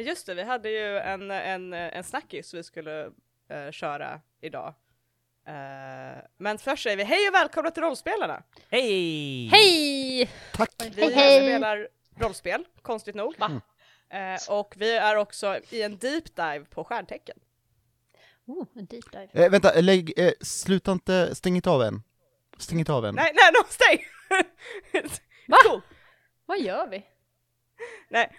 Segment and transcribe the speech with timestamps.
[0.00, 4.74] Men just det, vi hade ju en, en, en snackis vi skulle uh, köra idag.
[5.48, 8.42] Uh, men först säger vi hej och välkomna till rollspelarna!
[8.70, 9.46] Hej!
[9.46, 10.30] Hej!
[10.52, 10.70] Tack!
[10.78, 11.40] Vi Hej, hej.
[11.40, 13.34] spelar rollspel, konstigt nog.
[13.38, 13.60] Va?
[14.10, 17.38] Eh, och vi är också i en deep dive på stjärntecken.
[18.46, 19.44] Oh, en deep dive.
[19.44, 22.02] Eh, vänta, lägg, eh, sluta inte, stäng inte av än.
[22.58, 23.14] Stäng inte av än.
[23.14, 24.04] Nej, nej, no, stäng!
[25.48, 25.56] Va?
[25.64, 25.80] Cool.
[26.46, 27.06] Vad gör vi?
[28.08, 28.32] Nej.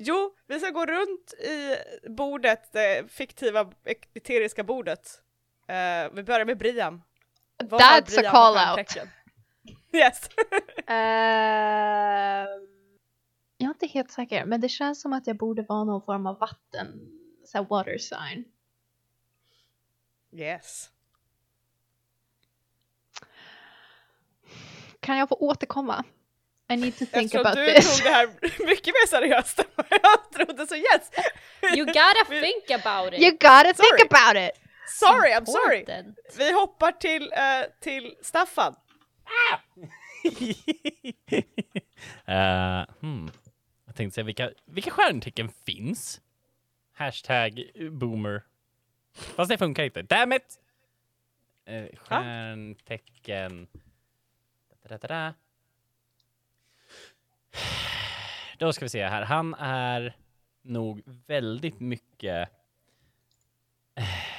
[0.00, 1.76] Jo, vi ska gå runt i
[2.08, 3.72] bordet, det fiktiva
[4.14, 5.22] eteriska bordet.
[5.66, 7.02] Eh, vi börjar med Brian.
[7.64, 8.96] Vad That's a Brian för call out.
[9.92, 10.28] Yes!
[10.86, 12.68] Ehm,
[13.56, 16.26] jag är inte helt säker, men det känns som att jag borde vara någon form
[16.26, 17.00] av vatten,
[17.44, 18.44] så här water sign.
[20.32, 20.90] yes.
[25.00, 26.04] Kan jag få återkomma?
[26.70, 27.96] I need to think Eftersom about du this.
[27.98, 28.26] tog det här
[28.66, 31.10] mycket mer seriöst än vad jag trodde, så yes!
[31.76, 33.20] You gotta Vi- think about it!
[33.20, 33.98] You gotta Sorry.
[33.98, 34.50] think about it!
[34.88, 35.84] Sorry, I'm sorry!
[36.38, 38.74] Vi hoppar till, eh, till Staffan.
[42.26, 43.30] Eh, hmm.
[43.86, 46.20] Jag tänkte säga, vilka, vilka stjärntecken finns?
[46.94, 48.42] Hashtag boomer.
[49.14, 50.02] Fast det funkar inte.
[50.02, 50.58] Damn it!
[51.70, 53.66] Uh, stjärntecken...
[54.82, 55.34] Da-da-da-da.
[58.58, 59.22] Då ska vi se här.
[59.22, 60.16] Han är
[60.62, 62.48] nog väldigt mycket...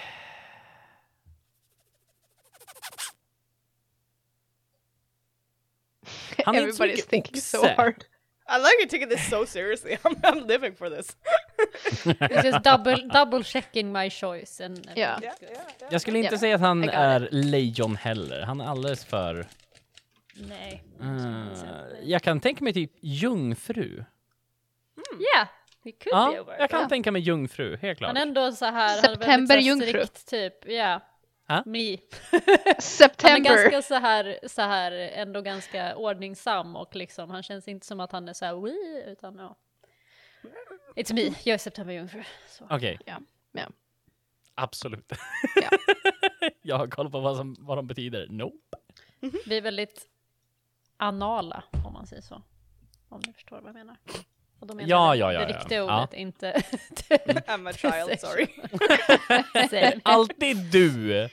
[6.45, 7.73] Han är inte så Everybody's mycket thinking so oxe.
[7.77, 8.05] hard.
[8.49, 9.97] I like you taking this so seriously.
[10.03, 11.15] I'm, I'm living for this.
[12.05, 14.59] It's just double, double checking my choice.
[14.65, 15.19] And, and Ja.
[15.21, 15.91] Yeah, yeah, yeah.
[15.91, 18.41] Jag skulle inte säga att han är lejon heller.
[18.41, 19.45] Han är alldeles för...
[20.47, 20.83] Nej.
[21.01, 21.47] Uh,
[22.03, 24.03] jag kan tänka mig typ jungfru.
[25.35, 25.47] Yeah,
[25.83, 26.57] he could be Ja, over.
[26.59, 26.89] jag kan Ja.
[26.89, 28.07] tänka mig jungfru, helt klart.
[28.07, 30.05] Han är ändå så här, September han är väldigt så jungfru.
[30.07, 31.01] strikt typ, ja.
[31.47, 31.63] Ha?
[31.65, 31.97] Me.
[32.31, 33.39] Han är September!
[33.49, 38.11] ganska så här, så här, ändå ganska ordningsam och liksom, han känns inte som att
[38.11, 39.55] han är så här, Wii, utan ja.
[40.95, 42.23] It's me, jag är September jungfru.
[42.47, 42.67] Så.
[42.69, 42.99] Okej.
[43.05, 43.19] Ja,
[43.51, 43.67] ja.
[44.55, 45.11] Absolut.
[45.55, 45.69] Ja.
[46.61, 48.27] jag har koll på vad, som, vad de betyder.
[48.29, 48.77] Nope.
[49.45, 50.05] Vi är väldigt
[50.99, 52.41] anala, om man säger så.
[53.09, 53.97] Om ni förstår vad jag menar.
[54.59, 55.59] Och då menar Ja, jag ja, ja, det ja.
[55.59, 56.03] riktiga Ja.
[56.03, 56.51] ordet, inte...
[57.47, 58.47] I'm a child, sorry.
[60.03, 61.29] Alltid du!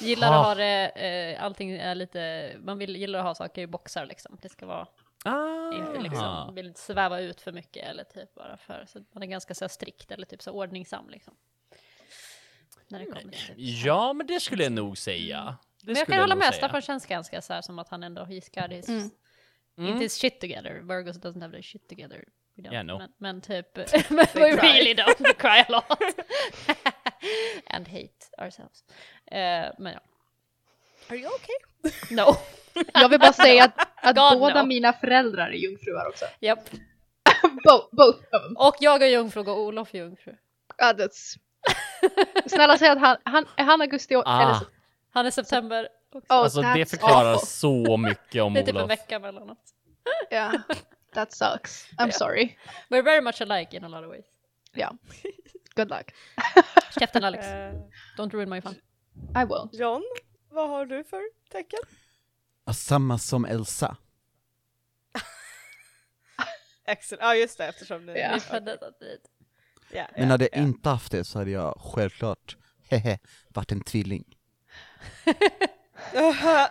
[0.00, 0.40] Gillar Ah.
[0.40, 0.88] att ha det,
[1.34, 4.38] eh, allting är lite, man vill, gillar att ha saker i boxar liksom.
[4.42, 4.86] Det ska vara,
[5.24, 5.72] Ah.
[5.74, 9.26] inte liksom, vill inte sväva ut för mycket eller typ bara för, så man är
[9.26, 11.34] ganska så här strikt eller typ så ordningsam liksom.
[12.88, 13.54] När det kommer till.
[13.84, 15.56] Ja, men det skulle jag nog säga.
[15.82, 16.54] Det Men jag kan hålla nog med.
[16.54, 19.10] Staffan känns ganska så här som att han ändå, he's got his, Mm.
[19.78, 19.90] Mm.
[19.92, 20.74] inte his shit together.
[20.82, 22.24] Virgos doesn't have their shit together.
[22.56, 22.98] Yeah, no.
[22.98, 23.76] men, men typ,
[24.10, 24.68] men we cry.
[24.68, 25.98] really don't cry a lot.
[27.66, 28.84] And hate ourselves.
[29.26, 30.00] Eh, men ja,
[31.08, 31.92] Are you okay?
[32.16, 32.36] no.
[32.94, 34.66] Jag vill bara säga att, att God, båda no.
[34.68, 36.24] mina föräldrar är jungfrur också.
[36.40, 36.70] Japp.
[37.42, 38.56] Bo- both of them.
[38.56, 40.34] Och jag är jungfru och Olof är jungfru.
[40.76, 41.38] Ja, that's...
[42.46, 44.22] Snälla säg att han, han, är han augusti och...
[44.26, 44.42] Ah.
[44.42, 44.66] Eller, så-
[45.10, 45.88] Han är september.
[46.12, 46.34] också.
[46.34, 47.46] oh, Alltså det förklarar awful.
[47.48, 48.90] så mycket om det är typ en Olof.
[48.90, 49.58] vecka mellan oss.
[50.30, 50.52] Ja,
[51.14, 51.86] that sucks.
[51.90, 52.12] I'm Ja.
[52.12, 52.56] sorry.
[52.88, 54.24] We're very much alike in a lot of ways.
[54.72, 54.92] Ja.
[55.74, 56.14] Good luck.
[57.00, 57.72] Käften Alex, Eh,
[58.18, 58.74] don't ruin my fun.
[59.36, 59.80] I will.
[59.80, 60.02] John,
[60.50, 61.78] vad har du för tecken?
[62.74, 63.96] Samma som Elsa.
[66.86, 67.22] Excellent.
[67.22, 68.12] Ja just det, eftersom ni...
[68.12, 69.30] Vi föddes samtidigt.
[69.92, 70.66] Ja, Men hade jag ja.
[70.66, 72.56] inte haft det så hade jag självklart,
[72.88, 74.36] hehe, varit en tvilling.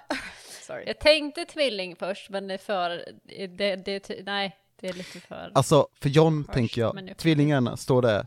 [0.61, 0.83] Sorry.
[0.87, 3.05] Jag tänkte tvilling först, men det är för...
[3.47, 5.51] Det, det, nej, det är lite för...
[5.55, 8.25] Alltså, för John Harsh, tänker jag, tvillingarna står där,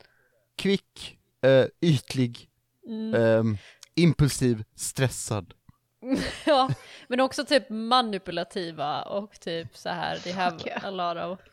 [0.56, 2.48] kvick, eh, ytlig,
[2.86, 3.56] Mm, ehm,
[3.94, 5.54] impulsiv, stressad.
[6.46, 6.70] ja,
[7.08, 10.84] men också typ manipulativa och typ så här, they have yeah.
[10.84, 11.46] a lot of...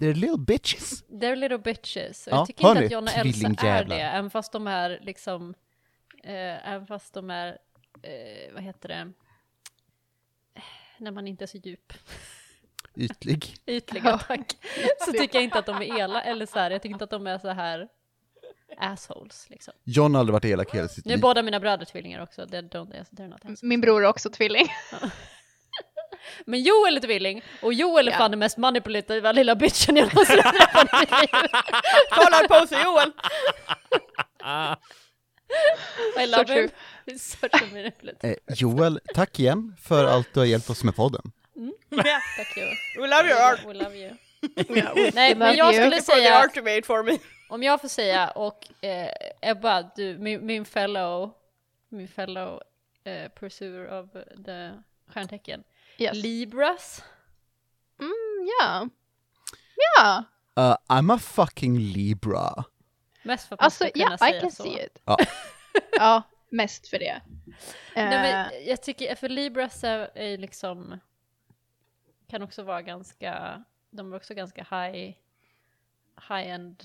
[0.00, 1.04] They're little bitches.
[1.08, 2.28] They're little bitches.
[2.30, 2.86] Ja, jag tycker inte ni?
[2.86, 5.54] att John och Elsa är det, även fast de är liksom...
[6.24, 7.58] Eh, även fast de är,
[8.02, 9.12] eh, vad heter det?
[10.98, 11.92] När man inte är så djup.
[12.96, 13.54] Ytlig.
[13.66, 14.56] Ytliga, tack.
[15.06, 17.10] Så tycker jag inte att de är ela eller så här, jag tycker inte att
[17.10, 17.88] de är så här
[18.78, 19.74] assholes liksom.
[19.84, 21.22] John har aldrig varit elak hela sitt Nu är liv.
[21.22, 23.62] båda mina bröder tvillingar också, they're, don't, they're not assholes.
[23.62, 24.66] Min bror är också tvilling.
[26.46, 28.18] Men Joel är tvilling, och Joel är Ja.
[28.18, 31.50] fan den mest manipulativa lilla bitchen jag någonsin har träffat i mitt liv.
[32.10, 33.12] Kolla på sig Joel!
[36.16, 36.68] I So love true.
[37.06, 37.18] him.
[37.18, 38.30] Such a manipulative.
[38.46, 41.32] Eh, Joel, tack igen för allt du har hjälpt oss med podden.
[41.88, 42.02] Ja.
[42.36, 42.74] Tack Joel.
[42.96, 43.60] We love your art!
[43.66, 44.10] We love you.
[44.76, 45.82] Yeah, we Nej, men jag you.
[45.82, 47.18] skulle For the säga, ultimate for me.
[47.48, 49.10] om jag får säga, och eh,
[49.42, 51.32] Ebba, du, min, min fellow,
[51.88, 52.60] min fellow
[53.04, 54.06] eh, pursuer of
[54.46, 54.70] the
[55.14, 55.62] stjärntecken,
[55.98, 56.16] Yes.
[56.16, 57.02] Libras.
[58.00, 58.12] Mm,
[58.60, 58.88] ja.
[59.96, 60.24] Ja.
[60.58, 62.64] Uh, I'm a fucking Libra.
[63.22, 64.62] Mest för att man Alltså, ska kunna ja, I säga can så.
[64.62, 64.98] see it.
[65.04, 65.16] Ja.
[65.92, 67.20] ja, mest för det.
[67.96, 71.00] Nej, Eh, men jag tycker, för Libras är, är liksom,
[72.28, 75.14] kan också vara ganska, de är också ganska high,
[76.28, 76.84] high-end,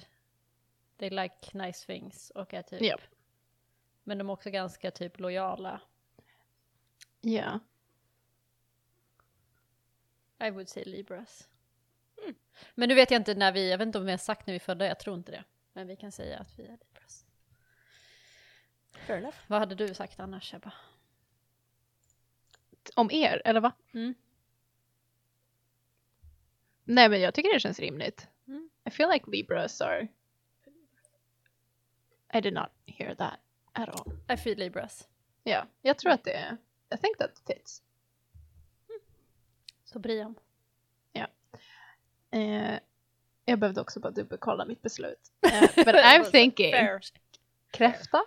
[0.97, 3.01] they like nice things och är typ, Japp.
[4.03, 5.81] men de är också ganska typ lojala.
[7.21, 7.59] Ja.
[10.43, 11.47] I would say Libras.
[12.75, 14.53] Men nu vet jag inte när vi, jag vet inte om vi har sagt när
[14.53, 15.43] vi födda, jag tror inte det.
[15.75, 17.25] Men vi kan säga att vi är Libras.
[18.91, 19.37] Fair enough.
[19.47, 20.73] Vad hade du sagt annars Ebba?
[22.95, 23.73] Om er, eller va?
[23.93, 24.15] Mm.
[26.83, 28.27] Nej men jag tycker det känns rimligt.
[28.47, 28.69] Mm.
[28.83, 30.07] I feel like Libras are...
[32.33, 33.39] I did not hear that
[33.71, 34.13] at all.
[34.33, 35.09] I feel Libras.
[35.43, 36.57] Ja, jag tror att det är...
[36.93, 37.83] I think that fits.
[39.83, 40.35] Så Brian.
[42.31, 42.79] Eh,
[43.45, 45.31] jag behövde också bara dubbelkolla mitt beslut.
[45.53, 46.99] Eh, but I'm thinking Fair.
[47.71, 48.23] kräfta.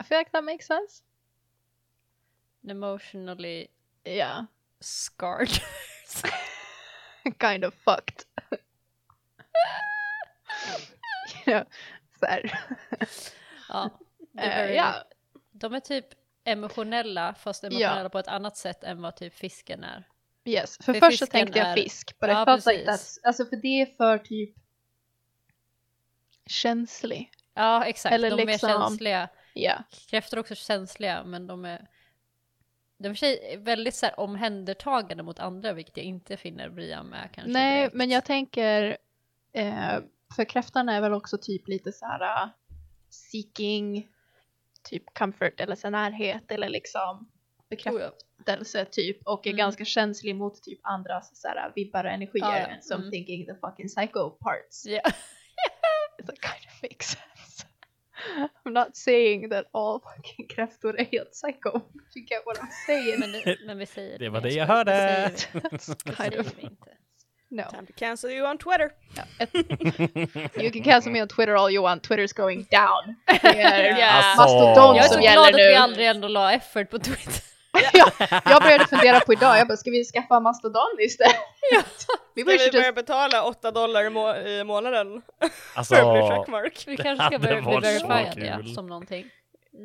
[0.00, 1.02] I feel like that makes sense.
[2.68, 3.66] Emotionally
[4.02, 4.46] Ja,
[4.80, 5.48] scarred.
[7.40, 8.24] kind of fucked.
[11.46, 11.64] you know,
[12.20, 12.60] så här.
[13.68, 13.90] ja.
[14.32, 15.04] det är Eh, very- ja,
[15.52, 16.06] De är typ
[16.44, 20.08] emotionella fast emotionella på ett annat sätt än vad typ fisken är.
[20.44, 20.76] Yes.
[20.82, 23.18] För För först så tänkte jag är- fisk, but Ja, I felt like precis.
[23.20, 24.54] that's, alltså för det är för typ
[26.46, 27.30] känslig.
[27.54, 29.28] Ja exakt, Eller de är liksom- känsliga.
[29.54, 31.86] Ja, Kräftor är också känsliga men de är
[32.98, 37.52] de är väldigt så här, omhändertagande mot andra vilket jag inte finner Brian med kanske.
[37.52, 37.94] nej direkt.
[37.94, 38.96] men jag tänker,
[39.52, 39.98] eh,
[40.36, 42.50] för kräftan är väl också typ lite så här uh,
[43.08, 44.08] seeking,
[44.82, 47.30] typ comfort eller så närhet eller liksom
[47.70, 49.58] bekräftelse typ och är Mm.
[49.58, 52.44] ganska känslig mot typ andras så här vibbar och energier.
[52.46, 52.66] Ja, ja.
[52.66, 53.10] And so I'm Mm.
[53.10, 54.86] thinking the fucking psycho parts.
[54.86, 55.00] Ja.
[56.18, 57.66] It kind of makes sense.
[58.64, 61.70] I'm not saying that all fucking kräftor är helt psycho.
[62.16, 63.20] You get what I'm saying?
[63.20, 64.48] Men, det, men vi säger Det var mer.
[64.48, 64.92] det jag hörde.
[65.70, 66.90] Det säger vi, det inte.
[67.50, 67.62] no.
[67.70, 68.90] Time to cancel you on Twitter.
[70.62, 72.08] You can cancel me on Twitter all you want.
[72.08, 73.16] Twitter's going down.
[73.42, 74.06] Det är Ja.
[74.06, 74.42] Alltså.
[74.42, 75.68] mastodon Jag är som så gäller glad att nu.
[75.68, 77.49] vi aldrig ändå la effort på Twitter.
[77.92, 78.10] ja,
[78.44, 81.36] jag började fundera på idag, jag bara, ska vi skaffa mastodon istället?
[82.34, 82.94] vi Ska borde vi börja just...
[82.94, 85.22] betala 8 dollar i, må i månaden
[85.74, 86.84] Alltså, för att bli checkmark?
[86.86, 89.30] Vi kanske ska börja bli verifierade ja, som någonting.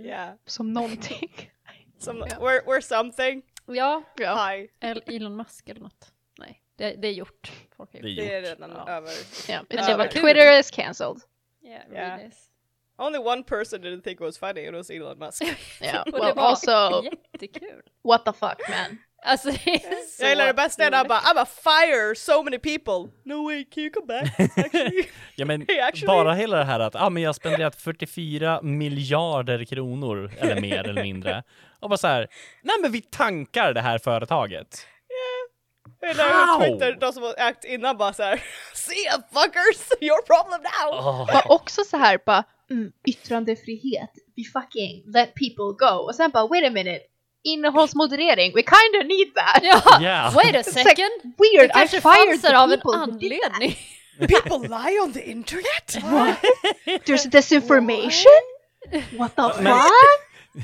[0.05, 0.33] Yeah.
[0.45, 1.51] Som någonting.
[1.99, 2.25] Som, Ja.
[2.39, 3.41] we're, we're something.
[3.65, 4.47] Ja, Ja.
[4.49, 4.67] Hi.
[4.81, 6.11] eller Elon Musk eller något.
[6.39, 7.51] Nej, det, det är gjort.
[7.77, 8.05] Folk är gjort.
[8.17, 8.59] Det är gjort.
[8.59, 8.91] redan Ja.
[8.91, 9.11] över.
[9.47, 10.07] Ja, Men det var.
[10.07, 11.21] Twitter is cancelled.
[11.63, 12.29] Yeah, Ja.
[12.97, 15.41] Only one person didn't think it was funny, it was Elon Musk.
[16.05, 17.03] Och det well var also,
[17.33, 17.81] jättekul.
[18.03, 18.97] what the fuck man.
[19.27, 22.43] Alltså det är så Jag gillar det bästa när han bara I'm a fire so
[22.43, 23.11] many people.
[23.23, 24.39] No way, can you come back?
[24.65, 25.03] Actually.
[25.35, 28.59] ja men Hey, actually- bara hela det här att ah, men jag har spenderat 44
[28.61, 31.43] miljarder kronor eller mer eller mindre.
[31.79, 32.27] Och bara så här,
[32.63, 34.87] nej men vi tankar det här företaget.
[36.01, 36.59] How?
[36.59, 38.43] hur Twitter, de som har ägt innan bara såhär
[38.73, 41.27] See ya fuckers, your problem now!
[41.33, 45.95] Var också så här bara, mm, yttrandefrihet, we fucking let people go.
[46.07, 47.01] Och sen bara, wait a minute,
[47.43, 49.63] innehållsmoderering, we kinda need that.
[49.63, 50.35] Ja, Yeah.
[50.35, 51.33] wait a It's like second!
[51.37, 53.75] weird, Det I fired fanns the där av en people anledning.
[54.19, 55.97] People lie on the internet?
[57.05, 58.41] There's disinformation?
[59.17, 59.91] What the fuck?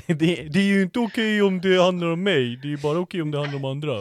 [0.06, 3.22] det, det är ju inte okej om det handlar om mig, det är bara okej
[3.22, 3.92] om det handlar om andra.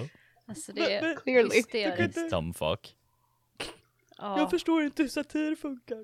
[0.49, 1.55] Alltså det är Clearly.
[1.55, 2.17] hysteriskt.
[2.17, 2.93] It's dumb fuck.
[4.17, 4.39] Ja.
[4.39, 5.97] Jag förstår inte hur satir funkar.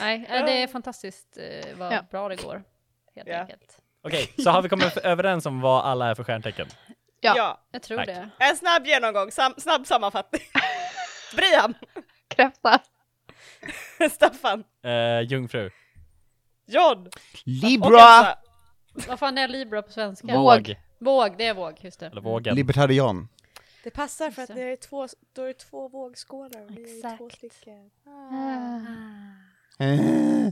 [0.00, 2.02] Nej, eh, det är fantastiskt eh, vad Ja.
[2.10, 2.62] bra det går.
[3.16, 3.38] Helt Ja.
[3.40, 3.78] enkelt.
[4.02, 6.66] Okej, så har vi kommit överens om vad alla är för stjärntecken?
[7.20, 7.32] Ja.
[7.36, 7.60] Ja.
[7.72, 8.06] Jag tror Tack.
[8.06, 8.30] det.
[8.38, 10.42] En snabb genomgång, sam snabb sammanfattning.
[11.36, 11.74] Brian,
[12.28, 12.78] Kräfta.
[14.10, 15.70] Staffan, Uh, jungfru.
[16.66, 17.08] John
[17.44, 18.34] Libra!
[19.08, 20.26] Vad fan är Libra på svenska?
[20.38, 20.76] Våg.
[21.00, 22.06] Våg, det är våg, just det.
[22.06, 22.54] Eller vågen.
[22.54, 23.28] Libertarian.
[23.84, 24.54] Det passar för att Så.
[24.54, 27.90] det är två, då är det två vågskålar och vi är två stycken.
[29.80, 29.86] Eh,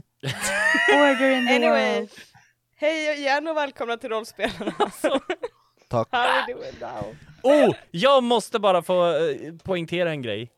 [0.95, 2.09] Order in the Anyway, world.
[2.75, 4.91] hej igen och välkomna till Rollspelarna.
[5.01, 5.19] Så,
[5.87, 6.07] Tack.
[6.11, 7.15] how are we doing now?
[7.43, 10.51] Oh, jag måste bara få eh, poängtera en grej.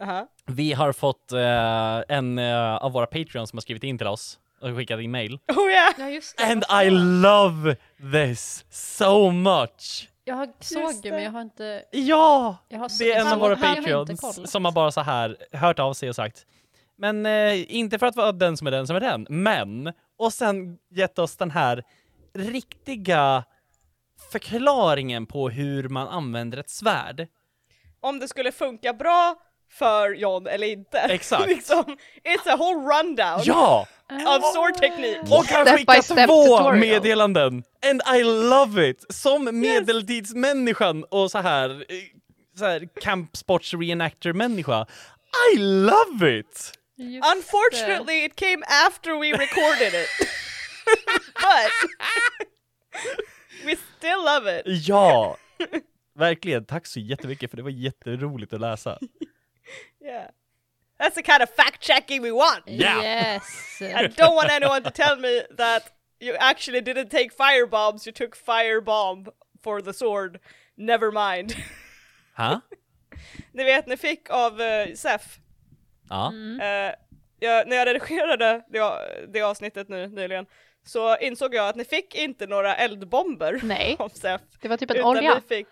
[0.00, 0.26] Aha.
[0.46, 4.38] Vi har fått eh, en eh, av våra patreons som har skrivit in till oss
[4.60, 5.38] och skickat in mail.
[5.48, 5.94] Oh yeah!
[5.98, 6.44] Ja, just det.
[6.44, 6.90] And I
[7.22, 7.76] love
[8.12, 10.08] this so much!
[10.24, 11.10] Jag såg det.
[11.10, 11.84] men jag har inte...
[11.90, 12.56] Ja!
[12.68, 15.94] Jag har Det är en av våra patreons som har bara så här hört av
[15.94, 16.46] sig och sagt
[17.02, 20.32] men eh, inte för att vara den som är den som är den, men och
[20.32, 21.84] sen gett oss den här
[22.34, 23.44] riktiga
[24.32, 27.26] förklaringen på hur man använder ett svärd.
[28.00, 29.36] Om det skulle funka bra
[29.72, 30.98] för John eller inte.
[31.10, 31.46] Exakt.
[31.48, 31.84] liksom,
[32.24, 33.86] it's a whole rundown Ja!
[34.26, 35.20] of sword technique.
[35.20, 36.76] Och han Step step två tutorial.
[36.76, 37.64] meddelanden!
[37.90, 39.04] And I love it!
[39.08, 41.96] Som medeltidsmänniskan och så här, eh,
[42.58, 44.86] så här campsports reenactor-människa.
[45.54, 46.72] I love it!
[46.96, 47.26] Just.
[47.36, 50.08] Unfortunately it came after we recorded it.
[51.34, 51.70] But
[53.64, 54.88] we still love it.
[54.88, 55.36] Ja!
[56.18, 58.98] Verkligen, tack så jättemycket för det var jätteroligt att läsa.
[60.00, 60.26] Yeah.
[60.98, 62.62] That's the kind of fact checking we want.
[62.66, 63.02] Yeah.
[63.02, 63.78] Yes!
[63.80, 65.82] I don't want anyone to tell me that
[66.20, 69.26] you actually didn't take fire bombs, you took fire bomb
[69.62, 70.38] for the sword.
[70.76, 71.54] Never mind.
[72.36, 72.60] Ha?
[73.52, 75.38] Ni vet, ni fick av uh, Sef,
[76.10, 76.32] Ja.
[76.62, 76.94] eh,
[77.40, 80.46] jag, när jag redigerade det, det avsnittet nu nyligen,
[80.84, 84.40] så insåg jag att ni fick inte några eldbomber Nej, av Sef.
[84.60, 85.40] det var typ en Utan olja.
[85.48, 85.68] vi fick,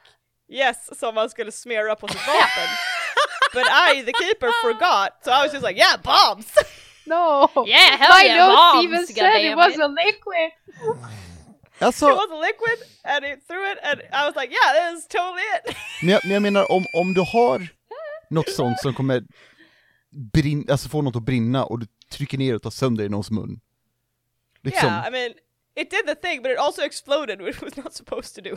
[0.49, 2.69] yes, som man skulle smera på sitt vapen.
[3.53, 6.47] But I, the keeper, forgot, so I was just like, yeah, bombs!
[7.07, 7.49] No!
[7.67, 9.57] Yeah, hell My yeah, notes bombs, even said it goddammit.
[9.57, 10.53] was a liquid!
[11.81, 15.07] it was a liquid, and it threw it, and I was like, yeah, this is
[15.09, 15.77] totally it!
[16.03, 17.69] men jag, men jag menar om, om du har
[18.31, 19.23] något sånt som kommer
[20.33, 23.31] brinna, alltså få något att brinna och du trycker ner och tar sönder i någons
[23.31, 23.61] mun.
[24.63, 25.35] Liksom, Yeah, I mean,
[25.77, 28.57] it did the thing, but it also exploded, which it was not supposed to do.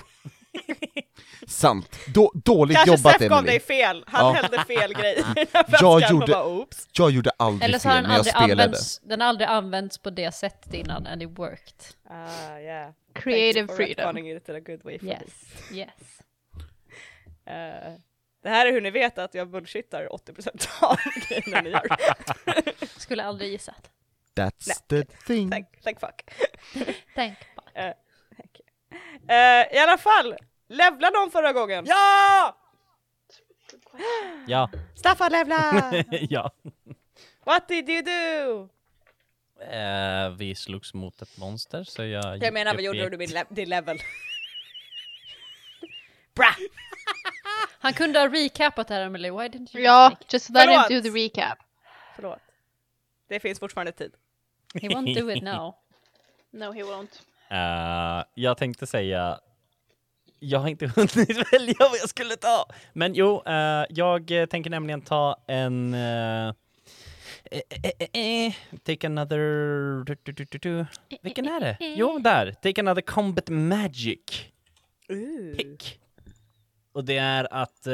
[1.47, 1.95] sant.
[2.13, 3.51] Då, dåligt Kanske jobbat Sef gav Emily.
[3.51, 4.41] dig fel, han Ja.
[4.41, 5.23] hällde fel grej
[5.81, 6.65] Jag gjorde- bara.
[6.93, 8.51] Jag gjorde aldrig Eller så har fel den när jag spelade.
[8.63, 11.75] använts, den har aldrig använts på det sättet innan and it worked.
[12.09, 12.91] Ah, yeah.
[13.13, 14.17] Creative Thanks freedom.
[14.17, 15.11] it in a good way for me.
[15.11, 15.89] Yes, yes.
[17.45, 17.93] Eh,
[18.43, 20.47] det här är hur ni vet att jag bullshittar 80%
[20.81, 20.97] av
[21.29, 21.87] grejerna ni gör.
[22.99, 23.89] Skulle aldrig gissat.
[24.35, 25.51] That's the thing.
[25.51, 26.21] thank, thank fuck.
[27.15, 27.85] Tänk bara.
[27.87, 27.93] Eh,
[28.37, 28.59] thank.
[29.27, 30.35] Eh, I alla fall,
[30.67, 31.85] levla någon förra gången?
[31.87, 32.57] Ja!
[34.47, 34.69] Ja.
[34.95, 35.93] Staffan levla!
[36.29, 36.51] ja.
[37.45, 38.69] What did you do?
[39.63, 43.19] Eh, vi slogs mot ett monster så jag Jag menar, vad i gjorde du med
[43.19, 43.97] din, le- din level?
[46.35, 46.55] Bra!
[47.79, 50.63] Han kunde ha recapat det här Emily, why didn't you Ja, just make just let
[50.69, 51.03] him Förlåt.
[51.03, 51.57] do the recap.
[52.15, 52.39] Förlåt.
[53.27, 54.13] Det finns fortfarande tid.
[54.81, 55.75] He won't do it now.
[56.51, 57.21] No he won't.
[57.49, 59.39] Eh, jag tänkte säga,
[60.39, 62.65] jag har inte hunnit välja vad jag skulle ta.
[62.93, 65.93] Men jo, eh, jag tänker nämligen ta en...
[65.93, 66.47] eh,
[67.51, 67.61] eh,
[67.99, 69.37] eh, eh, take another...
[70.05, 70.85] Du, du, du.
[71.21, 71.77] Vilken är det?
[71.79, 72.51] Jo, där.
[72.51, 74.19] Take another combat magic
[75.57, 75.99] pick.
[76.93, 77.87] Och det är att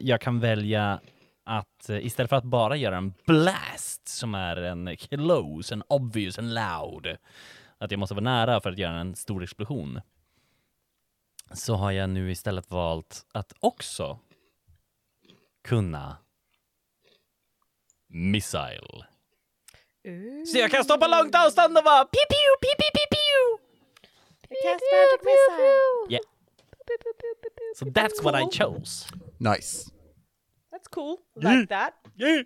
[0.00, 1.00] jag kan välja
[1.44, 6.54] att istället för att bara göra en blast som är en close, en obvious, en
[6.54, 7.16] loud,
[7.78, 10.00] att jag måste vara nära för att göra en stor explosion,
[11.52, 14.18] så har jag nu istället valt att också
[15.64, 16.16] kunna
[18.08, 19.06] missile.
[20.52, 23.58] Så jag kan stå på långt avstånd och bara piu piu piu piu piu piu.
[24.62, 26.12] Cast magic missile!
[26.12, 26.24] Yeah.
[27.76, 29.06] So that's what I chose.
[29.38, 29.90] Nice.
[30.70, 31.94] That's cool, like that.
[32.16, 32.44] Yeah.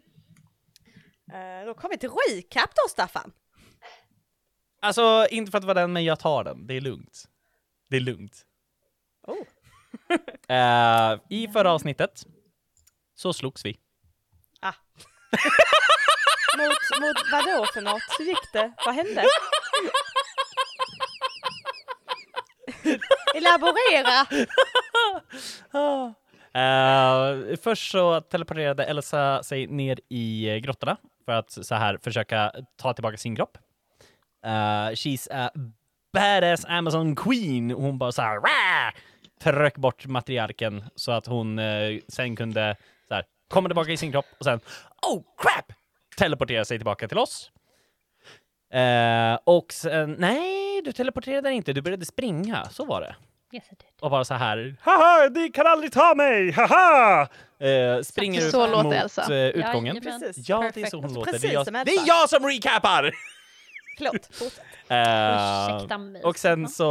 [1.33, 3.33] Eh, då kommer vi till recap då Staffan.
[4.81, 6.67] Alltså, inte för att vara den, men jag tar den.
[6.67, 7.25] Det är lugnt.
[7.91, 8.47] Det är lugnt.
[9.27, 9.37] Oh.
[10.49, 12.27] Eh, I förra avsnittet
[13.15, 13.77] så slogs vi.
[14.61, 14.73] Ah.
[16.59, 18.03] mot, mot vadå för något?
[18.19, 18.73] Hur gick det?
[18.87, 19.25] Vad hände?
[23.35, 24.27] Elaborera!
[26.55, 32.93] Eh, först så teleporterade Elsa sig ner i grottorna för att så här försöka ta
[32.93, 33.59] tillbaka sin kropp.
[34.47, 35.51] Uh, she's a
[36.13, 37.71] badass Amazon Queen.
[37.71, 38.93] Hon bara så här "Rah!"
[39.43, 42.77] tryck bort matriarken så att hon eh, sen kunde
[43.09, 44.61] så här, komma tillbaka i sin kropp och sen
[45.07, 45.73] oh crap!
[46.17, 47.51] Teleportera sig tillbaka till oss.
[48.73, 53.15] Eh, och sen, nej, du teleporterade inte, du började springa, så var det.
[53.53, 53.89] Yes I did.
[54.01, 57.29] Och bara så här, haha, ni kan aldrig ta mig, haha!
[57.61, 59.35] Eh, springer Så ut låter mot Elsa.
[59.35, 60.01] utgången.
[60.01, 60.49] Precis.
[60.49, 61.33] Ja, det är så hon låter.
[61.33, 63.13] Det precis är, jag, som det är jag som recapar!
[63.99, 64.65] Förlåt, fortsätt.
[64.89, 66.23] Eh, Ursäkta mig.
[66.23, 66.85] och sen så,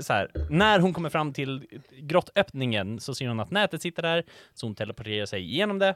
[0.00, 4.24] så här, när hon kommer fram till grottöppningen så ser hon att nätet sitter där,
[4.54, 5.94] så hon teleporterar sig igenom det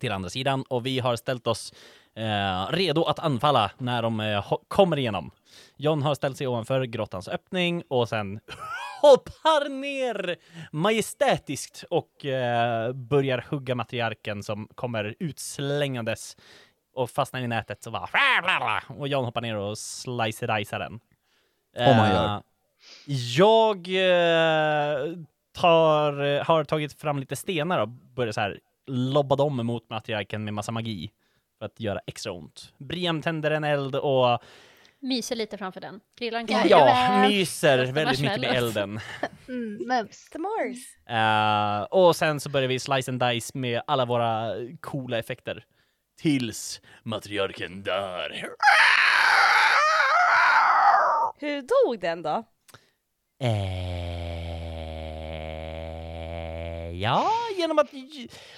[0.00, 1.72] till andra sidan och vi har ställt oss
[2.16, 5.30] eh, redo att anfalla när de eh, kommer igenom.
[5.76, 8.40] John har ställt sig ovanför grottans öppning och sen
[9.02, 10.36] hoppar ner
[10.72, 16.36] majestätiskt och eh, börjar hugga matriarken som kommer utslängandes
[16.98, 21.00] och fastnar i nätet och bara och John hoppar ner och slicer den.
[21.78, 22.42] Om man Eh, gör.
[23.36, 25.16] Jag eh,
[25.54, 30.54] tar, har tagit fram lite stenar och börjar så här lobba dem mot matriarken med
[30.54, 31.10] massa magi
[31.58, 32.72] för att göra extra ont.
[32.78, 34.42] Briam tänder en eld och
[35.00, 36.00] Myser lite framför den.
[36.18, 36.70] Grillar en Ja, korv.
[36.70, 39.00] ja, myser väldigt mycket med elden.
[39.48, 39.90] Mm.
[41.08, 45.64] Eh, och sen så börjar vi slice and dice med alla våra coola effekter.
[46.18, 48.48] Tills matriarken dör.
[51.38, 52.44] Hur dog den då?
[53.40, 53.70] Eh,
[57.00, 57.88] ja, genom att...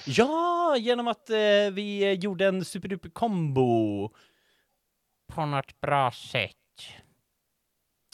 [0.07, 1.37] Ja, genom att eh,
[1.73, 4.11] vi gjorde en superduper combo
[5.33, 6.57] på något bra sätt.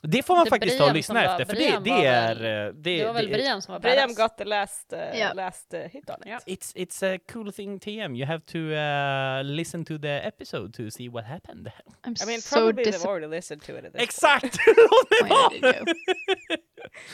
[0.09, 2.05] Det får man Det faktiskt ta Brian och lyssna efter, för det, Brian det var
[2.05, 2.35] är...
[2.35, 4.17] väl- eh, Det, Det var väl Brian som var Brian badass.
[4.17, 5.33] got the last, uh, Ja.
[5.33, 6.27] last uh, hit on it.
[6.27, 6.39] Ja.
[6.47, 8.17] It's it's a cool thing TM.
[8.17, 11.71] You have to uh, listen to the episode to see what happened.
[12.07, 14.57] I'm I mean, so probably they've disappointed already listened to it at this Exakt!
[14.67, 15.69] Låt mig vara in nu.
[15.69, 15.85] you.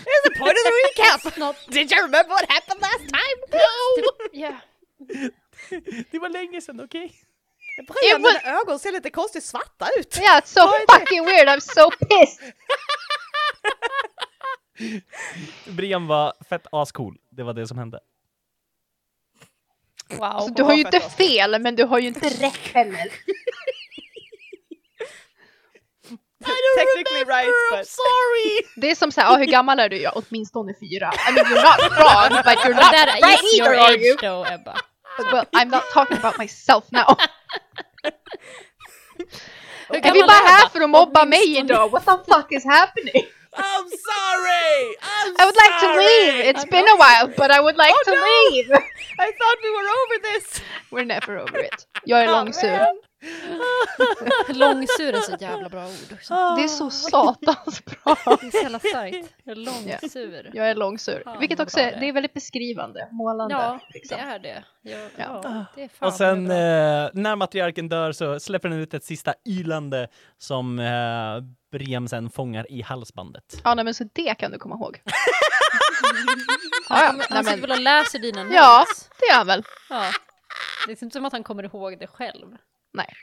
[0.07, 1.39] Here's the point of the recap!
[1.39, 1.57] Not...
[1.69, 3.39] Did you remember what happened last time?
[4.33, 4.57] Yeah.
[6.11, 7.13] Det var länge sedan, okej?
[7.13, 7.32] Brian,
[7.77, 10.19] It was- ögon ser lite konstigt svarta ut.
[10.19, 11.49] Yeah, it's so fucking weird.
[11.49, 12.53] I'm so pissed.
[15.77, 17.19] Brian var fett ascool.
[17.31, 18.01] Det var det som hände.
[20.11, 20.23] Wow.
[20.25, 23.13] Alltså, du har ju inte fel, men du har ju inte rätt heller.
[26.77, 27.87] Technically right, but...
[27.89, 28.63] sorry!
[28.77, 29.97] Det är som såhär, ah, hur gammal är du?
[29.97, 31.13] Ja, åtminstone fyra.
[31.29, 34.13] I mean, you're not wrong, but you're not That right either, are you?
[34.15, 34.75] age though, Ebba.
[35.19, 37.17] Well, I'm not talking about myself now.
[39.89, 40.71] Hur Är vi gammal bara är här Ebba?
[40.71, 41.91] för att mobba mig Åtminstone- idag?
[41.91, 43.23] What the fuck is happening?
[43.57, 44.97] I'm sorry!
[45.03, 46.35] I'm I would like to leave.
[46.51, 48.71] It's been a while, but I would like to leave.
[49.27, 50.63] I thought we were over this!
[50.91, 51.87] We're never over it.
[52.05, 52.79] Jag är långsur.
[54.49, 56.35] Långsur är så jävla bra ord också.
[56.35, 58.17] Det är så satans bra.
[58.41, 59.35] Det är så jävla starkt.
[59.45, 60.51] Långsur.
[60.55, 61.23] Jag är långsur.
[61.25, 62.01] Fan, Vilket också är, det är.
[62.01, 63.55] det är väldigt beskrivande, målande.
[63.55, 64.19] Ja, liksom.
[64.19, 64.65] det är det.
[64.83, 65.41] Ja, Ja.
[65.45, 69.35] ja, det är Och sen eh, när matriarken dör så släpper den ut ett sista
[69.49, 70.87] ylande som eh,
[71.73, 73.61] Briam sen fångar i halsbandet.
[73.65, 75.01] Ja, nej, men så det kan du komma ihåg.
[76.89, 78.57] Ja, nej, han sitter väl och läser dina notes?
[78.57, 78.87] Ja,
[79.19, 79.65] det gör han väl.
[79.89, 80.13] ja.
[80.87, 82.57] Det är inte som att han kommer ihåg det själv.
[82.93, 83.15] Nej.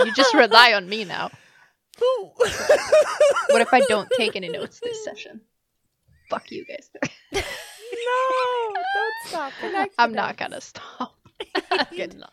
[0.00, 1.30] You just rely on me now.
[3.52, 5.40] What if I don't take any notes this session?
[6.30, 6.90] Fuck you guys.
[7.92, 8.74] No!
[8.96, 9.52] Don't stop.
[9.98, 11.14] I'm not gonna stop.
[11.90, 12.24] Good.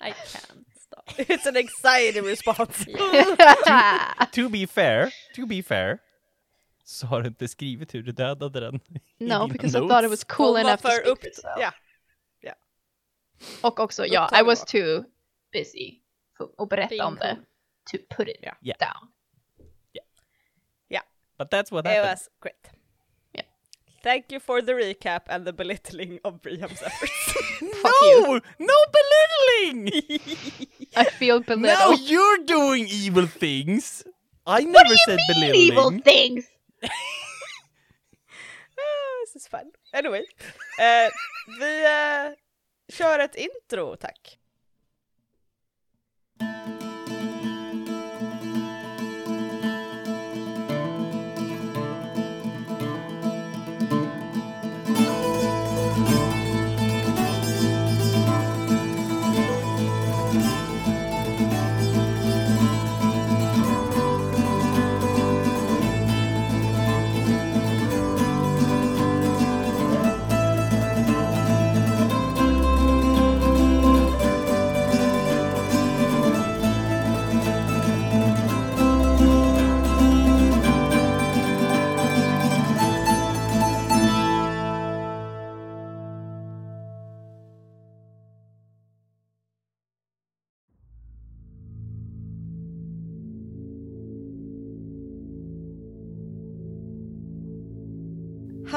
[0.00, 0.66] I can't.
[1.18, 2.86] It's an anxiety response.
[4.32, 5.98] To be fair, to be fair,
[6.84, 8.80] så har du inte skrivit hur du dödade den.
[9.18, 9.90] i no, because I notes.
[9.92, 11.20] thought it was cool Hon enough to speak upp...
[11.20, 11.58] for itself.
[11.60, 11.72] Ja.
[13.62, 14.66] Och också, ja, I was var.
[14.66, 15.04] too
[15.52, 15.98] busy
[16.58, 17.36] att berätta Being om det.
[17.92, 18.36] To put it.
[18.62, 18.76] Yeah.
[18.78, 19.08] down.
[21.38, 22.10] But that's what It happened.
[22.12, 22.70] was great.
[23.34, 23.42] Yeah.
[24.02, 27.34] Thank you for the recap and the belittling of Briam's efforts.
[27.62, 28.40] No!
[28.58, 29.90] No belittling!
[30.96, 32.00] I feel now belittled.
[32.10, 34.04] you're doing evil things!
[34.46, 35.60] I never What do you said mean belittling.
[35.60, 36.44] evil things?
[38.78, 39.70] Ah, this is fun.
[39.92, 40.22] Anyway.
[40.78, 41.08] Eh,
[41.60, 42.32] vi eh,
[42.92, 44.38] kör ett intro, tack.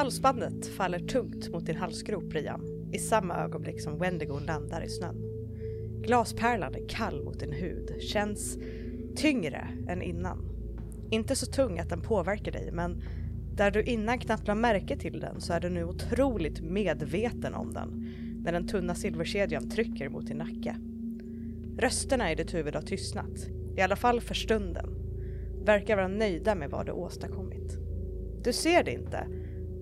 [0.00, 5.16] Halsbandet faller tungt mot din halsgrop, Rian, i samma ögonblick som Wendigon landar i snön.
[6.02, 8.58] Glaspärlan är kall mot din hud, känns
[9.16, 10.38] tyngre än innan.
[11.10, 13.02] Inte så tung att den påverkar dig, men
[13.54, 17.72] där du innan knappt la märke till den så är du nu otroligt medveten om
[17.72, 18.08] den
[18.44, 20.76] när den tunna silverkedjan trycker mot din nacke.
[21.78, 24.88] Rösterna i ditt huvud har tystnat, i alla fall för stunden.
[25.64, 27.78] Verkar vara nöjda med vad du åstadkommit.
[28.44, 29.26] Du ser det inte,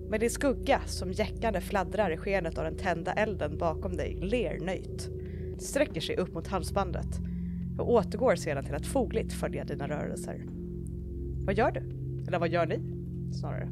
[0.09, 4.59] men din skugga som jäckande fladdrar i skenet av den tända elden bakom dig ler
[4.59, 5.09] nöjt.
[5.57, 7.07] Sträcker sig upp mot halsbandet
[7.79, 10.45] och återgår sedan till att fogligt följa dina rörelser.
[11.45, 11.79] Vad gör du?
[12.27, 12.79] Eller vad gör ni?
[13.33, 13.69] Snarare.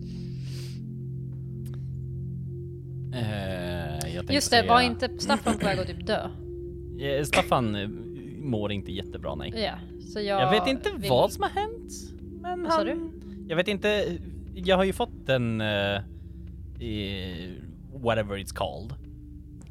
[3.14, 6.30] Eh, Just det, säga- var inte Staffan på väg att typ dö?
[7.00, 7.88] Eh, Staffan eh,
[8.38, 9.54] mår inte jättebra nej.
[9.56, 10.42] Ja, så jag...
[10.42, 11.92] Jag vet inte vill- vad som har hänt.
[12.42, 13.12] Men Vad sa han...
[13.48, 14.18] Jag vet inte.
[14.56, 15.62] Jag har ju fått en...
[15.62, 16.02] eh, eh,
[17.94, 18.94] whatever it's called.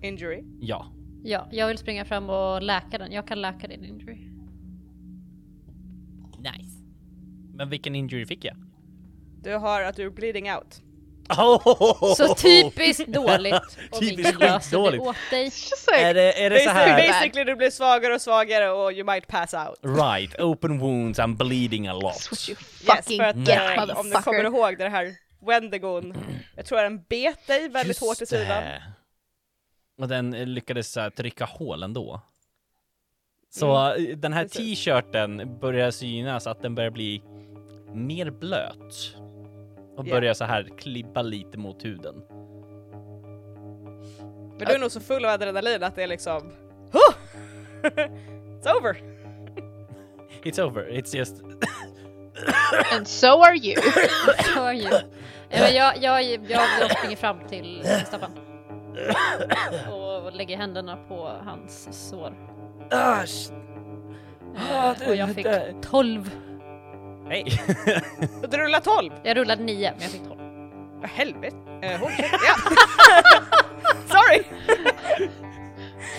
[0.02, 0.44] Injury.
[0.60, 0.92] Ja.
[1.24, 3.12] Ja, jag vill springa fram och läka den.
[3.12, 4.18] Jag kan läka din injury.
[6.38, 6.76] Nice.
[7.54, 8.56] Men vilken injury fick jag?
[9.42, 10.82] Du har att du är bleeding out.
[12.16, 13.54] Så typiskt dåligt
[13.92, 15.02] och Typiskt skitdåligt.
[15.02, 15.50] åt dig.
[15.94, 17.08] Är det, är det så Basically, här?
[17.08, 19.96] basically du blir svagare och svagare och you might pass out.
[19.98, 22.14] Right, open wounds, I'm bleeding a lot.
[22.14, 22.46] Yes,
[23.16, 25.14] för att get, eh, om du kommer ihåg det här
[25.46, 26.14] Wendigon,
[26.56, 28.46] jag tror att den bet dig väldigt Just hårt i sidan.
[28.64, 28.82] det.
[29.98, 32.20] Och den eh, lyckades så här, trycka hål ändå.
[33.50, 34.48] Så eh, den här Mm.
[34.48, 37.22] T-shirten börjar synas att den börjar bli
[37.94, 39.16] mer blöt.
[39.96, 40.14] Och Ja.
[40.14, 42.22] börjar så här klibba lite mot huden.
[44.58, 46.52] Men du är nog så full av adrenalin att det är liksom
[46.92, 47.16] huh!
[48.62, 48.96] It's over!
[50.42, 51.42] It's over, it's just...
[52.92, 53.82] And so are you.
[54.54, 54.88] Så är ju.
[55.50, 56.40] Eh, Jag, jag, jag,
[56.80, 58.30] jag springer fram till Staffan.
[59.92, 62.32] Och lägger händerna på hans sår.
[62.90, 63.48] Asch.
[64.72, 65.46] Ah, Eh, och jag fick
[65.82, 66.30] 12.
[67.28, 67.44] Hej!
[68.42, 69.12] Och du rullar 12!
[69.22, 70.40] Jag rullade 9 men jag fick 12.
[71.00, 71.56] Vad helvete?
[71.84, 72.56] Uh, ja!
[74.06, 74.44] Sorry!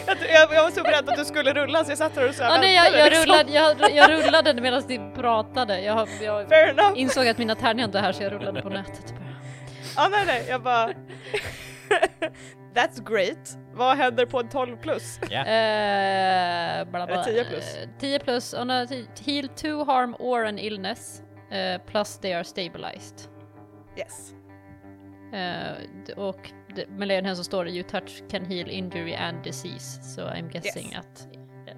[0.07, 2.35] Jag, jag, jag var så beredd att du skulle rulla så jag satt här och
[2.35, 3.23] så här Ah, nej, jag, jag, liksom.
[3.23, 5.81] rullade, jag, jag rullade medan ni pratade.
[5.81, 6.91] Jag, jag Fair enough!
[6.99, 9.13] insåg att mina tärningar inte är här så jag rullade på nätet.
[9.95, 10.89] Ah, nej nej, jag bara...
[12.75, 13.57] That's great!
[13.73, 15.19] Vad händer på en 12 plus?
[15.29, 15.39] Ja.
[15.39, 17.75] Eh, bla, bla, Är det 10 plus?
[17.75, 18.53] eh, 10 plus.
[18.53, 18.87] On a
[19.25, 21.21] heal 2 harm or an illness.
[21.51, 23.21] eh, plus they are stabilized.
[23.97, 24.33] Yes.
[25.33, 26.49] Eh, och
[26.89, 30.03] med här så står det you touch can heal injury and disease.
[30.03, 30.97] Så I'm guessing Yes.
[30.97, 31.27] att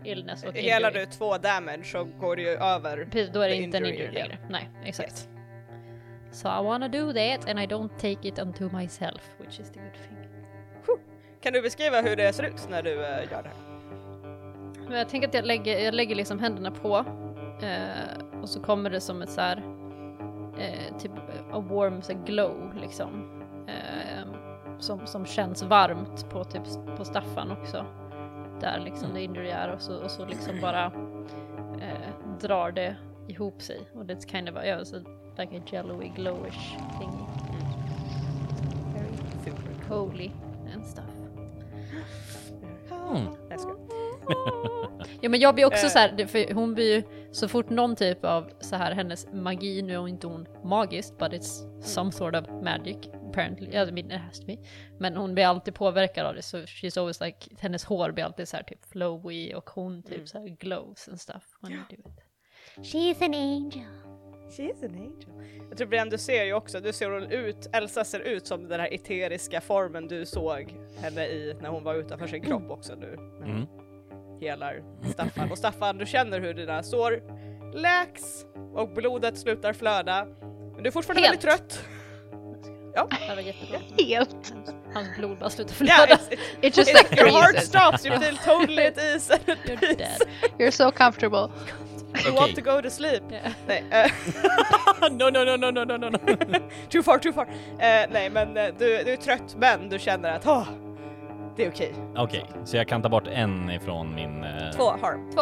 [0.03, 0.99] illness och injury.
[0.99, 3.05] du två damage så går det ju över.
[3.11, 4.37] Precis, då är det inte en injury, längre.
[4.49, 5.29] Nej, exakt.
[6.31, 9.79] So I wanna do that and I don't take it unto myself, which is the
[9.79, 10.17] good thing.
[11.41, 13.69] Kan du beskriva hur det ser ut när du eh, gör det här?
[14.89, 17.05] Men jag tänker att jag lägger, jag lägger liksom händerna på
[17.61, 19.57] eh, och så kommer det som ett så här
[20.59, 21.11] eh, typ
[21.51, 23.41] a warm så glow liksom.
[23.67, 24.28] Eh,
[24.79, 26.63] som, som känns varmt på typ
[26.97, 27.85] på Staffan också.
[28.61, 30.85] Där liksom det injury är och så, och så liksom bara
[31.81, 32.95] eh, drar det
[33.27, 34.97] ihop sig och det är kind of yeah, so
[35.37, 37.25] like a yellowy glowish thingy.
[38.93, 40.31] Very holy
[40.73, 41.05] and stuff.
[42.91, 43.25] Mm.
[43.49, 43.79] Jag.
[45.21, 45.89] Ja men jag blir också Eh.
[45.89, 49.81] så här, för hon blir ju så fort någon typ av så här hennes magi,
[49.81, 52.97] nu är hon inte hon magisk but it's some sort of magic
[53.29, 54.57] apparently, I mean it has to be.
[54.99, 58.47] Men hon blir alltid påverkad av det så she's always like, hennes hår blir alltid
[58.47, 61.95] så här typ flowy och hon typ så här glows and stuff when you do
[61.95, 62.23] it.
[62.85, 63.85] She's an angel.
[64.57, 65.29] She is an angel.
[65.69, 68.67] Jag tror Brian, du ser ju också, du ser hon ut, Elsa ser ut som
[68.67, 72.95] den här eteriska formen du såg henne i när hon var utanför sin kropp också
[72.95, 73.13] nu.
[73.43, 73.65] Mm.
[74.41, 75.51] Helar Staffan.
[75.51, 77.21] Och Staffan, du känner hur dina sår
[77.73, 80.25] läks och blodet slutar flöda.
[80.73, 81.43] Men du är fortfarande Helt.
[81.43, 81.85] väldigt trött.
[82.93, 83.79] Ja, det var jättebra.
[83.97, 84.53] Helt!
[84.93, 85.93] Hans blod bara slutar flöda.
[85.93, 89.95] Yeah, it's, it's, it just like your heart stops, you feel totally at ease You're
[89.95, 90.21] dead.
[90.57, 91.51] You're so comfortable.
[92.15, 92.31] You okay.
[92.31, 93.23] want to go to sleep?
[93.31, 93.53] Yeah.
[93.67, 93.83] Nej.
[93.91, 96.17] Uh, no, no, no, no, no, no, no.
[96.89, 97.45] too far, too far.
[97.45, 100.67] Uh, nej, men uh, du, du är trött, men du känner att oh,
[101.55, 101.89] det är okej.
[101.89, 102.23] Okay.
[102.23, 104.43] Okej, okay, så jag kan ta bort en ifrån min...
[104.43, 104.71] Uh...
[104.71, 105.31] Två harm.
[105.31, 105.41] Två.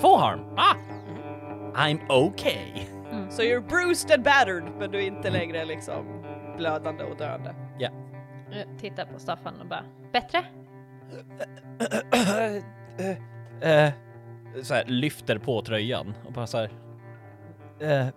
[0.00, 0.40] Två harm?
[0.56, 0.74] Ah!
[0.74, 1.98] Mm.
[1.98, 2.86] I'm okay.
[3.12, 3.30] Mm.
[3.30, 5.32] So you're bruised and battered, men du är inte mm.
[5.32, 6.19] längre liksom
[6.60, 7.54] blödande och döende.
[7.78, 7.92] Jag
[8.78, 10.44] tittar på Staffan och bara, bättre?
[13.62, 13.92] Eh,
[14.62, 16.70] så här, lyfter på tröjan och bara så här.
[17.80, 18.08] eh,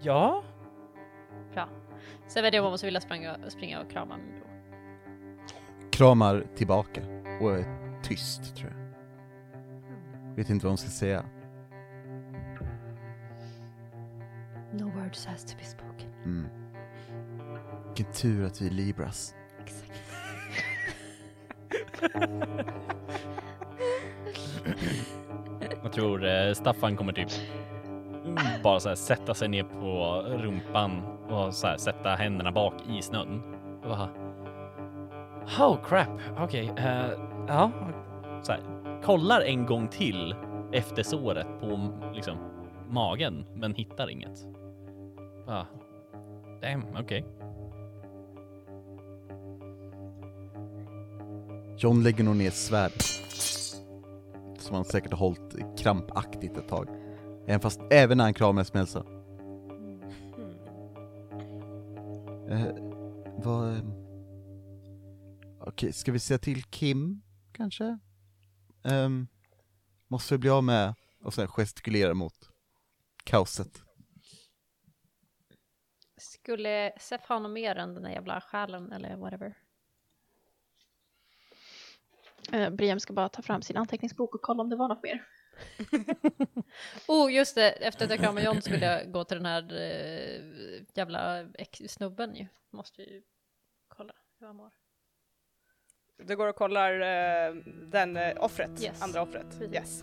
[0.00, 0.42] ja?
[1.52, 1.68] Bra.
[2.26, 4.50] Sen vet jag om jag vilja springa, springa och krama min bror.
[5.90, 7.00] Kramar tillbaka
[7.40, 7.64] och är
[8.02, 8.76] tyst tror jag.
[10.36, 11.24] Vet inte vad hon ska säga.
[14.72, 16.08] No words has to be spoken.
[16.24, 16.59] Mm.
[18.00, 19.34] Vilken tur att vi är Libras.
[19.64, 19.92] Exakt.
[25.82, 27.28] Jag tror eh, Staffan kommer typ
[28.62, 33.02] bara så här sätta sig ner på rumpan och så här, sätta händerna bak i
[33.02, 33.42] snön.
[33.82, 34.08] Bara,
[35.58, 37.10] oh crap, okej, eh,
[37.48, 37.70] ja.
[38.42, 38.60] Så här,
[39.02, 40.34] kollar en gång till
[40.72, 42.36] efter såret på liksom
[42.88, 44.38] magen, men hittar inget.
[45.46, 45.66] Bara,
[46.62, 47.24] damn, okej.
[51.82, 52.92] John lägger nog ner svärd.
[54.58, 56.88] Som han säkert har hållit krampaktigt ett tag.
[57.46, 58.98] Även fast, även när han kramar Esmelsa.
[62.50, 62.66] Eh,
[63.44, 63.78] vad...
[63.78, 63.92] Okej,
[65.60, 67.98] Okej, ska vi säga till Kim, kanske?
[68.82, 69.28] Um,
[70.08, 72.50] måste vi bli av med och sen gestikulera mot
[73.24, 73.82] kaoset.
[76.16, 79.56] Skulle Sef ha något mer än den där jävla själen eller whatever?
[82.52, 85.24] Eh, Briam ska bara ta fram sin anteckningsbok och kolla om det var något mer.
[87.08, 87.70] Oh, just det.
[87.70, 91.44] Efter att jag kramade John skulle jag gå till den här eh, jävla
[91.88, 92.46] snubben ju.
[92.70, 93.22] Måste ju
[93.88, 94.70] kolla hur han mår.
[96.24, 97.54] Du går och kollar eh,
[97.90, 99.02] den eh, offret, Yes.
[99.02, 99.46] andra offret.
[99.58, 99.74] Precis.
[99.74, 100.02] Yes.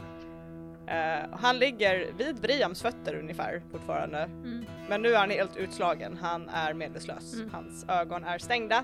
[0.88, 4.18] Eh, han ligger vid Briams fötter ungefär fortfarande.
[4.20, 4.66] Mm.
[4.90, 7.34] Men nu är han helt utslagen, han är medvetslös.
[7.34, 7.50] Mm.
[7.54, 8.84] Hans ögon är stängda.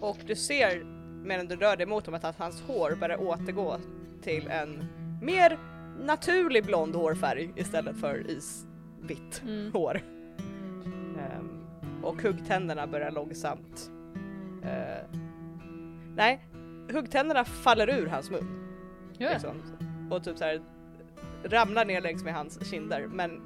[0.00, 3.76] Och du ser medan du rör dig mot honom att hans hår börjar återgå
[4.22, 4.84] till en
[5.22, 5.58] mer
[6.00, 9.72] naturlig blond hårfärg istället för isvitt Mm.
[9.72, 10.00] hår.
[11.18, 11.64] Ehm,
[12.02, 13.90] och huggtänderna börjar långsamt...
[14.62, 15.18] eh,
[16.16, 16.40] nej,
[16.92, 18.46] huggtänderna faller ur hans mun.
[19.18, 19.30] Ja.
[19.32, 19.62] Liksom,
[20.10, 20.60] och typ så här
[21.44, 23.40] ramlar ner längs med hans kinder men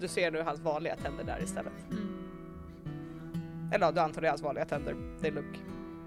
[0.00, 1.72] du ser nu hans vanliga tänder där istället.
[1.90, 2.06] Mm.
[3.72, 4.94] Eller ja, du antar det är hans vanliga tänder.
[5.20, 5.60] They look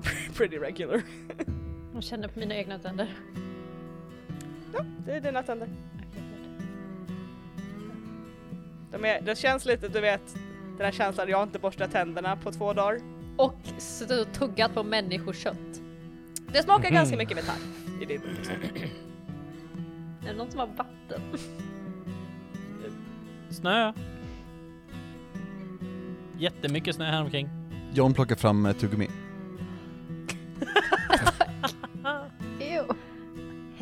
[0.38, 1.02] pretty regular.
[1.94, 3.13] Jag känner på mina egna tänder.
[4.74, 5.68] Ja, det är dina tänder.
[8.92, 10.36] De är, det känns lite, du vet,
[10.78, 13.00] den här känslan, jag har inte borstat tänderna på två dagar.
[13.38, 15.82] Och så tuggat på människokött.
[16.54, 16.96] Det smakar Mhm.
[16.96, 17.62] ganska mycket metall
[18.02, 18.56] i din liksom.
[20.24, 21.22] Är det någon som har vatten?
[23.50, 23.94] Snö.
[26.38, 27.50] Jättemycket snö här omkring.
[27.94, 29.08] John plockar fram ett tuggummi.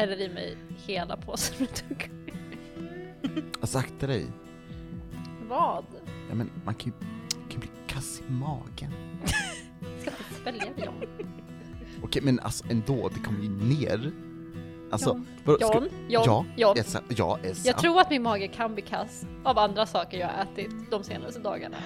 [0.02, 2.32] Häller i mig hela påsen med tuggummi.
[3.62, 4.26] Alltså akta dig.
[5.50, 5.86] Vad?
[6.30, 8.92] Ja, men man kan ju, man kan ju bli kass i magen.
[10.02, 10.96] Ska inte svälja det John.
[12.04, 14.12] Okej, men alltså ändå, det kommer ju ner.
[14.92, 16.78] Alltså, John, vadå, ska- John, John, Ja, John.
[16.78, 17.68] Elsa, ja, Elsa.
[17.68, 21.04] Jag tror att min mage kan bli kass av andra saker jag har ätit de
[21.04, 21.78] senaste dagarna.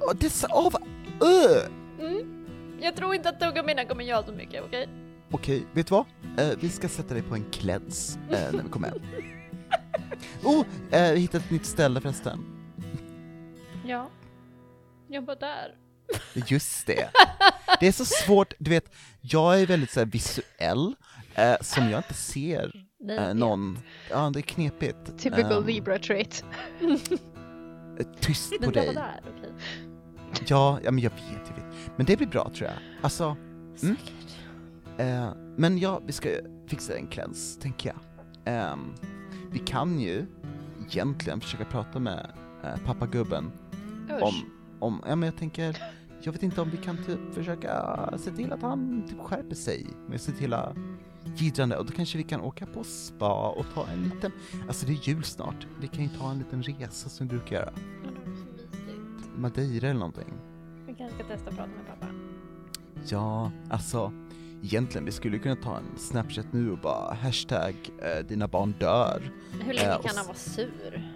[0.00, 0.74] Åh, dessa av...
[1.20, 1.70] Öh!
[2.06, 2.44] Mm.
[2.80, 4.88] Jag tror inte att tuggummina kommer göra så mycket, okej?
[5.36, 6.04] Okej, vet du vad?
[6.38, 8.98] Eh, vi ska sätta dig på en cleanse eh, när vi kommer hem.
[10.42, 12.44] Oh, eh, vi hittade ett nytt ställe förresten.
[13.86, 14.10] Ja.
[15.08, 15.74] Jobba där.
[16.34, 17.08] Just det.
[17.80, 20.94] Det är så svårt, du vet, jag är väldigt så visuell,
[21.34, 23.78] eh, som jag inte ser eh, någon...
[24.10, 25.18] Ja, det är knepigt.
[25.18, 26.44] Typical Ehm, Libra trait.
[27.98, 28.94] eh, Tyst på dig.
[28.94, 29.50] där, okej?
[30.46, 31.90] Ja, ja, men jag vet, jag vet.
[31.96, 32.78] Men det blir bra tror jag.
[33.02, 33.36] Alltså,
[33.82, 33.96] Mm.
[33.96, 34.36] Säkert.
[34.98, 36.28] Eh, men ja, vi ska
[36.66, 37.98] fixa en cleanse, tänker jag.
[38.44, 38.94] Ehm,
[39.50, 40.26] vi kan ju
[40.86, 42.30] egentligen försöka prata med
[42.64, 43.52] eh, pappagubben
[44.10, 44.22] Usch.
[44.22, 44.34] om,
[44.78, 45.76] om, ja men jag tänker,
[46.22, 49.86] jag vet inte om vi kan typ försöka se till att han typ skärper sig
[50.08, 50.76] med sitt hela
[51.36, 54.32] jiddrande och då kanske vi kan åka på spa och ta en liten,
[54.68, 57.56] alltså det är jul snart, vi kan ju ta en liten resa som vi brukar
[57.56, 57.72] göra.
[59.36, 60.32] Madeira eller någonting.
[60.86, 62.12] Vi kanske ska testa att prata med pappa.
[63.08, 64.12] Ja, alltså
[64.66, 69.22] egentligen, vi skulle kunna ta en snapchat nu och bara hashtag eh, dina barn dör.
[69.64, 71.12] Hur länge Eh, kan han vara sur?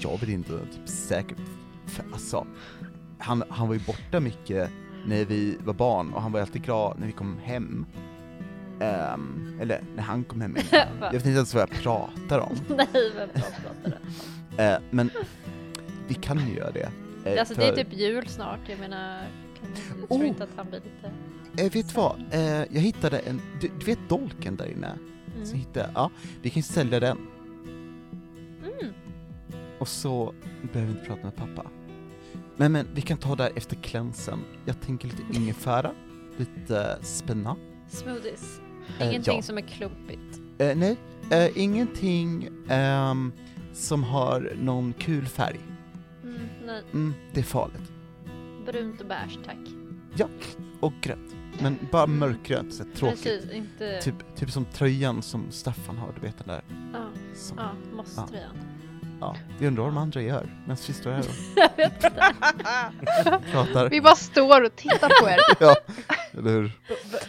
[0.00, 1.38] Jag vet inte, typ säkert,
[1.86, 2.46] för, alltså,
[3.18, 4.70] han, han var ju borta mycket
[5.06, 7.86] när vi var barn och han var alltid glad när vi kom hem.
[8.80, 10.56] Ehm, eller när han kom hem.
[11.00, 12.56] Jag vet inte ens vad jag pratar om.
[12.76, 13.98] Nej, vem pratar
[14.56, 14.64] det?
[14.64, 15.10] Eh, men
[16.08, 16.88] vi kan ju göra det.
[17.24, 19.22] Eh, Alltså det är för- typ jul snart, jag menar,
[19.60, 20.08] kan, du Oh.
[20.08, 21.10] tror inte att han blir lite...
[21.58, 22.20] Eh, vet du vad?
[22.30, 22.40] Eh,
[22.70, 24.98] jag hittade en, du, du vet dolken där inne?
[25.44, 25.58] Så Mm.
[25.58, 26.10] hittade, ja,
[26.42, 27.18] vi kan ju sälja den.
[28.62, 28.92] Mm.
[29.78, 30.34] Och så
[30.72, 31.70] behöver vi inte prata med pappa.
[32.56, 34.38] Men, men vi kan ta där efter klänsen.
[34.64, 35.92] Jag tänker lite ingefära,
[36.36, 37.58] lite spenat.
[37.88, 38.60] Smoothies.
[39.00, 39.42] Eh, Ingenting ja.
[39.42, 40.40] som är klumpigt.
[40.58, 40.96] Eh, nej,
[41.30, 43.32] eh, ingenting ehm,
[43.72, 45.60] som har någon kul färg.
[46.22, 47.92] Mm, nej, Mm, det är farligt.
[48.66, 50.28] brunt och beige tack.
[50.80, 51.36] Och grönt.
[51.62, 53.22] Men bara mörkgrönt, så här tråkigt.
[53.24, 54.00] Precis, inte...
[54.00, 56.62] Typ, typ som tröjan som Staffan har, du vet den där.
[56.92, 58.56] Ja, Som, ja, mosströjan.
[59.20, 61.26] Ja, vi undrar vad de andra gör medan vi står här och
[63.52, 63.90] pratar.
[63.90, 65.38] Vi bara står och tittar på er.
[65.60, 65.76] Ja,
[66.38, 66.72] eller hur?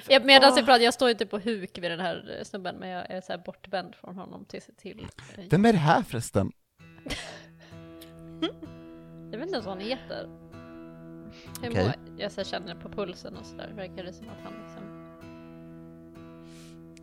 [0.07, 2.75] Jag, medan jag pratar, jag står ju typ på huk vid den här eh, snubben,
[2.79, 6.03] men jag är så här bortvänd från honom till, till eh, Vem är det här
[6.03, 6.51] förresten?
[9.31, 10.48] Jag vet inte ens vad han heter.
[11.61, 11.85] Hur Okej.
[11.85, 14.83] mår- Jag så känner på pulsen och sådär, verkar det som att han liksom...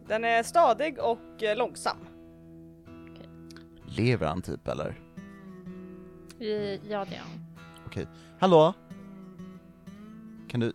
[0.08, 1.96] Den är stadig och eh, långsam.
[3.86, 5.00] Lever han typ eller?
[6.38, 8.06] I- Ja, det är han.
[8.38, 8.74] Hallå?
[10.48, 10.72] Kan du?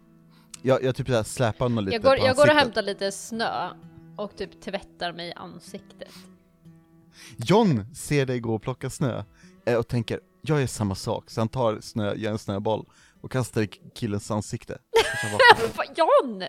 [0.61, 3.11] Jag, jag typ såhär släpar honom lite Jag går, på jag går och hämtar lite
[3.11, 3.69] snö
[4.17, 6.13] och typ tvättar mig i ansiktet.
[7.37, 9.23] John ser dig gå och plocka snö
[9.65, 12.85] eh, och tänker, jag gör samma sak, så han tar snö, gör en snöboll
[13.21, 14.77] och kastar i killens ansikte.
[15.21, 15.31] Han.
[15.75, 16.43] Vad- John!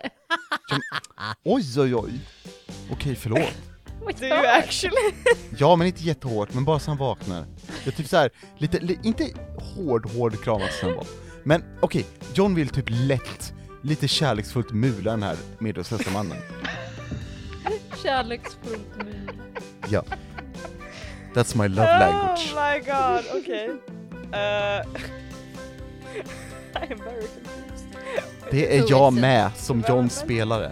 [1.45, 2.19] oj oj oj!
[2.91, 3.39] Okej, förlåt.
[4.19, 4.95] Du är actually...
[5.57, 7.45] Ja, men inte jättehårt, men bara så han vaknar.
[7.85, 9.29] Jag typ så här, lite, li, inte
[9.75, 11.05] hård, hård kramad snöboll.
[11.43, 16.37] Men okej, John vill typ lätt, lite kärleksfullt mula den här medvetslösa mannen.
[18.03, 19.31] Kärleksfullt mul.
[19.89, 20.03] Ja.
[21.33, 22.53] That's my love language.
[22.53, 23.69] Oh my god, okej.
[24.33, 24.85] Eh,
[26.75, 27.87] I am very confused.
[28.51, 30.71] Det är jag med som John spelare.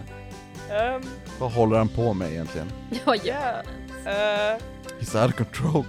[0.96, 1.02] Um,
[1.38, 2.72] Vad håller han på med egentligen?
[3.06, 3.58] Ja, yeah.
[4.06, 4.62] Uh,
[5.00, 5.84] He's out of control.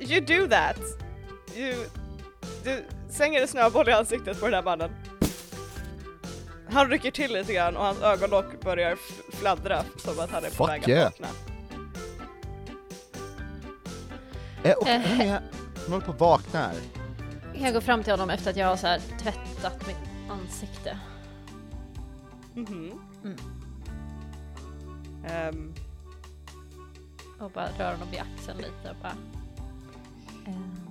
[0.00, 0.76] you do that.
[1.56, 1.74] You,
[2.64, 4.90] du slänger en snöboll i ansiktet på den här mannen.
[6.70, 8.96] Han rycker till lite grann och hans ögonlock börjar
[9.32, 11.04] fladdra som att han är på Fuck väg att yeah.
[11.04, 11.28] vakna.
[14.62, 15.40] Eh, och hon är,
[15.84, 16.74] hon håller på att vakna här.
[17.60, 19.96] Jag går fram till honom efter att jag har så här tvättat mitt
[20.30, 20.98] ansikte.
[22.54, 23.00] Mhm.
[23.24, 23.36] Mm.
[25.28, 25.74] Ehm,
[27.40, 29.16] Och bara rör honom vid axeln lite och bara...
[30.46, 30.86] ehm,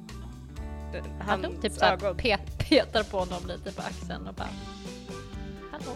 [1.20, 4.50] Han hans typ så här ögon pet, petar på honom lite på axeln och bara...
[5.72, 5.92] Hallå?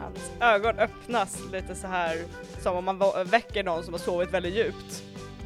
[0.00, 2.24] Hans ögon öppnas lite så här
[2.62, 5.02] som om man väcker någon som har sovit väldigt djupt.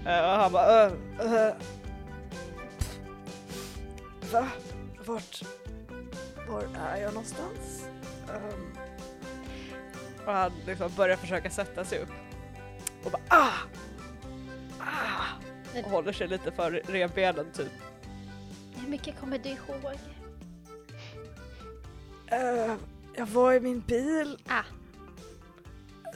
[0.07, 1.53] Eh, och han bara uh, uh,
[4.33, 4.49] Va?
[5.07, 5.43] Vart?
[6.49, 7.85] Var är jag någonstans?
[8.29, 8.77] Ehm.
[10.27, 12.09] och han liksom börjar försöka sätta sig upp.
[13.05, 13.53] Och bara ah!
[14.79, 15.79] Ah!
[15.79, 17.73] Och håller sig lite för revbenen typ.
[18.75, 19.99] Hur mycket kommer du ihåg?
[22.27, 22.75] Eh,
[23.17, 24.39] jag var i min bil.
[24.49, 24.63] Ah.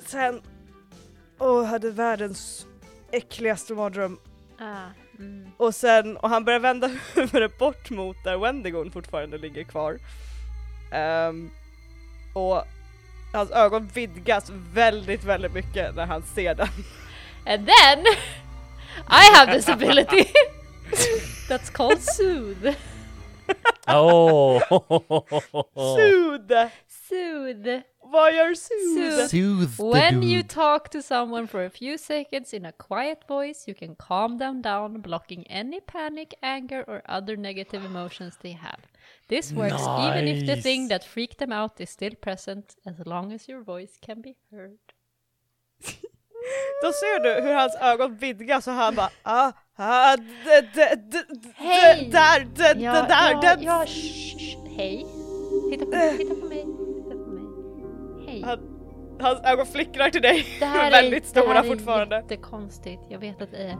[0.07, 0.42] Sen
[1.38, 2.66] och hade världens
[3.11, 4.18] äckligaste mardröm.
[4.59, 4.87] Ah,
[5.18, 5.50] mm.
[5.57, 9.98] Och sen, och han börjar vända huvudet bort mot där Wendigon fortfarande ligger kvar.
[10.92, 11.50] Ehm,
[12.35, 12.64] och
[13.33, 16.68] hans ögon vidgas väldigt, väldigt mycket när han ser den.
[17.46, 18.07] And then
[19.09, 20.24] I have this ability
[21.48, 22.74] that's called soothe.
[23.87, 24.61] Oh.
[25.74, 26.70] Soothe!
[27.09, 27.83] Soothe.
[28.12, 29.29] Vad gör soothe?
[29.29, 29.29] Soothe.
[29.29, 30.31] Soothe the When dude.
[30.33, 34.38] you talk to someone for a few seconds in a quiet voice, you can calm
[34.38, 38.81] them down, blocking any panic, anger, or other negative emotions they have.
[39.29, 40.62] This works even if the Nice.
[40.62, 44.35] thing that freaked them out is still present, as long as your voice can be
[44.51, 44.79] heard.
[46.83, 51.18] Då ser du hur hans ögon vidgas och han bara ah, ah, d, d, d,
[51.42, 52.09] d, Hej!
[52.12, 53.62] där, d, Ja, där, ja, den.
[53.62, 53.85] ja,
[54.77, 55.07] hej.
[55.71, 56.88] Titta på mig, titta på mig, titta på mig.
[58.44, 58.59] Hej.
[58.59, 58.81] Han,
[59.20, 62.16] hans ögon flickrar till dig, Det här väldigt är, stora det här är fortfarande.
[62.16, 63.03] jättekonstigt.
[63.09, 63.77] Jag vet att det är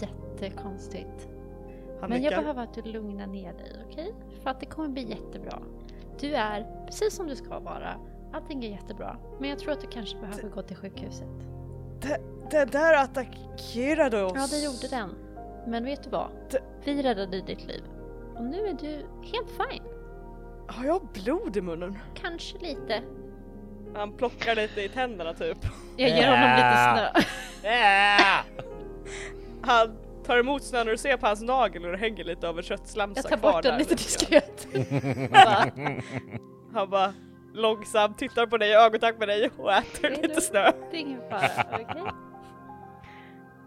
[0.00, 1.28] jättekonstigt.
[2.00, 2.42] Han Men jag nickar.
[2.42, 4.14] behöver att du lugnar ner dig, okej?
[4.42, 5.58] För att det kommer bli jättebra.
[6.20, 7.94] Du är precis som du ska vara.
[8.32, 9.16] Allting är jättebra.
[9.40, 11.28] Men jag tror att du kanske behöver gå till sjukhuset.
[12.50, 14.32] Den där attackerade oss.
[14.34, 15.10] Ja, det gjorde den.
[15.66, 16.28] Men vet du vad?
[16.50, 17.82] Det- Vi räddade ditt liv.
[18.36, 18.92] Och nu är du
[19.32, 19.82] helt fine.
[20.68, 21.98] Har jag blod i munnen?
[22.14, 23.02] Kanske lite.
[23.96, 25.58] Han plockar lite i tänderna typ.
[25.96, 27.22] Jag ger honom lite snö.
[29.62, 32.56] Han tar emot snön och du ser på hans nagel och det hänger lite av
[32.58, 34.66] en köttslamsa Jag tar kvar bort den där lite diskret.
[36.74, 37.14] Han bara
[37.54, 40.42] långsamt tittar på dig i ögonkontakt med dig och äter lite lugnt.
[40.42, 40.72] snö.
[40.90, 42.02] Det är ingen fara, okej?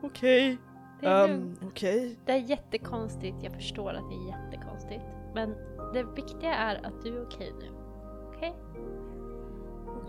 [0.03, 0.57] Okej.
[1.01, 1.59] Det är Um, lugnt.
[1.67, 2.19] Okej.
[2.25, 5.03] Det är jättekonstigt, jag förstår att det är jättekonstigt.
[5.35, 5.55] Men
[5.93, 7.69] det viktiga är att du är okej nu.
[8.35, 8.53] Okej?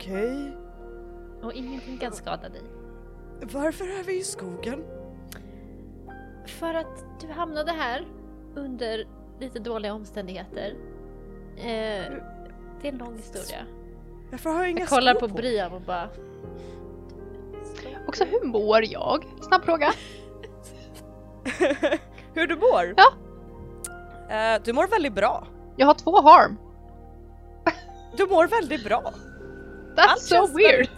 [0.00, 0.56] Okej.
[1.42, 2.62] Och ingenting kan skada dig.
[3.42, 4.84] Varför är vi i skogen?
[6.46, 8.06] För att du hamnade här
[8.54, 9.06] under
[9.40, 10.74] lite dåliga omständigheter.
[11.56, 11.64] Eh,
[12.80, 13.66] det är en lång historia.
[14.30, 16.08] Varför har jag inga Jag kollar skor på Brian och bara...
[18.08, 19.24] Också hur mår jag?
[19.40, 19.92] Snabb fråga.
[22.34, 22.94] Hur du mår?
[22.96, 23.12] Ja.
[24.34, 25.46] Eh, du mår väldigt bra.
[25.76, 26.56] Jag har två harm.
[28.16, 29.12] Du mår väldigt bra.
[29.96, 30.88] That's Allt so weird.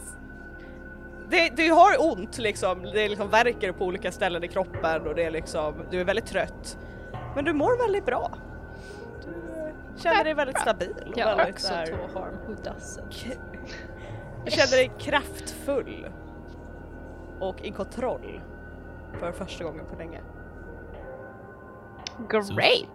[1.29, 5.25] Det, du har ont liksom, det liksom verkar på olika ställen i kroppen och det
[5.25, 6.79] är liksom, du är väldigt trött.
[7.35, 8.31] Men du mår väldigt bra.
[9.25, 12.35] Du eh, känner dig väldigt stabil och Jag har väldigt också så här- två harm,
[12.47, 13.37] who doesn't?
[14.45, 16.09] Du känner dig kraftfull.
[17.41, 18.41] Och i kontroll.
[19.21, 20.21] För första gången på länge.
[22.29, 22.89] Great.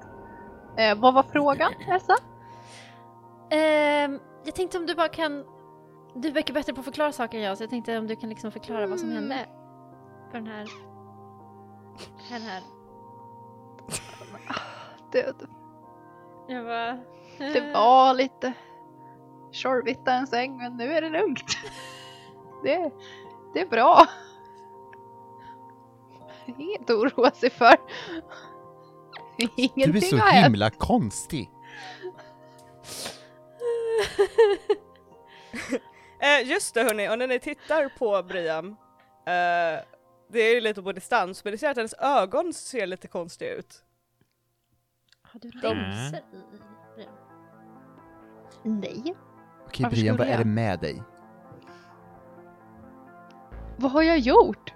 [0.77, 2.15] Eh, vad var frågan Elsa?
[3.51, 5.45] Ehm, jag tänkte om du bara kan...
[6.21, 8.29] Du verkar bättre på att förklara saker än jag, så jag tänkte om du kan
[8.29, 9.21] liksom förklara vad som Mm.
[9.23, 9.45] hände.
[10.31, 10.67] För den här...
[12.29, 12.61] Den här...
[15.11, 15.33] Det,
[16.47, 16.97] Jag bara...
[17.37, 18.53] det var lite
[19.51, 21.57] tjorvigt en säng men nu är det lugnt.
[22.63, 22.91] Det,
[23.53, 24.05] det är bra.
[26.45, 27.75] Inget att oroa sig för.
[29.37, 30.45] Ingenting Du är så har hänt.
[30.45, 31.49] himla konstig.
[36.21, 38.67] Eh, just det hörni, och när ni tittar på Briam,
[39.25, 39.83] eh,
[40.29, 43.53] det är ju lite på distans, men ni ser att hennes ögon ser lite konstiga
[43.55, 43.83] ut.
[45.21, 46.35] Har du De- linser i?
[47.01, 47.07] i-
[48.69, 49.15] Nej.
[49.65, 50.39] Okej Varför Brian, vad skulle är jag?
[50.39, 51.03] det med dig?
[53.77, 54.73] Vad har jag gjort?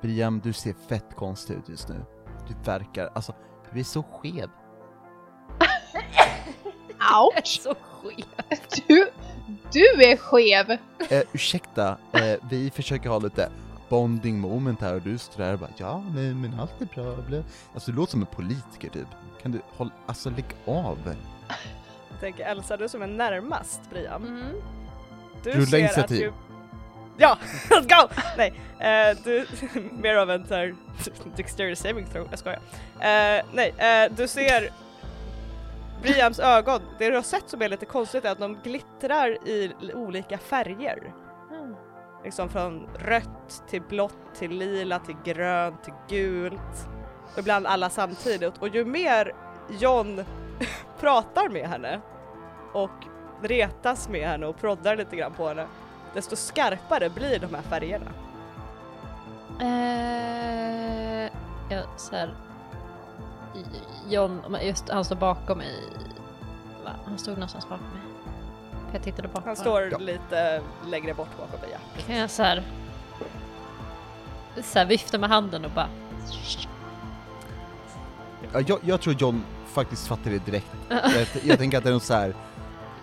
[0.00, 2.04] Brian, du ser fett konstig ut just nu.
[2.48, 3.34] Du verkar, alltså,
[3.72, 4.50] du är så skev.
[7.22, 7.60] Ouch!
[7.62, 8.24] Så skev.
[8.88, 9.08] Du,
[9.72, 10.70] du är skev!
[11.10, 13.50] Eh, ursäkta, eh, vi försöker ha lite
[13.88, 17.16] bonding moment här och du står där och bara ja, nej men allt är bra,
[17.28, 17.42] bla.
[17.74, 19.06] Alltså du låter som en politiker typ.
[19.42, 20.98] Kan du hålla, alltså lägg av.
[22.10, 24.24] Jag tänker Elsa, du som är närmast Briam.
[24.24, 24.46] Mm.
[25.42, 26.28] Du Rulla ser initiativ.
[26.28, 26.56] Att du...
[27.18, 27.38] Ja,
[27.70, 28.08] let's go!
[28.36, 29.46] Nej, eh, du,
[30.02, 30.74] mer av en såhär
[31.36, 32.60] dexterity saving throw, jag skojar.
[33.00, 34.70] Eh, nej, eh, du ser
[36.06, 39.72] Briams ögon, det du har sett som är lite konstigt är att de glittrar i
[39.94, 41.14] olika färger.
[41.50, 41.74] Mm.
[42.24, 46.88] Liksom från rött till blått till lila till grönt till gult.
[47.32, 48.58] Och ibland alla samtidigt.
[48.58, 49.34] Och ju mer
[49.78, 50.24] John
[51.00, 52.00] pratar med henne
[52.72, 53.06] och
[53.42, 55.66] retas med henne och proddar lite grann på henne,
[56.14, 58.12] desto skarpare blir de här färgerna.
[59.60, 61.30] Eh,
[61.70, 62.34] jag så här,
[64.08, 65.82] John, just han står bakom mig.
[66.84, 66.90] Va?
[67.04, 68.02] Han stod någonstans bakom mig.
[68.92, 69.98] Jag tittade bakom Han står Ja.
[69.98, 71.68] lite längre bort bakom mig.
[71.72, 72.02] Ja.
[72.06, 72.62] Kan jag så här,
[74.62, 75.88] så här vifta med handen och bara...
[78.52, 80.66] Ja, jag, jag tror John faktiskt fattar det direkt.
[80.88, 82.34] Jag, jag tänker att det är något så här.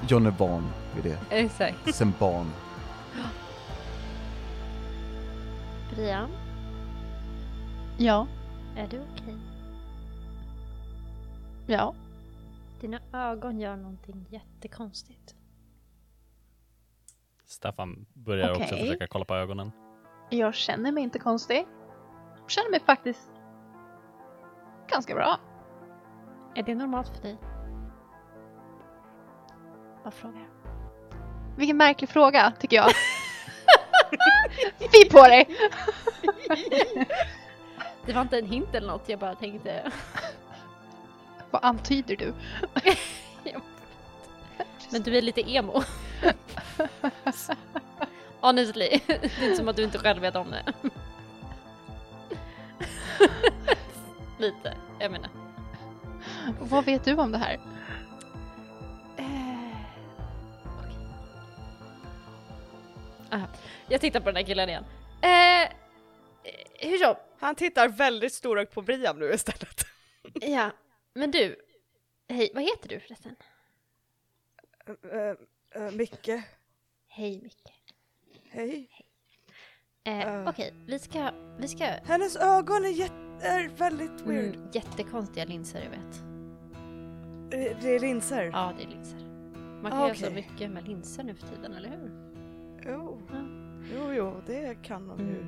[0.08, 1.96] John är van vid det, Exakt.
[1.96, 2.52] sen barn.
[5.96, 6.30] Brian,
[7.98, 8.28] Ja.
[8.76, 9.38] är du okej?
[11.74, 11.96] Ja.
[12.82, 15.36] Dina ögon gör någonting jättekonstigt.
[17.46, 18.80] Staffan börjar också Okej.
[18.80, 19.72] försöka kolla på ögonen.
[20.30, 21.68] Jag känner mig inte konstig.
[22.42, 23.32] Jag känner mig faktiskt
[24.90, 25.40] ganska bra.
[26.56, 27.38] Är det normalt för dig?
[30.04, 30.50] Vad frågar?
[31.58, 32.92] Vilken märklig fråga, tycker jag.
[34.80, 35.58] Fy på dig!
[38.06, 39.92] Det var inte en hint eller något, jag bara tänkte...
[41.54, 42.34] Vad antyder du?
[44.92, 45.84] Men du är lite emo.
[48.42, 50.74] Honestly, det är inte som att du inte själv vet om det.
[54.40, 55.30] lite, jag menar.
[56.60, 57.60] Vad vet du om det här?
[59.18, 59.78] Eh.
[63.32, 63.48] Aha.
[63.88, 64.86] Jag tittar på den här killen igen.
[65.22, 65.70] Eh,
[66.80, 67.18] hur så?
[67.40, 69.86] Han tittar väldigt storögt på Briam nu istället.
[70.34, 70.72] Ja,
[71.14, 71.56] men du.
[72.30, 73.36] Hej, vad heter du förresten?
[74.90, 76.30] Uh, uh, Micke,
[77.08, 77.74] Hej Micke.
[78.50, 78.90] hej.
[80.04, 80.50] Eh, Eh.
[80.50, 81.86] Okej, vi ska, vi ska...
[81.86, 84.56] Hennes ögon är, jät- är väldigt weird.
[84.56, 86.22] Mm, jättekonstiga linser jag vet.
[87.52, 88.44] Det- Det är linser.
[88.54, 89.20] Ja, det är linser.
[89.82, 92.12] Man kan Ah, göra så mycket med linser nu för tiden, eller hur?
[92.92, 93.22] Jo.
[93.32, 93.38] Ja.
[93.96, 95.46] jo, jo, det kan de ju.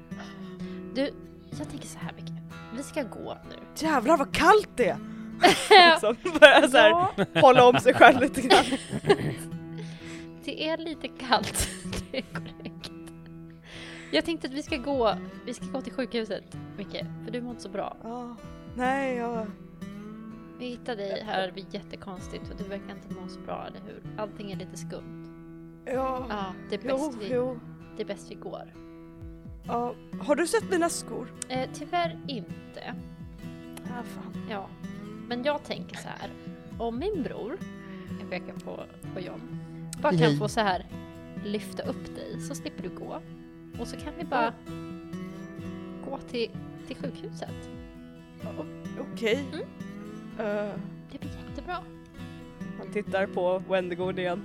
[0.95, 1.13] Du,
[1.59, 2.31] jag tänker så här Micke.
[2.77, 3.55] Vi ska gå nu.
[3.75, 4.97] Jävlar vad kallt det är!
[5.91, 7.11] Liksom börjar så här, Ja,
[7.41, 8.63] hålla om sig själv lite grann.
[10.45, 11.67] det är lite kallt.
[12.11, 12.91] Det är korrekt.
[14.11, 15.15] Jag tänkte att vi ska gå,
[15.45, 16.43] vi ska gå till sjukhuset,
[16.77, 17.97] Micke, för du mår inte så bra.
[18.03, 18.35] Ja,
[18.75, 19.47] nej, jag...
[20.59, 24.03] Vi hittade dig här vid jättekonstigt och du verkar inte må så bra, eller hur?
[24.17, 25.25] Allting är lite skumt.
[25.85, 27.59] Ja, Ja, det är jo, bäst, vi, jo.
[27.97, 28.73] det är bäst vi går.
[29.67, 31.33] Ja, har du sett mina skor?
[31.49, 32.95] Eh, tyvärr inte.
[33.83, 34.33] Ja, fan.
[34.49, 34.69] Ja.
[35.27, 36.29] Men jag tänker så här.
[36.77, 37.57] Om min bror,
[38.19, 39.59] jag pekar på, på John,
[40.01, 40.85] bara kan få så här
[41.43, 43.21] lyfta upp dig så slipper du gå.
[43.79, 44.53] Och så kan vi bara
[46.05, 46.49] gå till,
[46.87, 47.69] till sjukhuset.
[49.13, 49.43] Okej.
[49.53, 49.65] Mm.
[50.39, 50.73] Eh,
[51.11, 51.77] Det blir jättebra.
[52.77, 54.43] han tittar på Wendigård igen.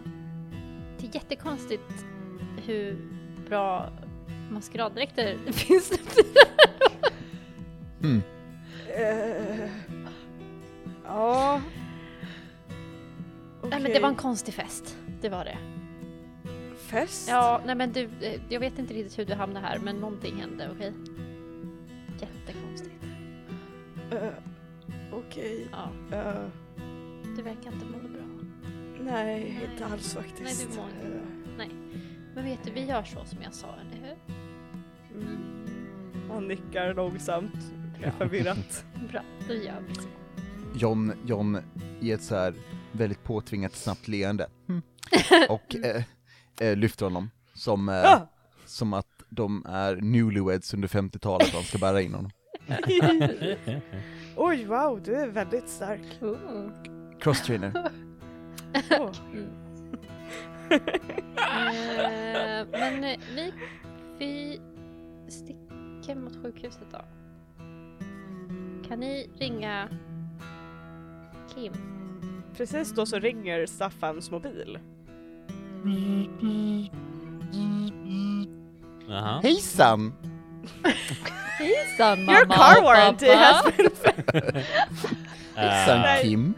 [0.98, 2.04] Det är jättekonstigt
[2.66, 2.96] hur
[3.48, 3.90] bra
[4.50, 5.98] maskeraddräkter det finns nu.
[8.00, 8.22] Hmm.
[8.96, 9.70] Eh,
[11.10, 11.60] ja.
[13.62, 14.96] Nej men det var en konstig fest.
[15.20, 15.58] Det var det.
[16.76, 17.28] fest?
[17.28, 20.36] Ja, nej men du, eh, jag vet inte riktigt hur du hamnade här men någonting
[20.40, 20.92] hände, okej?
[22.20, 23.04] Jättekonstigt.
[24.10, 24.28] Eh,
[25.12, 25.68] Okej.
[25.72, 26.34] Ja, Eh,
[27.36, 28.22] du verkar inte må bra.
[29.00, 30.42] nej, inte alls faktiskt.
[30.42, 31.54] Nej, du mår inte bra.
[31.56, 31.70] Nej.
[32.34, 34.16] Men vet du, vi gör så som jag sa, eller hur?
[35.22, 35.64] mm.
[36.30, 37.72] Han nickar långsamt,
[38.18, 38.84] förvirrat.
[39.12, 40.08] Bra, då gör vi så.
[40.74, 41.58] John, John
[42.00, 42.54] ger ett så här
[42.92, 44.48] väldigt påtvingat snabbt leende.
[44.66, 44.82] Hmm.
[45.48, 46.02] Och eh,
[46.60, 47.30] eh, lyfter honom.
[47.54, 48.26] Som, eh, Ah!
[48.66, 52.30] som att de är newlyweds under 50-talet och han ska bära in honom.
[54.36, 56.20] Oj, wow, du är väldigt stark.
[57.20, 57.90] Crosstrainer.
[58.90, 59.10] Åh.
[61.40, 63.52] Eh, men eh, vi,
[64.18, 64.60] vi
[65.28, 66.98] sticker mot sjukhuset då.
[68.88, 69.88] Kan ni ringa
[71.54, 71.72] Kim?
[72.56, 74.78] Precis då så ringer Staffans mobil.
[79.08, 79.40] Jaha.
[79.42, 80.12] Hejsan!
[81.58, 83.40] Hejsan mamma Your car warranty pappa!
[83.40, 83.90] has been...
[85.54, 86.22] Hejsan Nej.
[86.22, 86.54] Kim!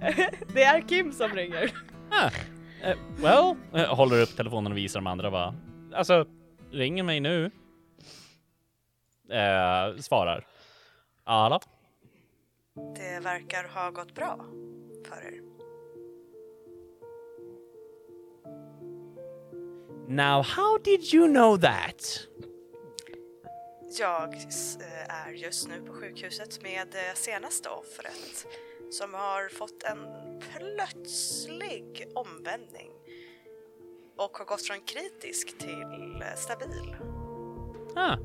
[0.54, 1.70] det är Kim som ringer.
[2.10, 2.30] Ah,
[2.82, 5.54] eh, well, eh, håller upp telefonen och visar de andra bara.
[5.94, 6.26] Alltså,
[6.72, 7.50] ringer mig nu.
[9.30, 10.46] Eh, svarar.
[11.24, 11.60] Alla.
[12.96, 14.44] Det verkar ha gått bra
[15.04, 15.42] för er.
[20.08, 22.28] Now, how did you know that?
[23.98, 28.46] Jag eh, är just nu på sjukhuset med det senaste offret
[28.90, 30.06] som har fått en
[30.40, 32.90] plötslig omvändning
[34.16, 36.96] och har gått från kritisk till eh, stabil.
[37.96, 38.16] Ah.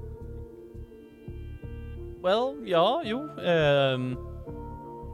[2.23, 3.29] Well, ja, jo.
[3.39, 4.17] ehm,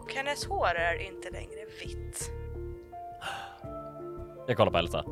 [0.10, 2.32] Och hennes hår är inte längre vitt.
[4.47, 5.05] jag kollar på Elsa.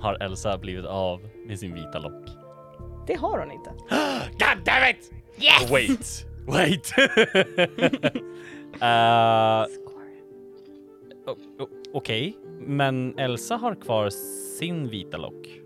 [0.00, 2.28] Har Elsa blivit av med sin vita lock?
[3.06, 3.70] Det har hon inte.
[4.30, 5.12] God damn it!
[5.38, 5.70] Yes!
[5.70, 6.92] Wait, wait.
[8.82, 9.66] uh,
[11.92, 14.10] Okej, men Elsa har kvar
[14.58, 15.65] sin vita lock.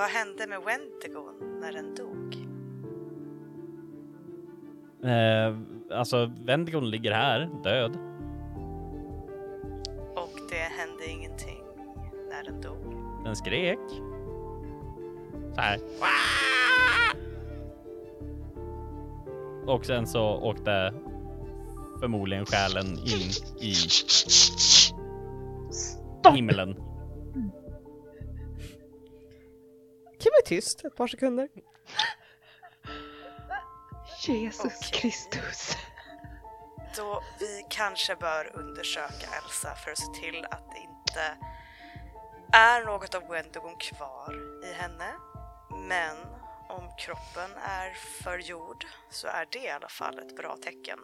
[0.00, 2.34] Vad hände med Wendigon när den dog?
[5.04, 7.96] Uh, alltså, Wendigon ligger här, död.
[10.16, 11.64] Och det hände ingenting
[12.30, 12.94] när den dog.
[13.24, 13.78] Den skrek.
[15.54, 15.80] Så här.
[19.66, 20.94] Och sen så åkte
[22.00, 23.30] förmodligen själen in
[23.60, 23.74] i
[26.34, 26.76] himlen.
[30.20, 31.48] Kim är tyst ett par sekunder.
[34.26, 35.00] Jesus Okej.
[35.00, 35.76] Kristus.
[36.96, 41.46] Då vi kanske bör undersöka Elsa för att se till att det inte
[42.52, 45.12] är något av Wendigon kvar i henne.
[45.88, 46.16] Men
[46.68, 50.98] om kroppen är förgjord så är det i alla fall ett bra tecken.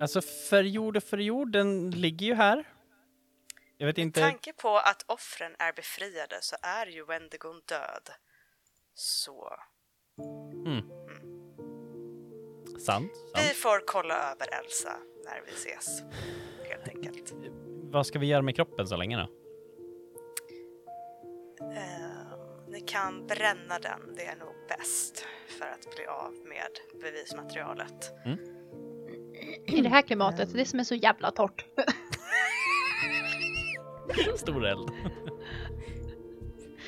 [0.00, 2.71] Alltså för jord och för jord, den ligger ju här.
[3.82, 4.20] Jag vet Med inte.
[4.20, 8.10] tanke på att offren är befriade så är ju Wendigon död.
[8.94, 9.52] Så
[12.86, 13.12] Sant.
[13.34, 13.56] vi sant.
[13.56, 14.92] får kolla över Elsa
[15.24, 16.02] när vi ses.
[16.68, 17.32] Helt enkelt.
[17.92, 19.28] Vad ska vi göra med kroppen så länge då?
[21.64, 25.26] Ehm, ni kan bränna den, det är nog bäst
[25.58, 28.12] för att bli av med bevismaterialet.
[29.66, 31.64] I det här klimatet, det som är så jävla torrt.
[34.36, 34.90] Stor eld.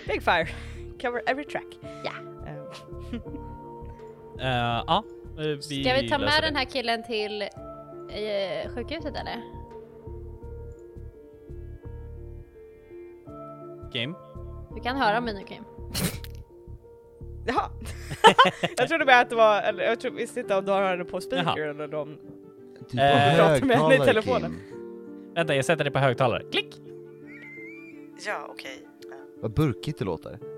[0.06, 0.48] Big fire,
[1.02, 1.78] cover every track.
[2.04, 2.12] Ja.
[2.46, 3.20] Ehm,
[4.40, 5.04] Eh, ja,
[5.38, 6.46] eh, vi Ska vi ta med det.
[6.46, 7.48] den här killen till eh,
[8.74, 9.42] sjukhuset eller?
[13.92, 14.14] Kim?
[14.74, 15.64] Du kan höra mig nu Kim.
[17.46, 17.70] Jaha!
[18.76, 21.04] jag trodde bara att det var, eller jag tror, visste inte om du har henne
[21.04, 21.70] på speaker Jaha.
[21.70, 22.18] eller de...
[22.90, 24.60] Du Eh, har pratar med henne i telefonen.
[24.68, 25.32] Kim.
[25.34, 26.42] Vänta, jag sätter det på högtalare.
[26.52, 26.74] Klick!
[28.26, 28.88] Ja, okej.
[29.12, 30.38] Eh, Vad burkigt det låter.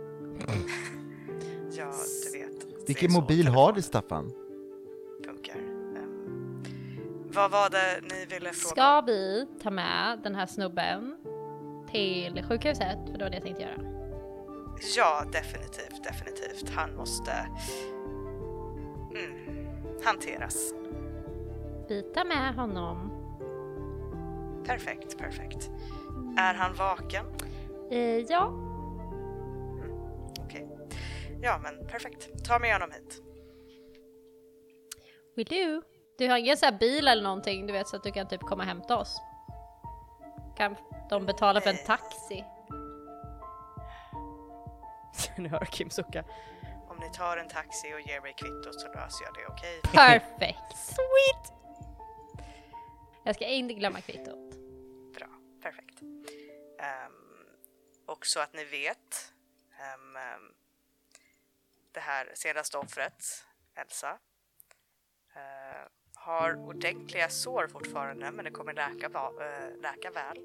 [1.79, 1.93] Ja,
[2.33, 2.61] du vet.
[2.61, 4.33] det Vilken mobil har du, Staffan?
[5.27, 5.55] Funkar.
[5.97, 6.63] Ehm,
[7.35, 11.17] vad var det ni ville fråga Ska vi ta med den här snubben
[11.91, 12.99] till sjukhuset?
[13.11, 13.83] För det var det jag tänkte göra.
[14.97, 16.71] Ja, definitivt, definitivt.
[16.71, 17.33] Han måste
[19.11, 19.67] mm,
[20.05, 20.73] hanteras.
[21.89, 23.11] Vi tar med honom.
[24.67, 25.71] Perfekt, perfekt.
[26.39, 27.27] Är han vaken?
[27.91, 28.53] Eh, ja,
[30.41, 30.69] Okej.
[31.43, 32.45] Ja, men perfekt.
[32.45, 33.23] Ta med honom hit.
[35.37, 35.83] will do.
[36.19, 38.41] Du har ingen sån här bil eller någonting, du vet, så att du kan typ
[38.41, 39.21] komma och hämta oss?
[40.57, 40.77] Kan
[41.11, 42.45] de betala för en taxi?
[45.37, 46.25] nu hör Kim sucka.
[46.89, 49.81] Om ni tar en taxi och ger mig kvitto så löser jag det, okej?
[49.83, 50.77] Perfekt!
[50.77, 51.53] Sweet!
[53.25, 54.66] Jag ska inte glömma kvittot.
[55.67, 56.03] Perfekt.
[56.03, 57.47] Um,
[58.07, 59.33] och så att ni vet,
[59.79, 60.19] ehm,
[61.93, 63.45] det här senaste offret,
[63.75, 64.19] Elsa,
[65.35, 70.45] eh, har ordentliga sår fortfarande men det kommer läka, eh, läka väl.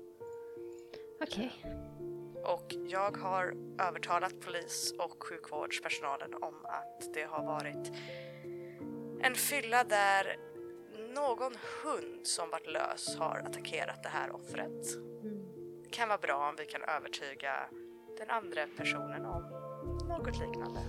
[1.21, 1.65] Okej.
[2.43, 7.91] Och jag har övertalat polis och sjukvårdspersonalen om att det har varit
[9.21, 10.50] en fylla där
[11.15, 11.53] någon
[11.83, 14.87] hund som varit lös har attackerat det här offret.
[15.83, 17.53] Det kan vara bra om vi kan övertyga
[18.17, 19.43] den andra personen om
[20.07, 20.79] något liknande.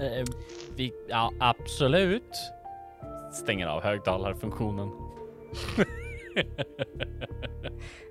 [0.00, 0.24] Eh,
[0.76, 2.36] vi, ja, absolut.
[3.32, 4.90] Stänger av högtalarfunktionen.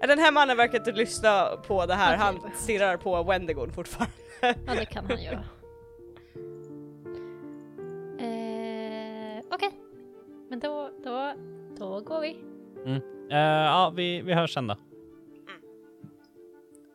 [0.01, 4.13] Den här mannen verkar inte lyssna på det här, Han stirrar på Wendigon fortfarande.
[4.41, 5.43] Ja, det kan han göra.
[10.51, 11.33] Men då, då,
[11.77, 12.39] då går vi.
[13.31, 14.75] Eh, ja, vi, vi hörs sen då.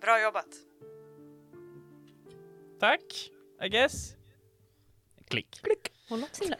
[0.00, 0.46] Bra jobbat!
[2.80, 3.30] Tack,
[3.64, 4.16] I guess.
[5.28, 5.60] Klick.
[6.08, 6.56] Hon låter så himla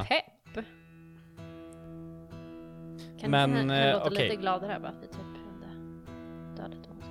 [0.00, 0.64] Eh, pepp.
[3.20, 4.28] Kan Men, inte han eh, låter okej.
[4.28, 5.20] lite gladare bara att vi typ
[6.56, 7.02] dödat honom.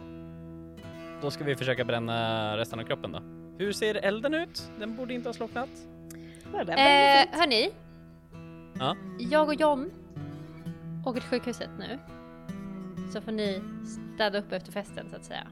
[1.22, 3.20] då ska vi försöka bränna resten av kroppen då.
[3.64, 4.72] Hur ser elden ut?
[4.80, 5.70] Den borde inte ha slocknat.
[6.54, 6.60] Eh,
[7.32, 7.72] hörni.
[8.80, 8.96] Ja.
[9.18, 9.92] Jag och John
[11.06, 12.00] åker till sjukhuset nu.
[13.12, 13.62] Så får ni
[14.16, 15.48] städa upp efter festen så att säga.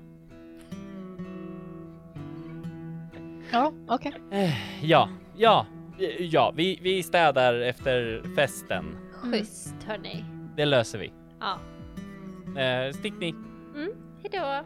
[3.51, 4.13] Ja, okej.
[4.31, 5.65] Eh, ja, ja,
[6.19, 8.85] ja, vi, vi städar efter festen.
[9.13, 10.25] Schysst hörni.
[10.55, 11.13] Det löser vi.
[11.39, 11.59] Ja.
[12.61, 13.29] Eh, stick ni.
[13.75, 14.65] Mm, hejdå.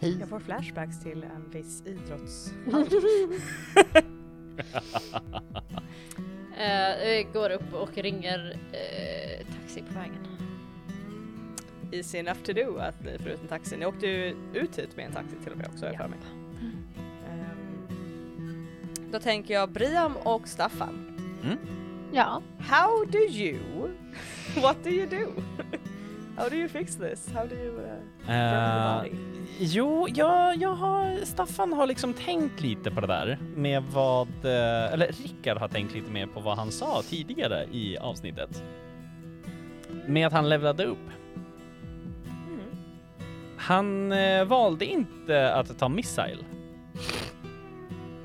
[0.00, 0.16] Hej.
[0.20, 2.52] Jag får flashbacks till en viss idrotts...
[7.04, 10.26] Vi går upp och ringer eh, taxi på vägen.
[11.92, 13.76] Easy enough to do att ni får ut en taxi.
[13.76, 16.08] Ni åkte ju ut hit med en taxi till och med också har jag för
[16.08, 16.18] mig.
[17.28, 18.66] Ehm,
[19.12, 21.12] då tänker jag Briam och Staffan.
[22.12, 22.42] Ja.
[22.58, 23.58] How do you,
[24.62, 25.42] what do you do?
[26.36, 27.28] How do you fix this?
[27.34, 27.86] How do you uh,
[28.26, 29.16] the body?
[29.58, 34.92] jo, jag, jag har, Staffan har liksom tänkt lite på det där med vad, eh,
[34.92, 38.62] eller Rickard har tänkt lite mer på vad han sa tidigare i avsnittet.
[40.06, 40.98] Med att han levlade upp.
[42.48, 42.60] Mm.
[43.56, 46.38] Han eh, valde inte att ta missile.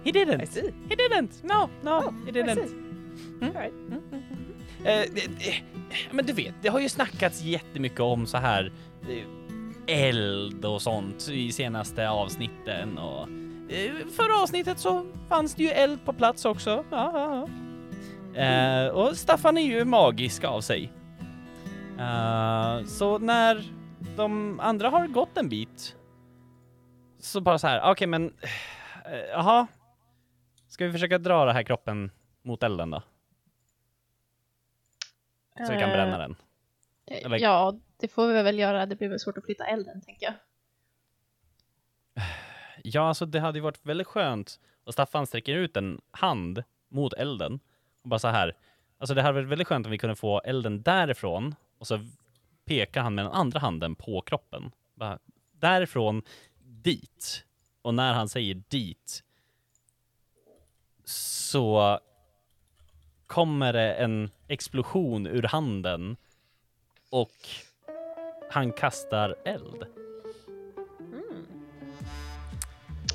[0.04, 0.46] He I didn't.
[0.46, 0.74] see.
[0.90, 1.32] He didn't.
[1.44, 2.60] No, no, Oh, he I didn't.
[3.42, 3.50] Mm.
[3.56, 3.74] All right.
[4.84, 5.64] Det- det-
[6.12, 8.72] men du vet, det har ju snackats jättemycket om så här
[9.10, 9.26] eh,
[9.98, 13.22] eld och sånt i senaste avsnitten och
[13.74, 16.86] eh, förra avsnittet så fanns det ju eld på plats också.
[16.92, 17.48] Ja, ja,
[18.34, 18.42] ja.
[18.42, 20.92] Eh, och Staffan är ju magisk av sig.
[22.00, 23.64] Eh, så när
[24.16, 25.96] de andra har gått en bit
[27.20, 28.34] så bara så här, okej men
[29.06, 29.68] eh, jaha,
[30.68, 32.12] ska vi försöka dra den här kroppen
[32.44, 33.02] mot elden då?
[35.66, 36.36] Så vi kan bränna den.
[37.06, 38.86] Eh, Eller- Ja, det får vi väl göra.
[38.86, 40.34] Det blir väl svårt att flytta elden, tänker jag.
[42.84, 47.14] Ja, alltså det hade ju varit väldigt skönt och Staffan sträcker ut en hand mot
[47.14, 47.60] elden
[48.02, 48.58] och bara så här.
[48.98, 52.00] Alltså det hade varit väldigt skönt om vi kunde få elden därifrån och så
[52.66, 54.72] pekar han med den andra handen på kroppen.
[54.94, 55.20] Bara,
[55.52, 56.24] därifrån
[56.60, 57.46] dit.
[57.82, 59.24] Och när han säger dit
[61.06, 62.00] så
[63.32, 66.18] kommer det en explosion ur handen
[67.10, 67.32] och
[68.52, 69.84] han kastar eld.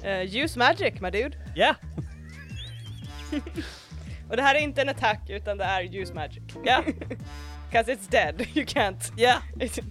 [0.05, 1.37] Uh, use magic my dude.
[1.57, 1.75] Ja,
[4.31, 6.43] Och det här är inte en attack utan det är use magic.
[6.65, 6.83] ja,
[7.73, 9.13] Cause it's dead, you can't.
[9.61, 9.85] It-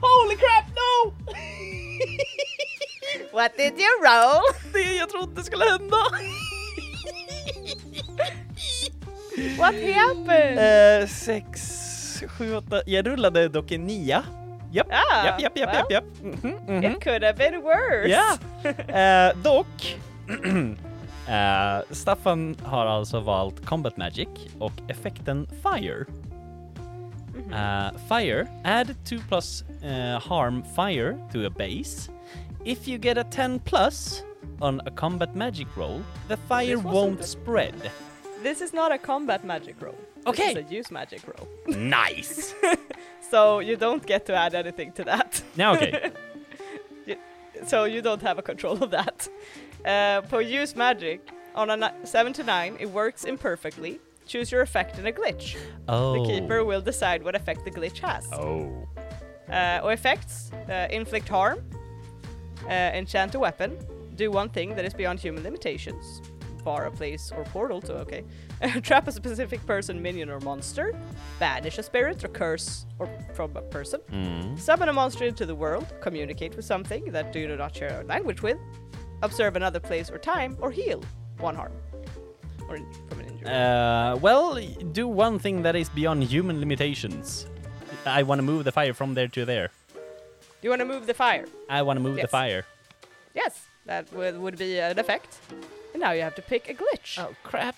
[0.00, 1.12] Holy crap, no!
[3.32, 4.42] What did you roll?
[4.72, 5.96] Det jag trodde skulle hända.
[9.58, 10.58] What happened?
[10.58, 12.82] Eh, sex, sju, åtta.
[12.86, 14.22] Jag rullade dock en nia.
[14.72, 15.84] Japp, Ah, japp, japp, japp, well.
[15.90, 16.34] japp, japp.
[16.44, 16.84] Mhm, mhm.
[16.84, 18.08] It could have been worse.
[18.08, 18.38] Ja,
[19.28, 19.96] eh, dock.
[21.28, 24.28] eh, Staffan har alltså valt Combat Magic
[24.58, 26.04] och effekten Fire.
[27.52, 32.10] Eh, fire, add 2 plus eh, harm fire to a base.
[32.64, 34.22] If you get a 10 plus
[34.60, 37.74] on a combat magic roll, the fire won't spread.
[38.44, 39.98] This is not a combat magic roll.
[40.26, 40.54] Okay.
[40.54, 41.48] This is a use magic roll.
[41.66, 42.54] Nice!
[43.30, 45.42] So you don't get to add anything to that.
[45.56, 46.12] Ja, okay.
[47.66, 49.28] so you don't have a control of that.
[49.84, 51.20] Uh, for use magic,
[51.54, 53.98] on a ni- 7 to 9, it works imperfectly.
[54.26, 55.56] Choose your effect in a glitch.
[55.88, 56.12] Oh.
[56.14, 58.28] The keeper will decide what effect the glitch has.
[58.32, 58.86] Oh.
[59.50, 61.58] Uh, och effects, uh, inflict harm,
[62.66, 63.76] uh, enchant a weapon,
[64.16, 66.22] do one thing that is beyond human limitations,
[66.64, 68.24] bar a place or portal to, okay,
[68.82, 70.94] trap a specific person, minion or monster,
[71.38, 74.58] banish a spirit or curse or from a person, Mm.
[74.58, 78.04] summon a monster into the world, communicate with something that you do not share a
[78.04, 78.58] language with,
[79.22, 81.02] observe another place or time, or heal
[81.38, 81.72] one harm.
[82.68, 83.48] Or from an injury.
[83.48, 84.54] Uh, well,
[84.92, 87.46] do one thing that is beyond human limitations.
[88.06, 89.70] I want to move the fire from there to there.
[90.62, 91.44] you want to move the fire?
[91.68, 92.64] I want to move the fire.
[93.34, 95.36] Yes, that would, would be an effect.
[95.94, 97.18] And now you have to pick a glitch.
[97.18, 97.74] Oh crap!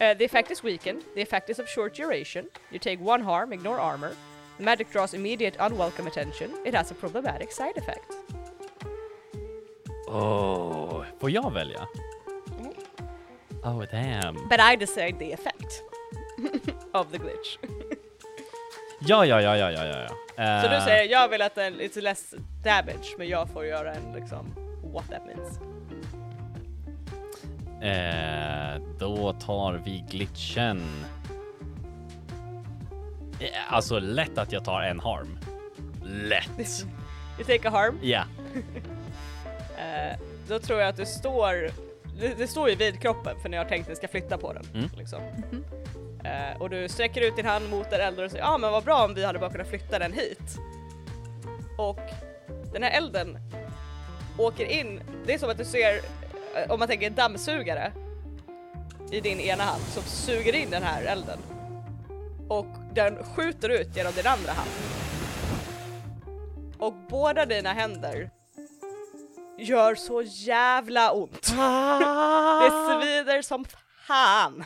[0.00, 1.02] Uh, the effect is weakened.
[1.14, 2.46] The effect is of short duration.
[2.70, 4.12] You take one harm, ignore armor.
[4.58, 6.50] The magic draws immediate unwelcome attention.
[6.64, 8.04] It has a problematic side effect.
[10.08, 11.88] Oh, får jag välja?
[12.58, 12.72] Mm.
[13.64, 14.48] Oh damn.
[14.48, 15.82] But I decide the effect
[16.92, 17.58] of the glitch.
[19.04, 19.98] Ja, ja, ja, ja, ja, ja.
[20.36, 20.62] ja.
[20.62, 23.92] Så du Eh, säger jag vill att den it's less damage men jag får göra
[23.94, 25.58] en liksom what that means.
[27.82, 30.82] Eh, då tar vi glitchen.
[33.40, 35.38] Eh, Alltså lätt att jag tar en harm.
[36.04, 36.86] Lätt.
[37.38, 37.98] You take a harm.
[38.02, 38.24] Ja.
[39.78, 40.18] Eh,
[40.48, 41.70] då tror jag att du står
[42.20, 44.52] det, det står ju vid kroppen för när jag tänkte att jag ska flytta på
[44.52, 44.64] den.
[44.74, 44.90] Mm.
[44.96, 45.20] Liksom.
[46.24, 48.72] Eh, och du sträcker ut din hand mot den elden och säger ja ah, men
[48.72, 50.58] vad bra om vi hade bara kunnat flytta den hit.
[51.78, 52.00] Och
[52.72, 53.38] den här elden
[54.38, 56.00] åker in, det är som att du ser,
[56.68, 57.92] om man tänker en dammsugare
[59.10, 61.38] i din ena hand som suger in den här elden.
[62.48, 64.70] Och den skjuter ut genom din andra hand.
[66.78, 68.30] Och båda dina händer
[69.58, 71.42] gör så jävla ont.
[72.62, 73.64] Det svider som
[74.12, 74.64] fan.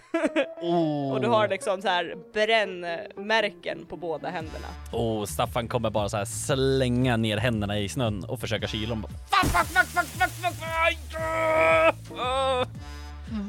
[1.12, 4.66] Och du har liksom så här brännmärken på båda händerna.
[4.90, 9.07] Och Staffan kommer bara så här slänga ner händerna i snön och försöka kyla dem.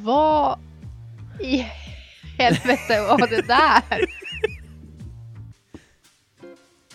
[0.03, 0.59] Vad
[1.39, 1.65] i
[2.39, 3.83] helvete var det där?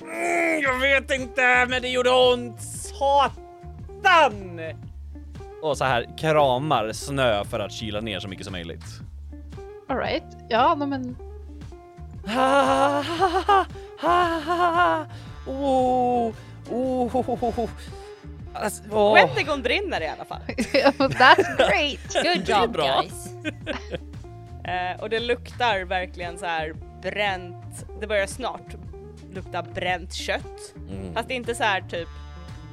[0.01, 2.63] Mm, jag vet inte, men det gjorde ont.
[2.63, 4.61] Satan!
[5.63, 8.85] Och så här kramar snö för att kyla ner så mycket som möjligt.
[9.89, 11.17] Alright, ja no, men
[15.47, 16.33] Oh,
[16.71, 17.17] oh,
[18.55, 18.83] alltså,
[19.63, 20.41] brinner i alla fall.
[20.99, 22.13] that's great!
[22.25, 23.01] Good Det är job bra.
[23.01, 23.29] guys!
[24.65, 28.77] Eh, och det luktar verkligen så här bränt, det börjar snart
[29.35, 30.75] lukta bränt kött.
[30.91, 31.15] Mm.
[31.15, 32.09] Fast inte så här typ,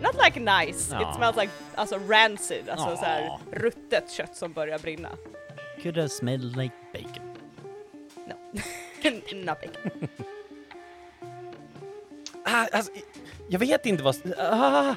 [0.02, 4.80] not like nice, it smells like alltså rancid, alltså så här ruttet kött som börjar
[4.80, 5.10] brinna.
[5.84, 7.36] Could have smelled like bacon.
[8.28, 9.72] No, nothing.
[12.45, 12.91] Ah, alltså,
[13.50, 14.16] jag vet inte vad...
[14.38, 14.95] Ah,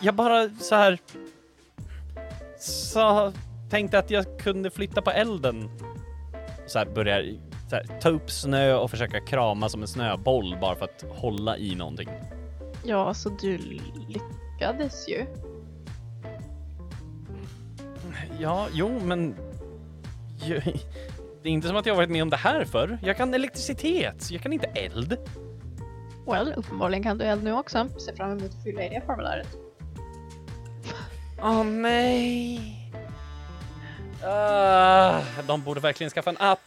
[0.00, 0.98] jag bara så här...
[2.58, 3.32] Så
[3.70, 5.70] tänkte att jag kunde flytta på elden.
[6.66, 7.34] Så här börjar
[7.70, 11.58] så här, ta upp snö och försöka krama som en snöboll bara för att hålla
[11.58, 12.08] i någonting.
[12.86, 13.58] Ja, så du
[14.08, 15.26] lyckades ju.
[18.40, 19.36] Ja, jo, men...
[21.42, 22.98] Det är inte som att jag varit med om det här förr.
[23.02, 25.18] Jag kan elektricitet, jag kan inte eld.
[26.26, 27.88] Well, uppenbarligen kan du eld nu också.
[27.98, 29.48] Ser fram emot att fylla i det formuläret.
[31.42, 32.92] Åh nej!
[34.24, 36.60] Ah, de borde verkligen skaffa en app.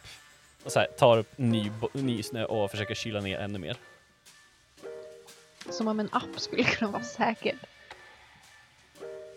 [0.64, 3.76] Och så här, tar upp ny, ny snö och försöker kyla ner ännu mer.
[5.68, 7.54] Som om en app skulle kunna vara säker.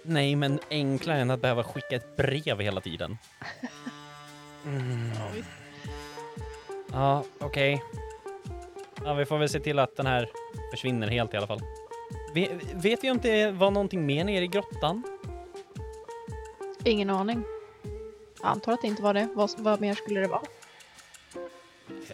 [0.03, 3.17] Nej, men enklare än att behöva skicka ett brev hela tiden.
[4.65, 5.11] Mm.
[6.91, 7.83] Ja, okej.
[9.03, 10.29] Ja, vi får väl se till att den här
[10.71, 11.61] försvinner helt i alla fall.
[12.33, 15.03] Ve- vet vi om det var någonting mer nere i grottan?
[16.83, 17.43] Ingen aning.
[18.41, 19.27] Jag antar att det inte var det.
[19.33, 20.41] Vad, vad mer skulle det vara?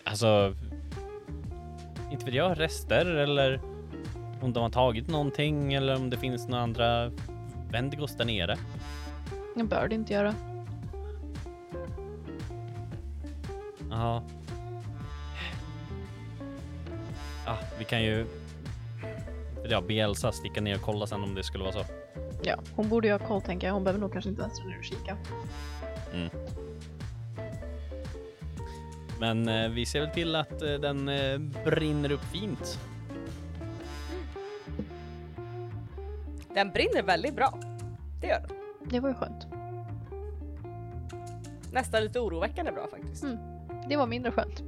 [0.03, 0.55] Alltså,
[2.11, 3.61] inte vet jag, rester eller
[4.41, 7.11] om de har tagit någonting eller om det finns några andra
[7.71, 8.57] Wendigos där nere.
[9.55, 10.35] Det bör det inte göra.
[13.89, 14.23] Ja.
[17.45, 18.25] Ja, vi kan ju
[19.69, 21.85] ja, be Elsa sticka ner och kolla sen om det skulle vara så.
[22.43, 23.73] Ja, hon borde ju ha koll tänker jag.
[23.73, 25.17] Hon behöver nog kanske inte ens och kika.
[29.19, 32.79] Men eh, vi ser väl till att eh, den eh, brinner upp fint.
[36.53, 37.59] Den brinner väldigt bra.
[38.21, 38.57] Det gör den.
[38.89, 39.47] Det var ju skönt.
[41.73, 43.23] Nästan lite oroväckande bra faktiskt.
[43.23, 43.37] Mm.
[43.89, 44.63] Det var mindre skönt.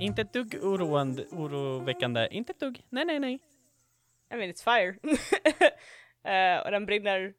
[0.00, 2.28] Inte ett dugg oroande, oroväckande.
[2.30, 2.86] Inte ett dugg.
[2.88, 3.34] Nej, nej, nej.
[4.32, 4.96] I mean it's fire.
[6.24, 7.34] Eh, och den brinner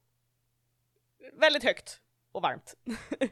[1.34, 2.02] väldigt högt
[2.32, 2.76] och varmt.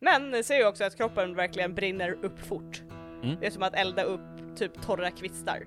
[0.00, 2.82] Men ni ser ju också att kroppen verkligen brinner upp fort.
[3.22, 3.36] Mm.
[3.40, 5.66] Det är som att elda upp typ torra kvistar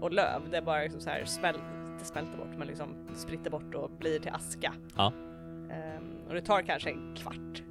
[0.00, 0.50] och löv.
[0.50, 1.60] Det är bara liksom så här smäl
[1.98, 4.72] det smälter bort men liksom spritter bort och blir till aska.
[4.96, 5.12] Ja.
[5.70, 7.62] Ehm, och det tar kanske en kvart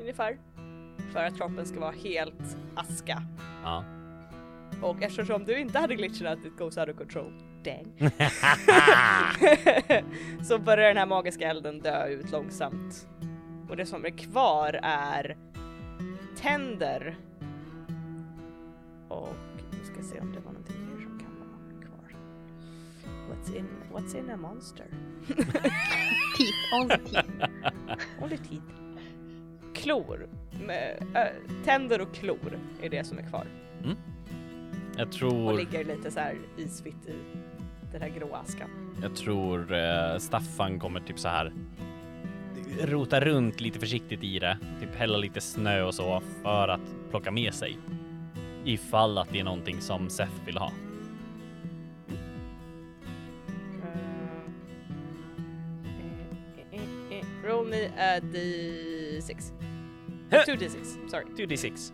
[0.00, 0.38] ungefär
[1.12, 3.22] för att kroppen ska vara helt aska.
[3.64, 3.84] Ja.
[4.82, 7.32] Och eftersom du inte hade glitchen att it goes out of control,
[7.64, 7.92] dang.
[10.44, 13.08] så börjar den här magiska elden dö ut långsamt.
[13.68, 15.36] Och det som är kvar är
[16.36, 17.16] tänder.
[19.08, 19.36] Och
[19.70, 20.73] vi ska se om det var någonting
[23.44, 24.84] What's in, what's in a monster?
[26.36, 27.26] Teeth, only teeth.
[28.22, 28.62] Only teeth.
[29.74, 30.28] Klor.
[30.66, 31.06] Med,
[31.64, 33.46] tänder och klor är det som är kvar.
[34.96, 37.14] Jag Och tror, ligger lite så här isvitt i
[37.92, 38.68] den här gråa askan.
[39.02, 41.52] jag tror eh, Staffan kommer typ så här
[42.82, 46.80] rota runt lite försiktigt i det, typ hälla lite snö och så för att
[47.10, 47.78] plocka med sig.
[48.64, 50.72] Ifall att det är någonting som Seth vill ha.
[57.44, 59.52] Roll me a d6.
[60.30, 60.42] Hö!
[60.46, 61.24] 2d6, sorry.
[61.36, 61.92] 2d6.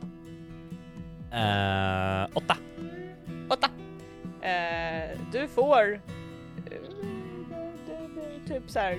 [1.33, 2.57] Uh, åtta.
[3.49, 3.71] 8.
[4.43, 6.81] Eh, du får eh,
[8.47, 8.99] typ så här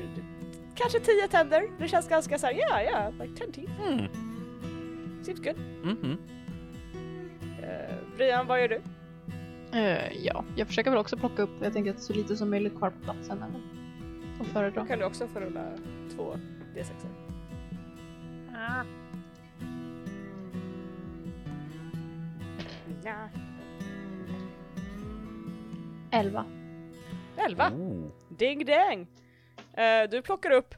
[0.75, 1.63] kanske 10 tänder.
[1.79, 3.81] Det känns ganska så här, ja, ja, like 10 teeth.
[3.87, 4.05] Mm.
[5.23, 5.57] Seems good.
[5.83, 6.17] Mhm.
[7.63, 8.81] Eh, Brian, vad gör du?
[9.79, 12.77] Eh, ja, jag försöker väl också plocka upp, jag tänker att så lite som möjligt
[12.77, 13.61] kvar på platsen eller
[14.41, 14.85] Då föredra.
[14.85, 15.65] kan du också få rulla
[16.15, 16.35] två
[16.75, 17.05] d6.
[18.55, 18.83] Ah.
[23.03, 23.29] Ja.
[26.11, 26.45] 11.
[27.37, 27.71] 11.
[27.71, 28.11] Oh.
[28.29, 29.07] Ding dang!
[29.73, 30.75] Eh, du plockar upp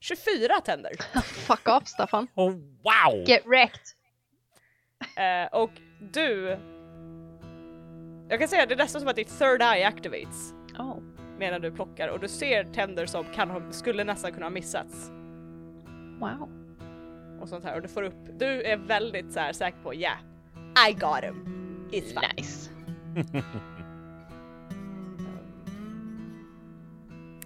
[0.00, 0.92] 24 tänder.
[1.22, 2.28] Fuck off Staffan.
[2.34, 2.50] oh,
[2.82, 3.24] wow!
[3.26, 3.86] Get wrecked!
[5.16, 5.70] Eh, och
[6.12, 6.58] du...
[8.28, 11.17] Jag kan säga det är nästan som att ditt third eye activates Oh.
[11.38, 15.10] Medan du plockar och du ser tänder som kan ha, skulle nästan kunna ha missats.
[16.20, 16.48] Wow.
[17.40, 20.18] Och sånt här och du får upp, du är väldigt så här säker på yeah,
[20.90, 21.44] I got him.
[21.90, 22.36] It's fine.
[22.36, 22.70] Nice.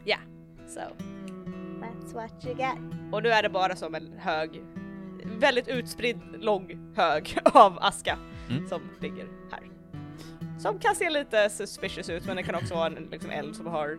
[0.04, 0.20] Yeah,
[0.66, 0.80] so.
[1.80, 2.78] That's what you get.
[3.12, 4.62] Och nu är det bara som en hög,
[5.38, 8.18] väldigt utspridd lång hög av aska
[8.50, 8.68] Mm.
[8.68, 9.60] som ligger här.
[10.62, 13.66] Som kan se lite suspicious ut men det kan också vara en liksom, eld som
[13.66, 13.98] har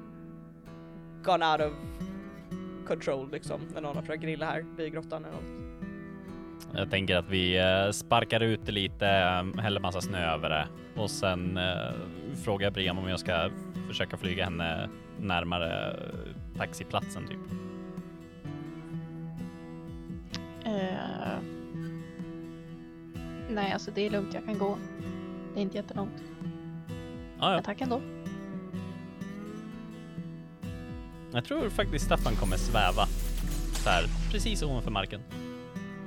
[1.24, 1.74] gone out of
[2.88, 5.74] control liksom när någon har försökt grilla här vid grottan eller något.
[6.74, 10.68] Jag tänker att vi eh, sparkar ut lite, eh, häller massa snö över det
[11.02, 11.92] och sen eh,
[12.44, 13.50] frågar jag Brian om jag ska
[13.88, 14.90] försöka flyga henne
[15.20, 17.40] närmare eh, taxiplatsen typ.
[20.66, 21.38] Eh,
[23.50, 24.78] nej, alltså det är lugnt, jag kan gå.
[25.54, 26.24] Det är inte jättelångt.
[27.40, 27.54] Ja, ja.
[27.54, 28.02] Men tack ändå.
[31.32, 33.06] Jag tror faktiskt Staffan kommer sväva
[33.74, 35.22] så här precis ovanför marken.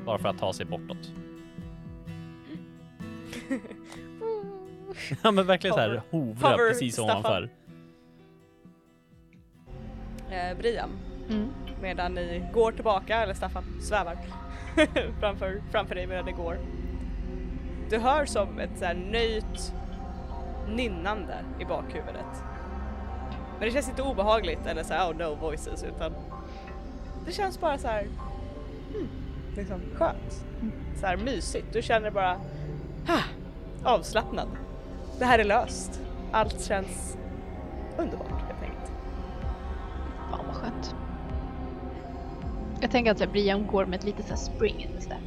[0.05, 1.13] Bara för att ta sig bortåt.
[5.23, 7.11] ja men verkligen så här hovra hover precis Staffan.
[7.19, 7.49] ovanför.
[10.31, 10.91] Eh, Brian,
[11.31, 11.49] Mm.
[11.83, 14.17] medan ni går tillbaka, eller Staffan svävar
[15.21, 16.59] framför, framför dig medan ni går.
[17.91, 19.73] Du hör som ett så här nöjt
[20.69, 22.43] nynnande i bakhuvudet.
[23.59, 26.13] Men det känns inte obehagligt eller så här, oh no voices utan
[27.27, 28.03] det känns bara så här
[28.93, 29.09] hmm,
[29.57, 30.45] liksom skönt.
[31.01, 31.67] Så här mysigt.
[31.73, 32.41] Du känner bara
[33.09, 33.23] ah,
[33.85, 34.49] avslappnad.
[35.19, 36.01] Det här är löst.
[36.33, 37.17] Allt känns
[37.99, 38.93] underbart helt enkelt.
[40.31, 40.95] Fan vad skönt.
[42.81, 45.19] Jag tänker att Brian går med ett lite så här spring in the step.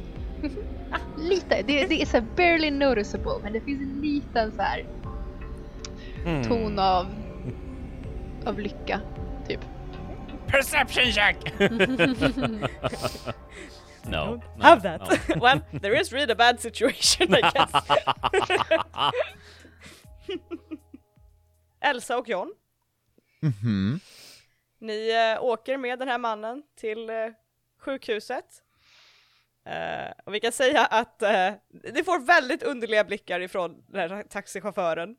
[1.20, 4.86] Lite, det, det är så här barely noticeable men det finns en liten så här
[6.26, 6.44] Mm.
[6.44, 7.06] ton av,
[8.46, 9.00] av lycka.
[9.48, 9.60] Typ.
[10.46, 11.36] Perception check!
[11.58, 11.66] no.
[14.04, 15.28] Don't no, have that.
[15.28, 15.34] no.
[15.42, 17.70] well, there is really a bad situation I guess.
[21.80, 22.54] Elsa och John,
[23.40, 24.00] Mhm.
[24.78, 27.16] ni eh, åker med den här mannen till eh,
[27.80, 28.44] sjukhuset.
[29.64, 34.22] Eh, och vi kan säga att eh, ni får väldigt underliga blickar ifrån den här
[34.22, 35.16] taxichauffören.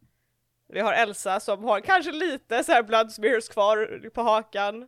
[0.68, 4.88] Vi har Elsa som har kanske lite så här blood smears kvar på hakan.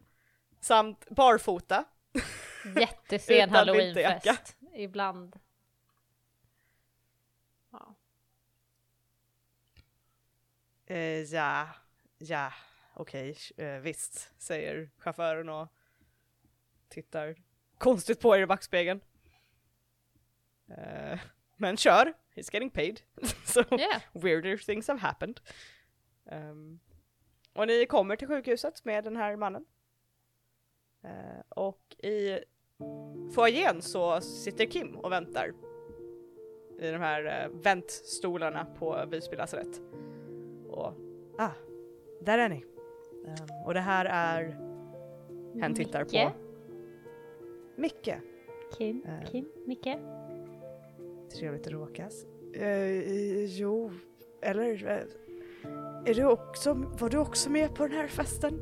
[0.62, 1.86] Samt barfota.
[2.80, 4.58] Jättesen halloweenfest.
[4.76, 5.40] Ibland.
[7.72, 7.96] Ja.
[10.86, 11.68] Eh, ja,
[12.18, 12.54] ja,
[12.94, 15.68] okej, eh, visst, säger chauffören och
[16.90, 17.36] tittar
[17.78, 19.02] konstigt på er i backspegeln.
[20.70, 21.20] Eh,
[21.58, 23.02] men kör, he's getting paid.
[23.46, 24.02] so Yeah.
[24.14, 25.40] weirder things have happened.
[26.26, 26.80] Ehm,
[27.54, 29.66] och ni kommer till sjukhuset med den här mannen.
[31.04, 32.40] Eh, och i
[33.36, 35.54] foajén så sitter Kim och väntar.
[36.80, 39.82] I de här uh, väntstolarna på Visby lasarett.
[40.70, 40.94] Och,
[41.38, 41.52] ah,
[42.22, 42.66] där är ni.
[43.28, 44.44] Ehm, och det här är,
[45.62, 46.34] hen tittar på Micke?
[48.06, 48.16] Micke.
[48.78, 49.30] Kim, Eh.
[49.32, 49.98] Kim, Micke.
[51.40, 52.26] Trevligt att råkas.
[52.54, 53.92] Eh, jo,
[54.42, 58.62] eller eh, är du också, var du också med på den här festen?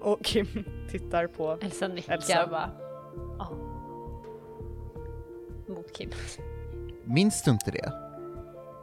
[0.00, 0.46] Och Kim
[0.90, 2.46] tittar på, Elsa nickar Elsa.
[2.46, 2.70] bara.
[3.38, 3.52] Ja.
[5.68, 6.10] Mot Kim.
[7.04, 7.92] Minns du inte det?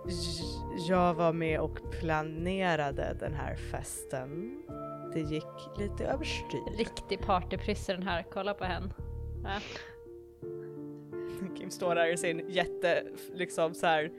[0.08, 4.62] "J- jag var med och planerade den här festen.
[5.14, 6.78] Det gick lite överstyr.
[6.78, 8.90] Riktig partyprisse den här, kolla på henne.
[9.44, 9.60] Ja.
[11.58, 14.12] Kim står där i sin jätte, liksom så här,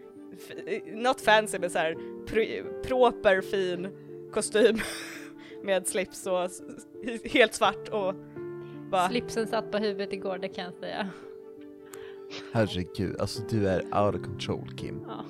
[0.94, 1.94] not fancy men så här
[2.26, 3.88] pr- proper fin
[4.32, 4.78] kostym
[5.62, 6.50] med slips och
[7.24, 8.14] helt svart och
[8.90, 11.08] bara Slipsen satt på huvudet igår, det kan jag säga.
[12.52, 15.06] Herregud, alltså du är out of control Kim.
[15.08, 15.24] Ja.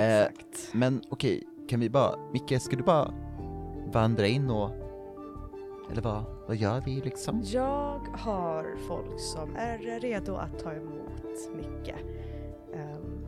[0.00, 0.74] Eh, exakt.
[0.74, 3.14] men okej, kan vi bara, Micke, ska du bara
[3.92, 4.70] vandra in och,
[5.90, 7.40] eller vad, vad gör vi liksom?
[7.44, 11.94] Jag har folk som är redo att ta emot Micke.
[12.74, 13.26] Ehm,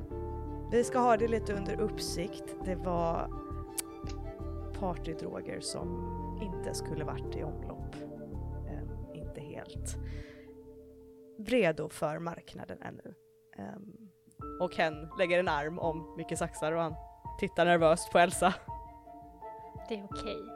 [0.70, 2.56] vi ska ha det lite under uppsikt.
[2.64, 3.30] Det var
[4.80, 5.88] partydroger som
[6.42, 7.96] inte skulle varit i omlopp.
[8.68, 9.96] Ehm, inte helt
[11.38, 13.14] redo för marknaden ännu.
[13.56, 14.08] Ehm,
[14.60, 16.94] och Ken lägger en arm om Micke saxar och han
[17.40, 18.54] tittar nervöst på Elsa.
[19.88, 20.55] Det är okej.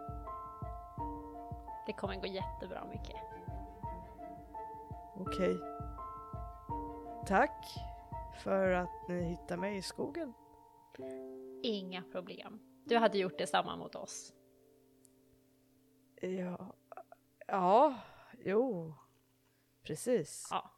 [1.87, 3.17] Det kommer gå jättebra Micke.
[5.17, 5.57] Okej.
[7.27, 7.67] Tack
[8.43, 10.33] för att ni hittade mig i skogen.
[11.63, 12.61] Inga problem.
[12.85, 14.33] Du hade gjort detsamma mot oss.
[16.21, 16.75] Ja,
[17.47, 17.95] ja,
[18.39, 18.95] jo,
[19.83, 20.49] precis.
[20.51, 20.71] Ja.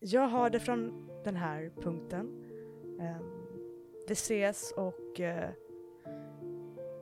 [0.00, 2.50] Jag har det från den här punkten.
[3.00, 3.46] Ehm,
[4.08, 5.50] vi ses och eh,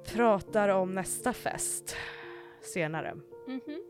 [0.05, 1.97] pratar om nästa fest
[2.61, 3.15] senare.
[3.47, 3.83] Mhm.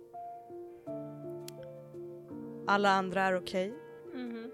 [2.67, 3.75] Alla andra är okej?
[4.15, 4.51] Mhm.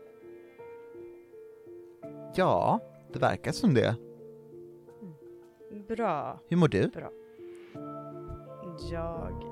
[2.35, 2.81] Ja,
[3.13, 3.97] det verkar som det.
[5.89, 6.89] Bra, Hur mår du?
[6.89, 7.11] bra.
[8.91, 9.43] Jag...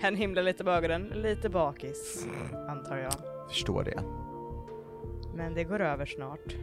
[0.00, 2.26] Han himlar lite med ögonen, lite bakis,
[2.68, 3.12] antar jag.
[3.48, 4.02] Förstår det.
[5.34, 6.54] Men det går över snart.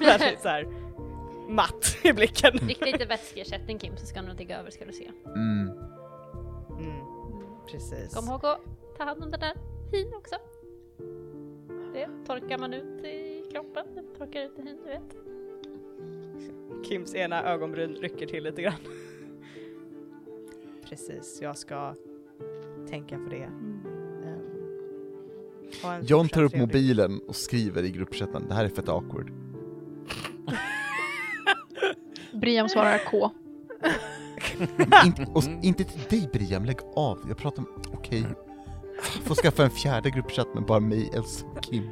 [0.00, 0.66] Väldigt såhär
[1.48, 2.56] matt i blicken.
[2.56, 5.10] Drick lite vätskeersättning Kim så ska nog inte gå över ska du se.
[5.26, 5.68] Mm.
[6.78, 7.00] Mm,
[7.70, 8.14] precis.
[8.14, 8.60] Kom ihåg att
[8.98, 9.54] ta hand om den där
[9.92, 10.34] hin också.
[11.92, 15.16] Det torkar man ut i kroppen, det torkar ut i hin, du vet.
[16.88, 18.74] Kims ena ögonbryn rycker till lite grann.
[20.88, 21.94] Precis, jag ska
[22.88, 23.42] tänka på det.
[23.42, 23.80] Ehm,
[25.82, 28.88] ha en John tar upp trevlig- mobilen och skriver i gruppchatten, det här är fett
[28.88, 29.30] awkward.
[32.34, 33.30] Brian svarar K.
[35.04, 37.18] inte, och, inte till dig Brian, lägg av.
[37.28, 38.24] Jag pratar om, okej.
[39.24, 41.90] Får skaffa en fjärde gruppchatt med bara mig, Elsa och Kim.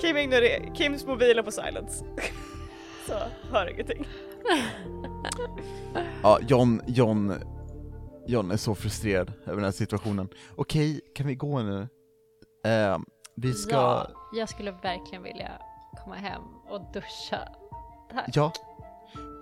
[0.00, 2.04] Kim ignorerar, Kims mobil är på silence.
[3.06, 3.14] Så,
[3.50, 4.06] hör ingenting.
[6.22, 7.34] Ja, John, John,
[8.26, 10.28] John är så frustrerad över den här situationen.
[10.56, 11.88] Okej, kan vi gå nu?
[12.64, 12.98] Eh,
[13.36, 13.74] vi ska...
[13.74, 15.52] Ja, jag skulle verkligen vilja
[16.04, 17.48] komma hem och duscha.
[18.10, 18.30] Tack.
[18.36, 18.52] Ja.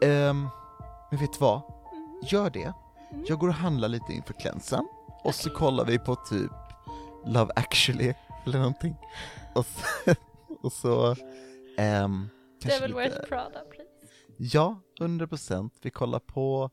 [0.03, 0.49] Ehm,
[1.11, 1.63] men vet du vad?
[2.23, 2.73] Gör det.
[3.27, 4.89] Jag går och handlar lite inför klänsen
[5.23, 6.51] och så kollar vi på typ
[7.27, 8.15] Love actually
[8.47, 8.97] eller någonting.
[9.55, 10.15] Och så,
[10.63, 11.17] och så
[12.61, 13.91] kanske Devil Wears Prada, please.
[14.37, 15.75] ja, 100 procent.
[15.83, 16.71] Vi kollar på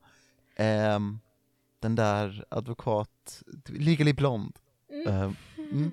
[0.56, 1.20] ehm,
[1.80, 4.60] den där advokat, Legally Blonde.
[4.90, 5.08] Mm.
[5.08, 5.92] Ehm, mm.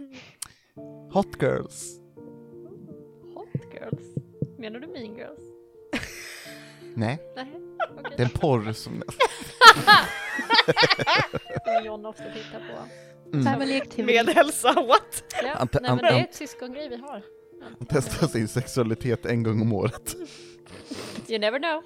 [1.12, 2.03] Hot Girls.
[3.84, 4.04] Girls.
[4.58, 5.40] Menar du mean girls?
[6.94, 7.46] Nej, Nej,
[7.98, 8.12] okej.
[8.16, 9.02] det är en porr som...
[11.64, 12.88] Som John ofta tittar på.
[13.36, 13.44] Mm.
[13.44, 14.02] Family activity.
[14.24, 15.24] Med hälsa, what?
[15.42, 17.22] Ja, Ante- nej men det är ett syskongrej vi har.
[17.78, 20.16] Han testar sin sexualitet en gång om året.
[21.28, 21.82] You never know.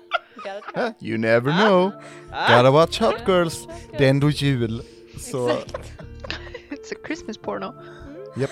[0.76, 0.92] You?
[1.11, 1.92] You never know.
[2.32, 3.64] Ah, Gotta watch Hot Ja, Girls.
[3.64, 3.76] okay.
[3.99, 4.82] Det är ändå jul.
[5.18, 5.76] Så, Exakt.
[6.70, 7.74] It's a Christmas porno.
[8.41, 8.51] Japp.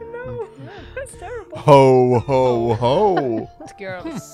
[0.00, 0.46] no,
[0.94, 1.58] that's terrible.
[1.58, 3.46] Ho, ho, ho!
[3.78, 4.32] Girls.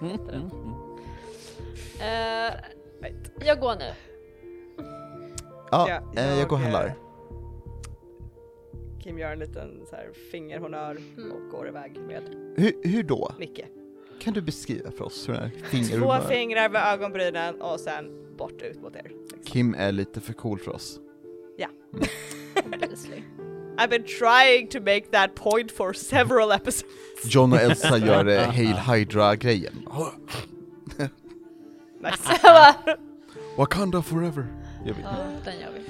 [0.00, 0.50] heter den.
[2.00, 2.54] Eh,
[3.46, 3.92] jag går nu.
[5.70, 6.86] Ja, Ja, eh, jag går och jag, handlar.
[6.86, 6.92] eh,
[9.02, 11.32] Kim gör en liten så här fingerhonnör Mm.
[11.32, 12.22] och går iväg med
[12.56, 13.32] Hur, hur då?
[13.38, 13.66] Nicke.
[14.20, 18.62] Kan du beskriva för oss hur den här Två fingrar vid ögonbrynen och sen bort
[18.62, 19.02] ut mot er.
[19.02, 19.38] Liksom.
[19.44, 21.00] Kim är lite för cool för oss.
[22.64, 23.22] Obviously.
[23.78, 26.84] I've been trying to make that point for several episodes.
[27.24, 29.88] John och Elsa gör eh, Hail Hydra-grejen.
[32.02, 32.40] Nice.
[33.56, 34.46] Wakanda forever.
[34.84, 35.02] Gör vi.
[35.02, 35.08] Ja,
[35.44, 35.80] den gör vi.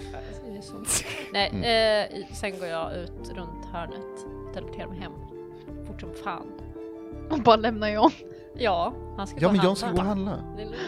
[0.52, 0.74] Det är så.
[1.32, 2.20] Nej, Mm.
[2.22, 4.26] eh, sen går jag ut runt hörnet.
[4.54, 5.12] Teleporterar mig hem.
[5.86, 6.46] Fort som fan.
[7.30, 8.10] Och bara lämnar John.
[8.54, 10.30] Ja, han ska Ja gå men John ska gå och handla.
[10.30, 10.56] handla.
[10.56, 10.80] Det är lugnt.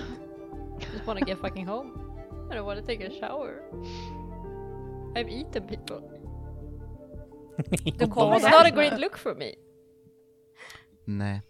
[0.93, 1.91] Just wanna get fucking home.
[2.51, 3.53] I don't wanna take a shower.
[5.15, 6.01] I've eaten people.
[7.99, 9.53] Du kommer It's not a great look for me.
[11.05, 11.43] Nej.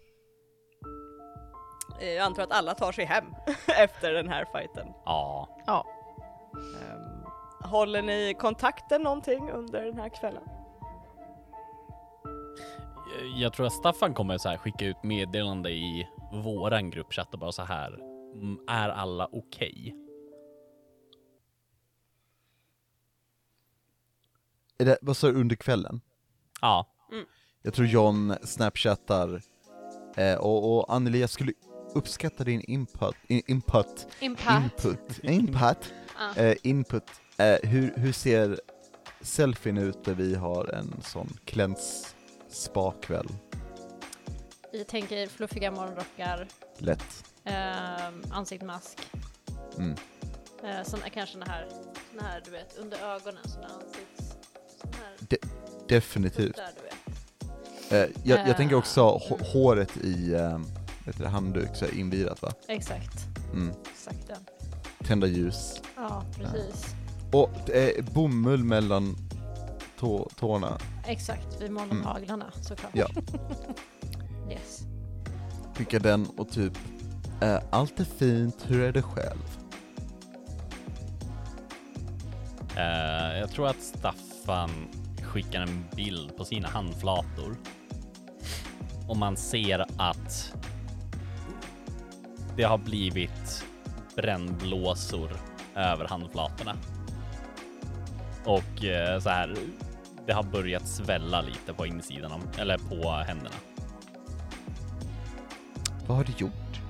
[2.01, 3.25] Eh, Jag antar att alla tar sig hem
[3.77, 4.87] efter den här fighten.
[5.05, 5.47] Ja.
[6.55, 7.23] Ehm,
[7.69, 10.43] håller ni kontakten någonting under den här kvällen?
[13.35, 16.07] Jag tror att Staffan kommer så här skicka ut meddelande i
[16.43, 17.93] våran gruppchatt och bara så här.
[18.33, 19.95] "Mm, Är alla okej?
[24.77, 26.01] Är det, vad sa du, under kvällen?
[26.61, 26.87] Ja.
[27.61, 29.41] Jag tror John snapchattar,
[30.15, 31.53] eh, och, och Anneli jag skulle
[31.95, 34.85] uppskatta din input, in, input, Impact.
[34.85, 36.35] input, input, Ah.
[36.41, 37.03] eh, input.
[37.37, 38.59] Eh, hur, hur ser
[39.21, 42.15] selfien ut där vi har en sån kläns
[42.49, 43.27] spa-kväll?
[44.71, 46.47] Jag tänker fluffiga morgonrockar,
[46.77, 47.25] Lätt.
[47.45, 48.99] um, ansiktsmask.
[49.77, 49.95] Mm.
[50.63, 51.67] Uh, såna, kanske den här,
[52.11, 54.22] såna här, du vet, under ögonen, såna ansikts...
[54.93, 55.37] Här,
[55.87, 56.55] Definitivt.
[56.55, 58.09] där du vet.
[58.11, 59.45] Eh, jag, jag Eh, tänker också mm.
[59.53, 60.57] håret i eh,
[61.05, 62.51] vet du, det, handduk, så invirat va?
[62.67, 63.73] Exakt, Mm.
[63.93, 64.37] exakt den.
[65.07, 65.81] Tända ljus.
[65.95, 66.85] Ja, precis.
[67.31, 69.15] Och eh, bomull mellan
[69.99, 70.77] tå, tårna.
[71.07, 72.03] Exakt, vid om Mm.
[72.61, 72.91] såklart.
[72.93, 73.07] Ja.
[74.51, 74.79] yes.
[75.77, 76.73] Skicka den och typ,
[77.41, 79.57] eh, allt är fint, hur är det själv?
[82.75, 83.81] Eh, jag tror att
[84.43, 84.87] Staffan
[85.21, 87.55] skickar en bild på sina handflator.
[89.07, 90.53] Och man ser att
[92.57, 93.65] det har blivit
[94.15, 95.31] brännblåsor
[95.75, 96.75] över handflatorna.
[98.45, 99.55] Och eh, så här,
[100.25, 103.55] det har börjat svälla lite på insidan, om, eller på händerna.
[106.07, 106.81] Vad har du gjort?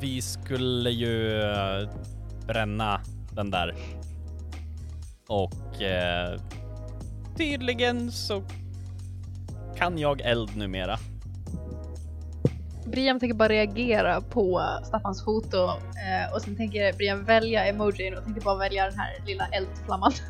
[0.00, 1.88] Vi skulle ju eh,
[2.46, 3.00] bränna
[3.32, 3.74] den där.
[5.28, 6.40] Och eh,
[7.40, 8.42] tydligen så
[9.76, 10.98] kan jag eld numera.
[12.86, 18.24] Brian tänker bara reagera på Staffans foto eh, och sen tänker Brian välja emojin och
[18.24, 20.12] tänker bara välja den här lilla eldflamman.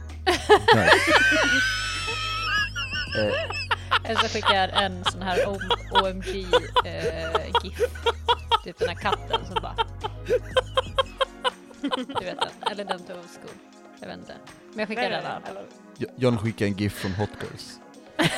[3.19, 5.39] Eh, Eller så skickar jag en sån här
[6.03, 7.81] OMG-gif.
[8.65, 9.75] typ den här katten som bara...
[11.81, 13.57] Du vet den, eller den till old school.
[14.01, 14.35] Jag vet inte.
[14.71, 15.25] Men jag skickar den.
[15.99, 17.81] Jo- John skickar en GIF från Hot Girls.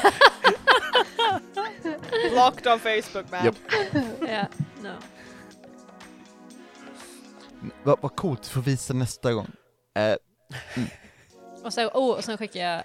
[2.33, 3.45] Blocked on Facebook man.
[3.45, 3.57] Japp.
[4.29, 4.47] Ja,
[4.83, 4.93] no.
[7.83, 9.51] Vad vad coolt, får visa nästa gång.
[9.95, 10.15] Eh,
[11.65, 12.79] Och sen, oh, och sen skickar jag,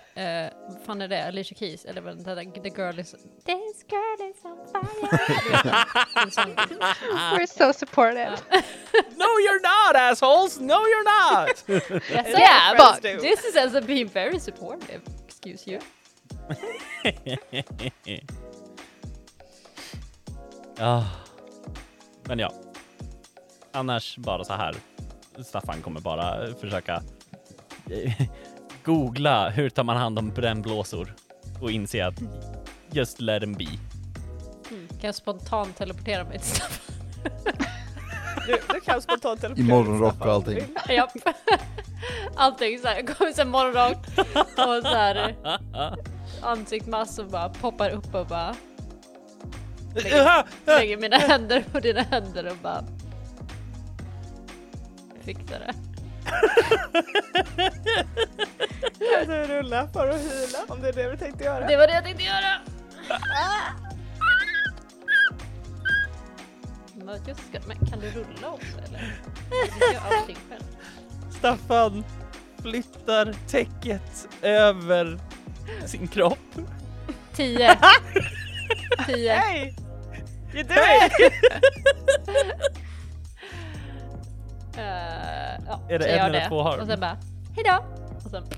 [0.46, 3.12] eh, vad fan är det, Alicia Keys, eller vad den där, The Girl is...
[3.46, 5.08] This girl is on fire.
[7.38, 8.38] We're so supportive.
[9.18, 10.60] No you're not assholes!
[10.60, 11.64] No you're not!
[11.68, 13.20] Yes, Yeah, but- am.
[13.20, 15.02] This is as being very supportive.
[15.28, 15.80] Excuse you.
[20.78, 21.06] Ja.
[22.24, 22.54] Men ja.
[23.72, 24.76] Annars bara så här.
[25.44, 27.04] Staffan kommer bara försöka
[28.88, 31.16] googla hur tar man hand om brännblåsor
[31.62, 32.22] och inse att
[32.92, 33.66] just let them be.
[34.70, 36.96] Kan jag spontant teleportera mig till Staffan?
[38.48, 40.60] Du, du kan spontant teleportera I morgonrock och allting.
[40.90, 41.12] Japp.
[42.36, 43.98] Allting såhär, kommer sen morgonrock
[44.58, 45.36] och såhär
[46.42, 48.56] ansiktsmask och bara poppar upp och bara
[49.96, 52.84] lägger, lägger mina händer på dina händer och bara
[55.22, 55.87] fixar det.
[59.00, 61.68] Kan du rulla för att hyla om det är det du tänkte göra?
[61.68, 62.60] Det var det jag tänkte göra!
[66.96, 69.14] Men just ska- Men kan du rulla också eller?
[69.80, 70.64] Du gör allting själv.
[71.40, 72.04] Staffan
[72.62, 75.20] flyttar täcket över
[75.86, 76.40] sin kropp.
[77.34, 77.76] Tio.
[79.08, 79.34] Tio.
[79.34, 79.74] Hey!
[80.54, 81.34] You do it!
[84.78, 84.84] Uh,
[85.68, 86.48] ja, Är det så en eller det.
[86.48, 86.80] två harm?
[86.82, 87.18] Och sen bara,
[87.56, 87.86] hejdå!
[88.26, 88.44] Och sen,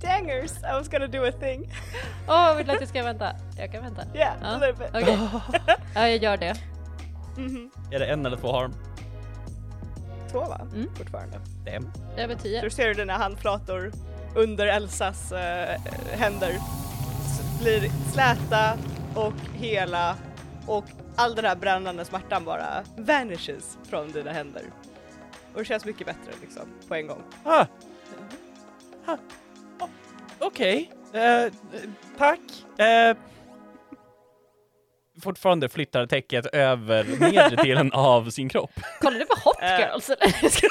[0.00, 1.72] Dangers, I was gonna do a thing.
[2.28, 3.32] åh vill du att jag ska vänta?
[3.58, 4.02] Jag kan vänta.
[4.14, 4.46] Yeah, Ja.
[4.48, 4.88] a little bit.
[5.02, 5.18] Okej.
[5.94, 6.54] Ja, jag gör det.
[7.36, 7.70] Mhm.
[7.90, 8.74] Är det en eller två harm?
[10.30, 10.60] Två va?
[10.74, 10.88] Mm.
[10.94, 11.40] Fortfarande.
[11.64, 11.92] Damn.
[12.16, 12.60] Över Så tio.
[12.62, 13.92] du ser hur dina handflator
[14.34, 15.80] under Elsas eh,
[16.12, 16.52] händer
[17.60, 18.76] blir släta
[19.14, 20.16] och hela
[20.66, 20.84] och
[21.16, 24.62] all den här brännande smärtan bara vanishes från dina händer.
[25.52, 27.22] Och det känns mycket bättre liksom på en gång.
[27.44, 27.66] Ah.
[29.06, 29.16] Ah.
[29.80, 29.88] Oh,
[30.38, 31.52] Okej, Eh,
[32.18, 32.40] tack.
[32.78, 33.16] Eh,
[35.22, 38.70] fortfarande flyttar täcket över nedre delen av sin kropp.
[39.00, 39.78] Kollar du på Hot Eh.
[39.80, 40.34] Girls eller?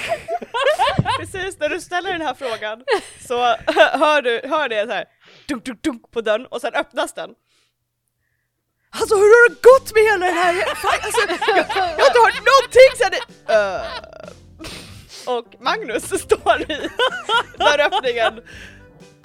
[1.18, 2.84] Precis när du ställer den här frågan
[3.28, 3.36] så
[3.98, 5.04] hör du hör det så här
[5.48, 7.30] dunk, dunk, dunk på dörren och sen öppnas den.
[8.90, 10.54] Alltså hur har det gått med hela den här...
[11.04, 13.54] Alltså, jag, jag har inte hört någonting sen det...
[13.54, 13.80] Uh.
[15.26, 16.66] Och Magnus står i
[17.58, 18.40] dörröppningen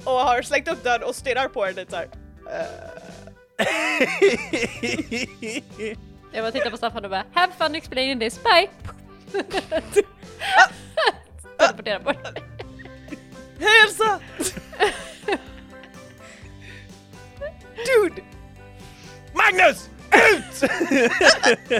[0.04, 2.06] och har slängt upp dörren och stirrar på den lite såhär.
[2.06, 2.96] Uh.
[6.34, 8.70] Jag bara tittar på Staffan och bara, have fun explaining this, bye!
[11.58, 12.18] Teleportera bort.
[13.60, 14.20] Hej Elsa!
[17.86, 18.22] Dude!
[19.34, 19.90] Magnus!
[20.12, 20.70] Ut!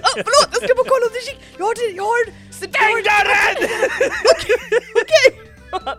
[0.04, 1.40] Ah, förlåt, jag ska bara kolla om det kik.
[1.58, 2.26] Jag har, jag har...
[2.52, 2.72] Stäng
[3.04, 3.70] dörren!
[5.02, 5.42] Okej!
[5.72, 5.98] Han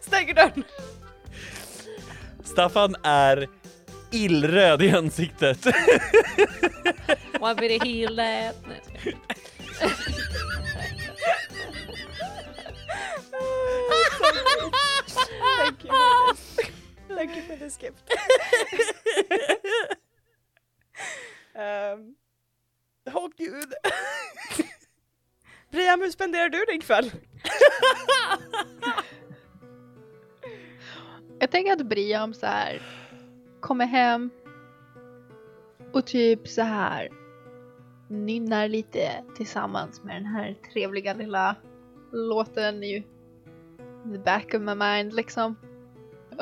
[0.00, 0.64] Stänger dörren.
[2.44, 3.48] Staffan är
[4.10, 5.66] illröd i ansiktet.
[7.40, 8.56] Want me to heal that?
[15.58, 16.56] Thank you for this.
[17.08, 18.10] Thank you for this gift.
[21.54, 22.16] um,
[23.14, 23.74] Åh gud.
[25.70, 27.10] Brian, hur spenderar du din kväll?
[31.38, 32.82] Jag tänker att Briam så här
[33.60, 34.30] kommer hem
[35.92, 37.08] och typ så här
[38.08, 41.56] nynnar lite tillsammans med den här trevliga lilla
[42.12, 43.06] låten i
[44.12, 45.56] the back of my mind liksom.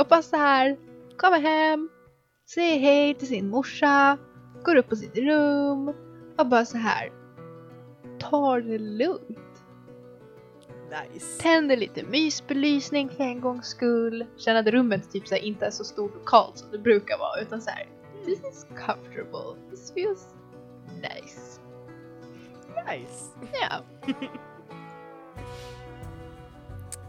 [0.09, 0.77] Bara så här
[1.17, 1.89] kommer hem,
[2.55, 4.19] säger hej till sin morsa,
[4.65, 5.89] går upp på sitt rum
[6.39, 7.13] och bara så här
[8.19, 9.39] tar det lugnt.
[11.13, 11.43] Nice.
[11.43, 14.27] Tänder lite mysbelysning för en gångs skull.
[14.37, 17.19] Känner att rummet typ så här inte är så stort och kallt som det brukar
[17.19, 17.89] vara utan så här.
[18.25, 19.61] This is comfortable.
[19.71, 20.27] This feels
[20.97, 21.61] nice.
[22.87, 23.31] Nice.
[23.53, 23.83] Ja.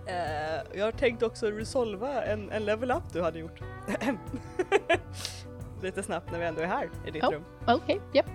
[0.08, 3.60] Eh, jag har tänkt också resolva en, en level up du hade gjort.
[5.82, 7.32] Lite snabbt när vi ändå är här i ditt Ja.
[7.32, 7.44] rum.
[7.68, 8.26] Okej, japp.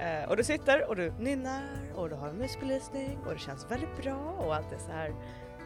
[0.00, 1.62] Eh, och du sitter och du nynnar
[1.94, 5.14] och du har en mysbelysning och det känns väldigt bra och allt är så här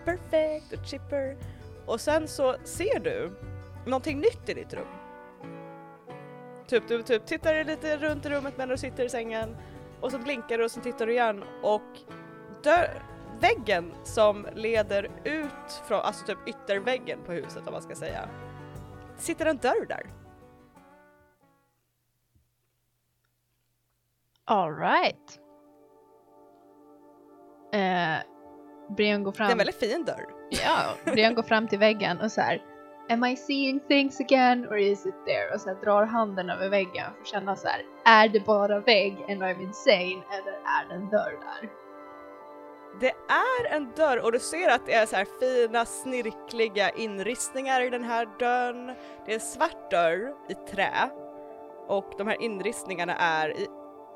[0.04, 1.36] perfekt och chipper.
[1.86, 3.32] Och sen så ser du
[3.86, 4.86] någonting nytt i ditt rum.
[6.66, 9.56] Typ du typ tittar lite runt i rummet medan du sitter i sängen
[10.00, 11.82] och så blinkar du och så tittar du igen och
[12.62, 13.02] dör,
[13.40, 18.28] väggen som leder ut från, alltså typ ytterväggen på huset om man ska säga,
[19.16, 20.02] sitter en dörr där.
[24.44, 25.38] Alright.
[27.72, 28.18] Eh,
[28.96, 29.50] Brian går Det är fram.
[29.50, 30.26] en väldigt fin dörr.
[30.50, 32.62] Ja, Brian går fram till väggen och så här.
[33.10, 35.54] Am I seeing things again or is it there?
[35.54, 37.82] Och så här, drar handen över väggen för att känna så här.
[38.04, 41.70] Är det bara vägg and I'm insane eller är det en dörr där?
[43.00, 47.80] Det är en dörr och du ser att det är så här fina snirkliga inristningar
[47.80, 48.86] i den här dörren.
[49.26, 51.10] Det är en svart dörr i trä
[51.88, 53.62] och de här inristningarna är i,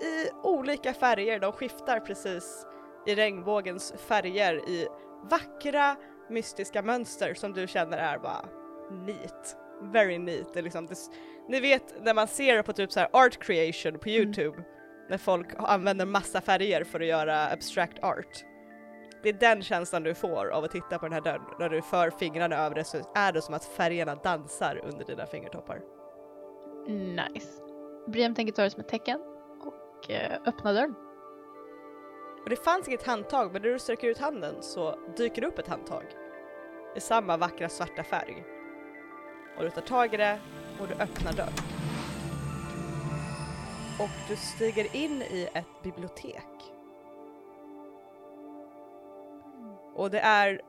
[0.06, 1.38] i olika färger.
[1.40, 2.66] De skiftar precis
[3.06, 4.88] i regnbågens färger i
[5.30, 5.96] vackra
[6.30, 8.48] mystiska mönster som du känner är bara
[8.90, 9.56] neat.
[9.92, 10.54] Very neat.
[10.54, 10.96] Det är liksom, det,
[11.48, 14.64] ni vet när man ser på typ så här art creation på Youtube
[15.10, 18.44] när folk använder massa färger för att göra abstract art.
[19.24, 21.42] Det är den känslan du får av att titta på den här dörren.
[21.58, 25.26] När du för fingrarna över det så är det som att färgerna dansar under dina
[25.26, 25.80] fingertoppar.
[26.88, 27.62] Nice.
[28.06, 29.20] Brian tänker ta det som ett tecken
[29.60, 30.94] och eh, öppna dörren.
[32.42, 35.58] Och det fanns inget handtag men när du sträcker ut handen så dyker det upp
[35.58, 36.04] ett handtag.
[36.96, 38.44] I samma vackra svarta färg.
[39.56, 40.40] Och du tar tag i det
[40.80, 41.52] och du öppnar dörren.
[44.00, 46.73] Och du stiger in i ett bibliotek.
[49.94, 50.60] Och det är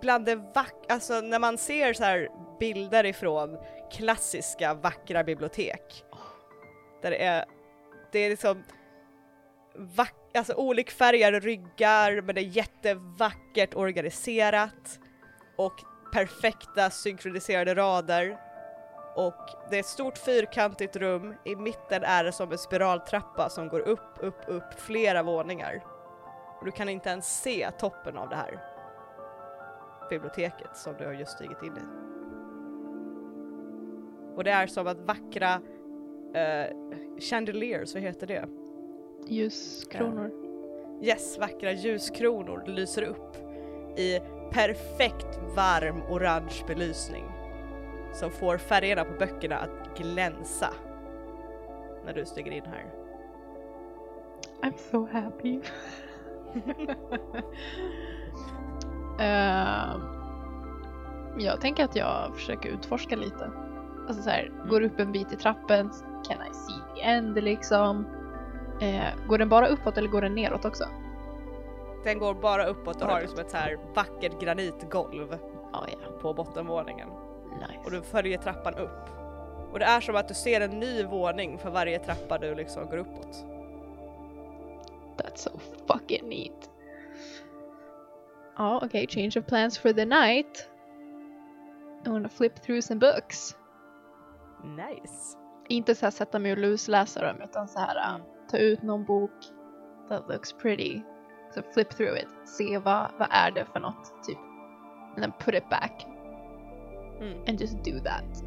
[0.00, 2.28] bland det vackra, Alltså när man ser så här
[2.60, 3.58] bilder ifrån
[3.92, 6.04] klassiska vackra bibliotek.
[7.02, 7.44] Där det är,
[8.12, 8.64] det är liksom
[9.74, 15.00] vack, alltså olikfärgade ryggar men det är jättevackert organiserat
[15.56, 15.74] och
[16.12, 18.38] perfekta synkroniserade rader.
[19.16, 23.68] Och det är ett stort fyrkantigt rum, i mitten är det som en spiraltrappa som
[23.68, 25.95] går upp, upp, upp flera våningar.
[26.58, 28.60] Och du kan inte ens se toppen av det här
[30.10, 32.06] biblioteket som du har just stigit in i.
[34.36, 35.60] Och det är som att vackra
[36.34, 36.76] eh,
[37.20, 38.48] chandeliers, vad heter det?
[39.26, 40.30] Ljuskronor.
[41.02, 43.36] Yes, vackra ljuskronor lyser upp
[43.98, 44.20] i
[44.52, 47.24] perfekt varm orange belysning
[48.12, 50.74] som får färgerna på böckerna att glänsa
[52.04, 52.94] när du stiger in här.
[54.62, 55.60] I'm so happy.
[59.18, 60.00] Ehm,
[61.38, 63.50] jag tänker att jag försöker utforska lite.
[64.08, 65.90] Alltså så här, går upp en bit i trappen,
[66.28, 68.06] can I see the end liksom?
[68.80, 70.84] Eh, går den bara uppåt eller går den neråt också?
[72.04, 75.38] Den går bara uppåt och har liksom ett så här vackert granitgolv
[75.72, 76.18] Ja, ja.
[76.22, 77.08] på bottenvåningen
[77.52, 77.80] Nice.
[77.84, 79.08] och du följer trappan upp.
[79.72, 82.86] Och det är som att du ser en ny våning för varje trappa du liksom
[82.86, 83.44] går uppåt.
[85.18, 85.50] That's so
[85.88, 86.70] fucking neat.
[88.56, 89.06] Ja, okej.
[89.08, 90.70] Change of plans for the night.
[92.04, 93.56] I'm gonna flip through some books.
[94.64, 95.38] Nice!
[95.68, 98.20] Inte så här sätta mig och lusläsa dem utan så här äh,
[98.50, 99.30] ta ut någon bok
[100.08, 101.00] that looks pretty.
[101.54, 102.28] Så flip through it.
[102.44, 104.38] Se vad, vad är det för något typ.
[105.14, 106.06] And then put it back
[107.20, 107.38] Mm.
[107.48, 108.44] and just do that.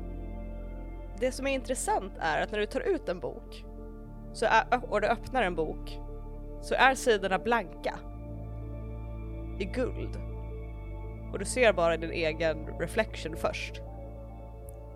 [1.19, 3.65] Det som är intressant är att när du tar ut en bok
[4.33, 5.99] så är, och du öppnar en bok
[6.61, 7.99] så är sidorna blanka
[9.59, 10.17] i guld.
[11.31, 13.81] Och du ser bara din egen reflection först.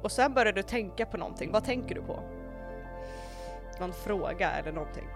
[0.01, 1.51] Och sen börjar du tänka på någonting.
[1.51, 2.19] Vad tänker du på?
[3.79, 5.07] Någon fråga eller någonting?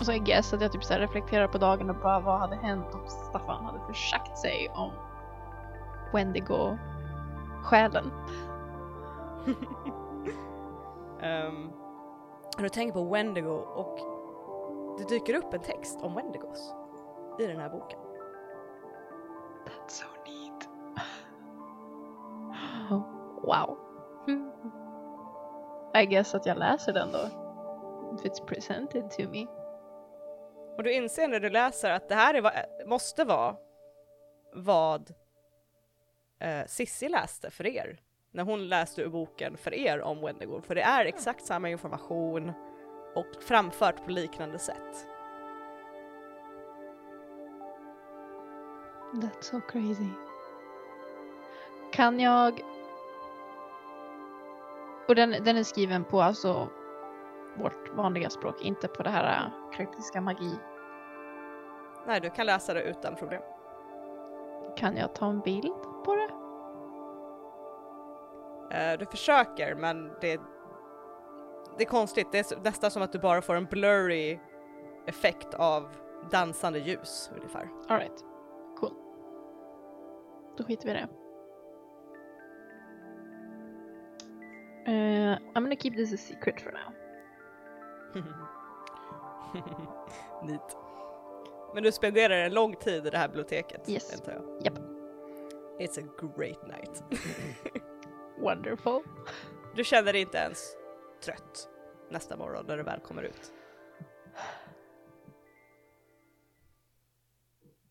[0.00, 2.56] Och så I guess att jag typ så reflekterar på dagen och bara vad hade
[2.56, 4.90] hänt om Staffan hade försagt sig om
[6.12, 6.78] Wendigo
[7.62, 8.10] själen.
[12.56, 13.98] Um, du tänker på Wendigo och
[14.98, 16.74] det dyker upp en text om Wendigos
[17.38, 18.00] i den här boken.
[19.66, 20.68] That's so neat.
[23.42, 23.78] wow.
[26.02, 27.46] I guess att jag läser den då.
[28.14, 29.46] If it's presented to me.
[30.76, 32.52] Och du inser när du läser att det här är vad,
[32.86, 33.56] måste vara
[34.54, 35.14] vad
[36.40, 38.00] eh, Sissi läste för er.
[38.36, 40.60] När hon läste ur boken för er om Wendigo.
[40.60, 42.52] För det är exakt samma information
[43.14, 45.06] och framfört på liknande sätt.
[49.12, 50.08] That's so crazy.
[51.92, 52.60] Kan jag...
[55.08, 56.68] Och den, den är skriven på alltså
[57.54, 60.52] vårt vanliga språk, inte på det här äh, kryptiska magi.
[62.06, 63.42] Nej, du kan läsa det utan problem.
[64.76, 66.45] Kan jag ta en bild på det?
[68.70, 70.40] Eh, du försöker men det,
[71.78, 72.32] det är konstigt.
[72.32, 74.38] Det är nästan som att du bara får en blurry
[75.06, 75.88] effekt av
[76.30, 77.68] dansande ljus ungefär.
[77.88, 78.24] Alright,
[78.76, 78.92] cool.
[80.58, 81.08] Då skiter vi i det.
[84.88, 86.92] Uh, I'm gonna keep this a secret for now.
[90.48, 90.76] Neat.
[91.74, 94.14] Men du spenderar en lång tid i det här biblioteket, Yes.
[94.14, 94.42] antar jag.
[94.64, 94.78] Japp.
[95.78, 97.02] It's a great night.
[98.38, 99.02] Wonderful.
[99.74, 100.76] Du känner dig inte ens
[101.24, 101.68] trött
[102.10, 103.52] nästa morgon när du väl kommer ut.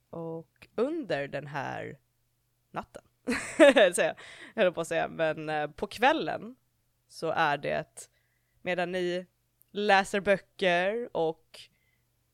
[0.10, 1.98] Och under den här
[2.72, 3.04] natten,
[3.58, 4.16] säger
[4.56, 6.56] jag, höll på att säga, men eh, på kvällen
[7.08, 8.10] så är det
[8.62, 9.26] medan ni
[9.72, 11.60] läser böcker och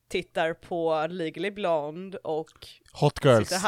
[0.08, 3.64] tittar på Legally Blonde och Hot girls.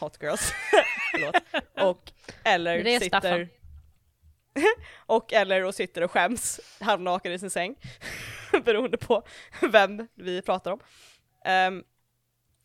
[0.00, 0.52] Hot girls.
[1.12, 1.36] Förlåt.
[1.74, 2.12] Och
[2.44, 3.59] eller sitter...
[5.06, 7.74] Och eller och sitter och skäms halvnaken i sin säng.
[8.64, 9.22] Beroende på
[9.72, 10.80] vem vi pratar om.
[11.44, 11.84] Ehm,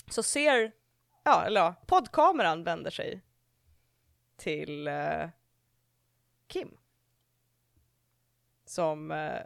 [0.10, 0.72] så ser,
[1.24, 3.22] ja eller ja, poddkameran vänder sig
[4.38, 5.30] till eh,
[6.48, 6.78] Kim.
[8.66, 9.41] Som eh,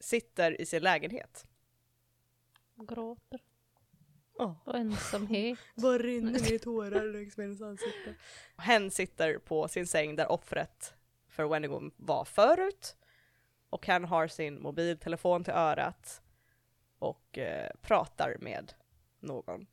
[0.00, 1.46] sitter i sin lägenhet.
[2.76, 3.40] Gråter.
[4.38, 4.52] Åh.
[4.64, 5.58] Och ensamhet.
[5.74, 8.14] Bara rinner ner tårar längs med hennes ansikte.
[8.56, 10.94] Hen sitter på sin säng där offret
[11.38, 12.96] för Wendigo var förut.
[13.70, 16.22] Och han har sin mobiltelefon till örat
[16.98, 18.72] och eh, pratar med
[19.20, 19.66] någon.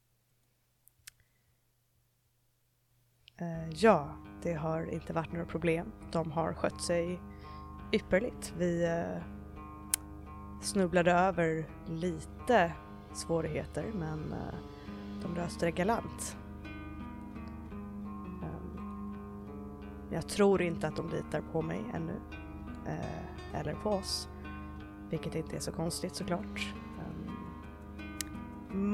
[3.38, 5.92] Eh, ja, det har inte varit några problem.
[6.12, 7.20] De har skött sig
[7.92, 8.54] ypperligt.
[8.58, 9.24] Vi eh,
[10.62, 12.72] snubblade över lite
[13.14, 14.56] svårigheter men eh,
[15.22, 16.38] de löste det galant.
[20.10, 22.14] Jag tror inte att de litar på mig ännu.
[22.88, 24.30] eh, Eller på oss.
[25.10, 26.73] Vilket inte är så konstigt såklart.
[26.99, 27.32] Ehm,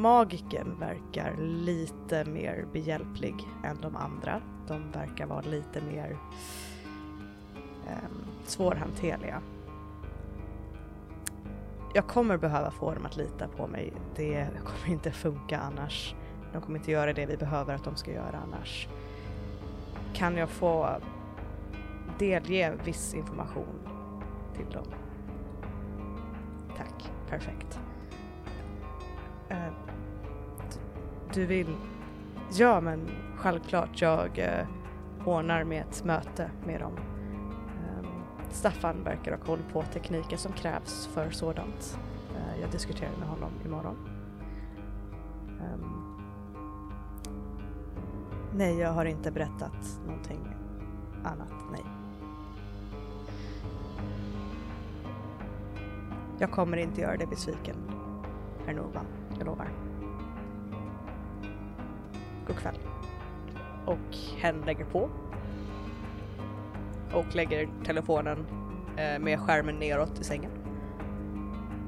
[0.01, 4.41] Magiken verkar lite mer behjälplig än de andra.
[4.67, 6.17] De verkar vara lite mer
[7.87, 9.41] um, svårhanterliga.
[11.93, 13.93] Jag kommer behöva få dem att lita på mig.
[14.15, 16.15] Det kommer inte funka annars.
[16.53, 18.87] De kommer inte göra det vi behöver att de ska göra annars.
[20.13, 20.89] Kan jag få
[22.19, 23.89] delge viss information
[24.55, 24.85] till dem?
[26.77, 27.79] Tack, perfekt.
[29.49, 29.73] Eh,
[31.33, 31.75] du vill?
[32.51, 34.01] Ja, men självklart.
[34.01, 34.67] Jag eh,
[35.25, 36.97] ordnar med ett möte med dem.
[36.97, 38.05] Ehm,
[38.49, 41.99] Staffan verkar ha koll på tekniken som krävs för sådant.
[42.35, 44.09] Eh, jag diskuterar med honom imorgon.
[45.61, 46.20] Ehm,
[48.55, 50.39] Nej, jag har inte berättat någonting
[51.23, 51.83] annat, nej.
[56.39, 57.75] Jag kommer inte göra dig besviken,
[58.65, 59.05] herr Norman.
[59.37, 59.67] Jag lovar.
[62.47, 62.77] God kväll.
[63.85, 65.09] Och hen lägger på.
[67.13, 68.45] Och lägger telefonen
[68.97, 70.51] eh, med skärmen neråt i sängen.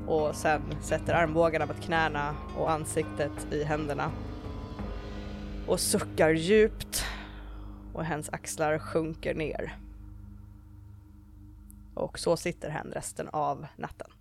[0.08, 4.12] Och sen sätter armbågarna mot knäna och ansiktet i händerna.
[5.68, 7.06] Och suckar djupt.
[7.94, 9.78] Och hens axlar sjunker ner.
[11.96, 14.12] Och så sitter hen resten av natten.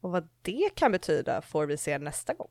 [0.00, 2.50] Och vad det kan betyda får vi se nästa gång.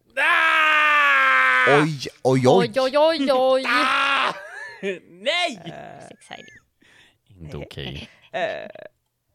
[1.67, 2.71] Oj, oj, oj!
[2.75, 3.63] Oj, oj, oj, oj!
[5.09, 5.61] Nej!
[5.65, 6.55] It's exciting.
[7.27, 8.09] Inte okej.
[8.31, 8.69] Eh,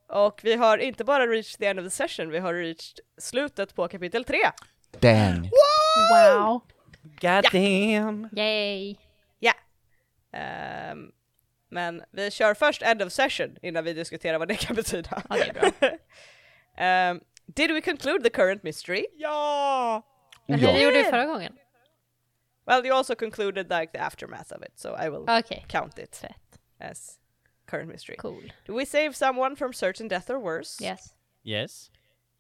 [0.09, 3.75] och vi har inte bara reached the end of the session, vi har reached slutet
[3.75, 4.37] på kapitel 3.
[5.01, 5.51] Dang!
[6.12, 6.62] Wow.
[7.21, 8.29] God damn!
[8.33, 8.97] Yay!
[9.39, 9.53] Ja.
[10.33, 11.12] Ehm,
[11.69, 15.23] men vi kör först end of session innan vi diskuterar vad det kan betyda.
[15.29, 15.91] Ja, det är bra.
[16.85, 19.07] Ehm, did we conclude the current mystery?
[19.17, 20.03] Ja!
[20.49, 20.85] Oh, Eller det ja.
[20.85, 21.53] gjorde vi förra gången.
[22.67, 26.17] Well, you also concluded like the aftermath of it, so I will Okej, count it
[26.17, 26.59] fett.
[26.81, 27.19] as
[27.67, 28.17] current mystery.
[28.19, 28.43] Cool.
[28.67, 30.85] Do we save someone from certain death or worse?
[30.85, 31.15] Yes.
[31.43, 31.91] Yes.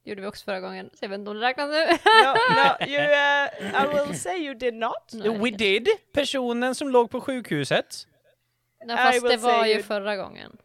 [0.02, 1.84] Det gjorde vi också förra gången, så jag vet inte om det räknas nu.
[1.86, 5.10] No, no, you, uh, I will say you did not.
[5.12, 5.88] Nej, We did.
[6.12, 8.06] Personen som låg på sjukhuset.
[8.84, 10.56] Nej, I fast will det var ju you- förra gången.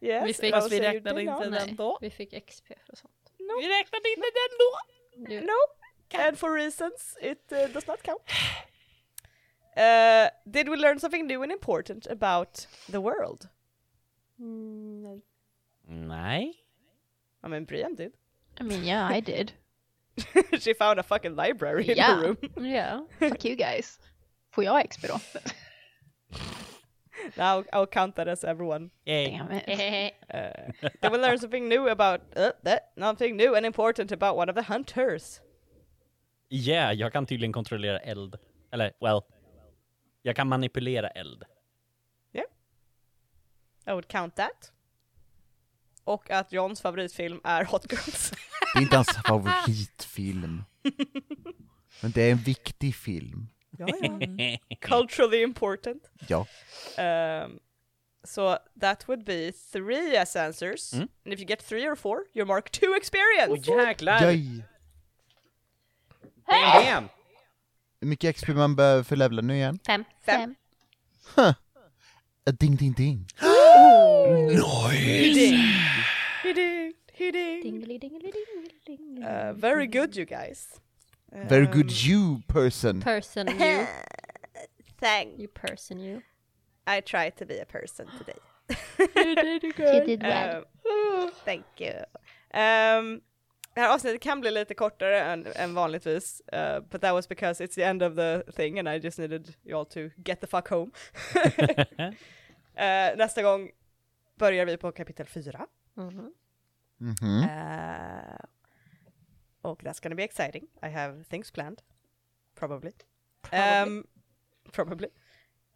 [0.00, 1.42] Yes, Vi fick- I Fast vi you räknade inte not.
[1.42, 1.98] den Nej, då.
[2.00, 3.12] vi fick XP för sånt.
[3.38, 4.78] Vi räknade inte den då.
[5.28, 8.22] Nu- No, and for reasons it uh, does not count.
[9.78, 13.48] Uh, did we learn something new and important about the world?
[14.38, 15.22] Mm, nej.
[15.84, 16.54] Nej.
[17.44, 18.12] I mean, Brian did.
[18.60, 19.52] I mean, yeah, I did.
[20.60, 22.16] she found a fucking library in Yeah.
[22.16, 22.36] her room.
[22.64, 23.06] Ja.
[23.18, 23.98] Fuck you guys.
[24.50, 25.20] Får jag XP då?
[27.36, 28.90] Now I'll count that as everyone.
[29.04, 29.30] Yay.
[29.30, 30.14] Damn it.
[30.34, 32.92] Uh, did we learn something new about uh, that?
[32.96, 35.40] Nothing new and important about one of the hunters.
[36.48, 38.36] Yeah, jag kan tydligen kontrollera eld.
[38.72, 39.22] Eller, well.
[40.22, 41.44] Jag kan manipulera eld.
[43.88, 44.72] I would count that.
[46.04, 48.32] Och att Johns favoritfilm är Hot Girls.
[48.76, 50.64] Det är inte hans favoritfilm.
[52.00, 53.48] Men det är en viktig film.
[53.78, 54.76] Ja, ja.
[54.80, 56.10] Culturally important.
[56.26, 56.46] Ja.
[56.98, 57.58] Um,
[58.24, 60.92] so that would be three as answers.
[60.92, 61.08] Mm.
[61.24, 63.70] And if you get three or four, you're mark two experience.
[63.70, 64.22] Åh jäklar!
[64.22, 64.62] Yay.
[66.46, 67.08] Bam, bam.
[68.00, 69.78] Hur mycket XP man behöver för levla nu igen?
[69.86, 70.04] Fem.
[70.24, 70.54] Fem.
[71.38, 71.52] Uh,
[72.58, 73.26] ding ding ding.
[74.90, 75.85] He
[77.18, 77.62] did.
[77.62, 78.00] Did.
[78.88, 79.24] Dingeli.
[79.24, 80.80] Uh, very good, you guys.
[81.48, 83.00] Very Um, good you person.
[83.00, 83.86] Person you.
[85.00, 85.38] Thank.
[85.38, 86.22] You person you.
[86.86, 88.38] I tried to be a person today.
[89.78, 90.64] You did well.
[90.86, 91.92] Um, thank you.
[92.54, 93.20] Um,
[93.74, 97.64] det här avsnittet kan bli lite kortare än, än vanligtvis, uh, but that was because
[97.64, 100.46] it's the end of the thing and I just needed you all to get the
[100.46, 100.90] fuck home.
[102.78, 103.70] Uh, nästa gång
[104.38, 105.66] börjar vi på kapitel 4.
[105.94, 106.32] Mhm.
[106.98, 107.42] Mhm.
[107.42, 108.36] Uh,
[109.62, 110.64] och that's gonna be exciting.
[110.82, 111.82] I have things planned.
[112.58, 112.92] Probably.
[113.42, 113.96] Probably.
[113.96, 114.06] Um,
[114.72, 115.08] probably.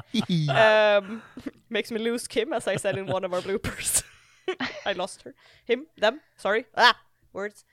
[1.04, 1.22] Um,
[1.68, 4.04] makes me lose Kim as I said in one of our bloopers.
[4.86, 5.34] I lost her.
[5.66, 6.64] Him, them, sorry.
[6.74, 6.96] Ah,
[7.32, 7.66] words.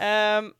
[0.00, 0.54] Um,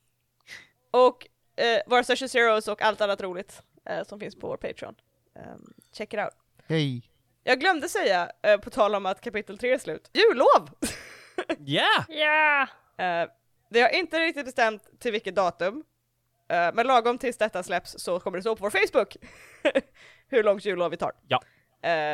[0.90, 1.26] och
[1.56, 4.94] eh, våra social zeros och allt annat roligt eh, som finns på vår Patreon.
[5.36, 6.34] Um, check it out.
[6.68, 7.02] Hej.
[7.44, 10.70] Jag glömde säga, eh, på tal om att kapitel 3 är slut, jullov!
[11.58, 12.04] Ja!
[12.08, 12.68] Ja!
[13.04, 13.28] Eh,
[13.72, 15.84] vi har inte riktigt bestämt till vilket datum,
[16.48, 19.16] eh, men lagom tills detta släpps så kommer det stå på vår Facebook
[20.28, 21.12] hur långt jullov vi tar.
[21.28, 21.40] Ja.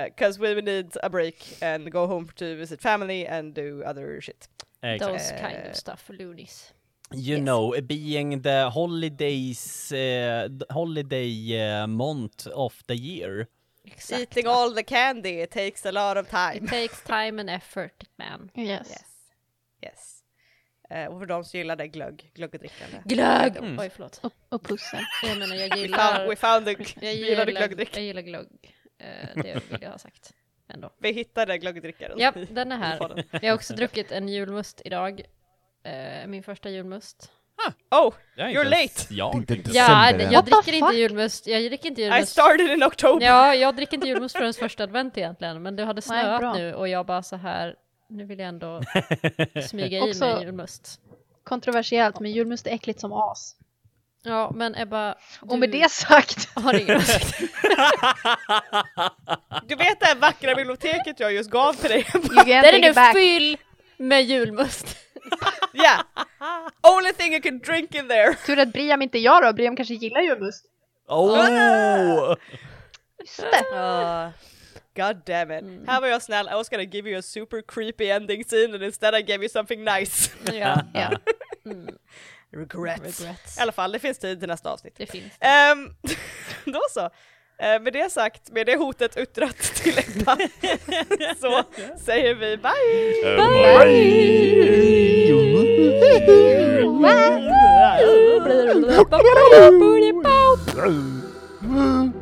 [0.08, 4.48] Because we need a break and go home to visit family and do other shit.
[4.82, 5.12] Exakt.
[5.12, 6.72] Those Eh, kind of stuff for loonies.
[7.12, 7.44] You Yes.
[7.44, 13.46] know, being the holidays, uh, holiday uh, month of the year.
[13.84, 14.20] Exakt.
[14.22, 16.66] Eating all the candy it takes a lot of It time.
[16.68, 18.50] takes time and effort, man.
[18.54, 18.88] Yes.
[18.90, 19.04] Yes.
[19.82, 20.17] Yes.
[20.90, 22.96] Eh, och för de som gillar det glögg, glöggdrickande.
[23.04, 23.56] Glögg!
[23.56, 23.78] Mm.
[23.80, 24.20] Oj, förlåt.
[24.22, 25.00] Och, och pussen.
[25.22, 26.14] Jag menar, jag We gillar...
[26.16, 27.96] found, we found the, jag gillar, glöggdrick.
[27.96, 28.74] jag gillar glögg.
[29.00, 30.32] Eh, det vill jag ha sagt.
[30.68, 30.90] Ändå.
[31.00, 32.18] Vi hittade glöggdrickaren.
[32.18, 33.24] Ja, i- den är i här.
[33.42, 35.20] Jag har också druckit en julmust idag.
[35.84, 37.30] Eh, min första julmust.
[37.90, 39.14] Oh, Jag är You're late.
[39.14, 39.34] Jag.
[39.34, 41.46] Inte Ja, jag What dricker inte julmust.
[41.46, 42.32] Jag dricker inte I julmust.
[42.32, 43.26] started in October!
[43.26, 46.88] Ja, jag dricker inte julmust förrän första advent egentligen, men det hade snöat nu och
[46.88, 47.74] jag bara så här,
[48.08, 48.82] nu vill jag ändå
[49.68, 51.00] smyga i Också- mig julmust.
[51.44, 53.54] Kontroversiellt, men julmust är äckligt som as.
[54.22, 57.40] Ja, men Ebba, Och med du det sagt, har ingen åsikt.
[59.68, 62.06] Du vet det här vackra biblioteket jag just gav till dig?
[62.44, 63.56] Den är nu fyll
[63.96, 64.96] med julmust.
[65.72, 66.00] yeah!
[66.96, 68.34] Only thing you can drink in there!
[68.46, 70.64] Tur att Briam inte är jag då, Briam kanske gillar julmust.
[71.08, 72.34] Oh!
[73.20, 73.76] Just det.
[73.76, 74.28] Uh,
[75.06, 75.62] God damn it.
[75.62, 75.84] Mm.
[75.88, 78.82] Här var jag snäll, I was gonna give you a super creepy ending scene and
[78.82, 80.30] instead I gave you something nice.
[80.52, 81.10] ja, Ja.
[81.66, 81.88] mm,
[82.52, 83.20] Regrets.
[83.20, 83.58] regrets.
[83.58, 84.94] I alla fall, det finns tid till nästa avsnitt.
[84.96, 85.32] Det finns.
[85.40, 85.90] Ehm,
[86.64, 87.10] då så.
[87.60, 90.36] Eh, med det sagt, med det hotet yttrat till Ebba,
[91.40, 91.62] så
[92.04, 92.72] säger vi bye!
[101.60, 102.17] Bye!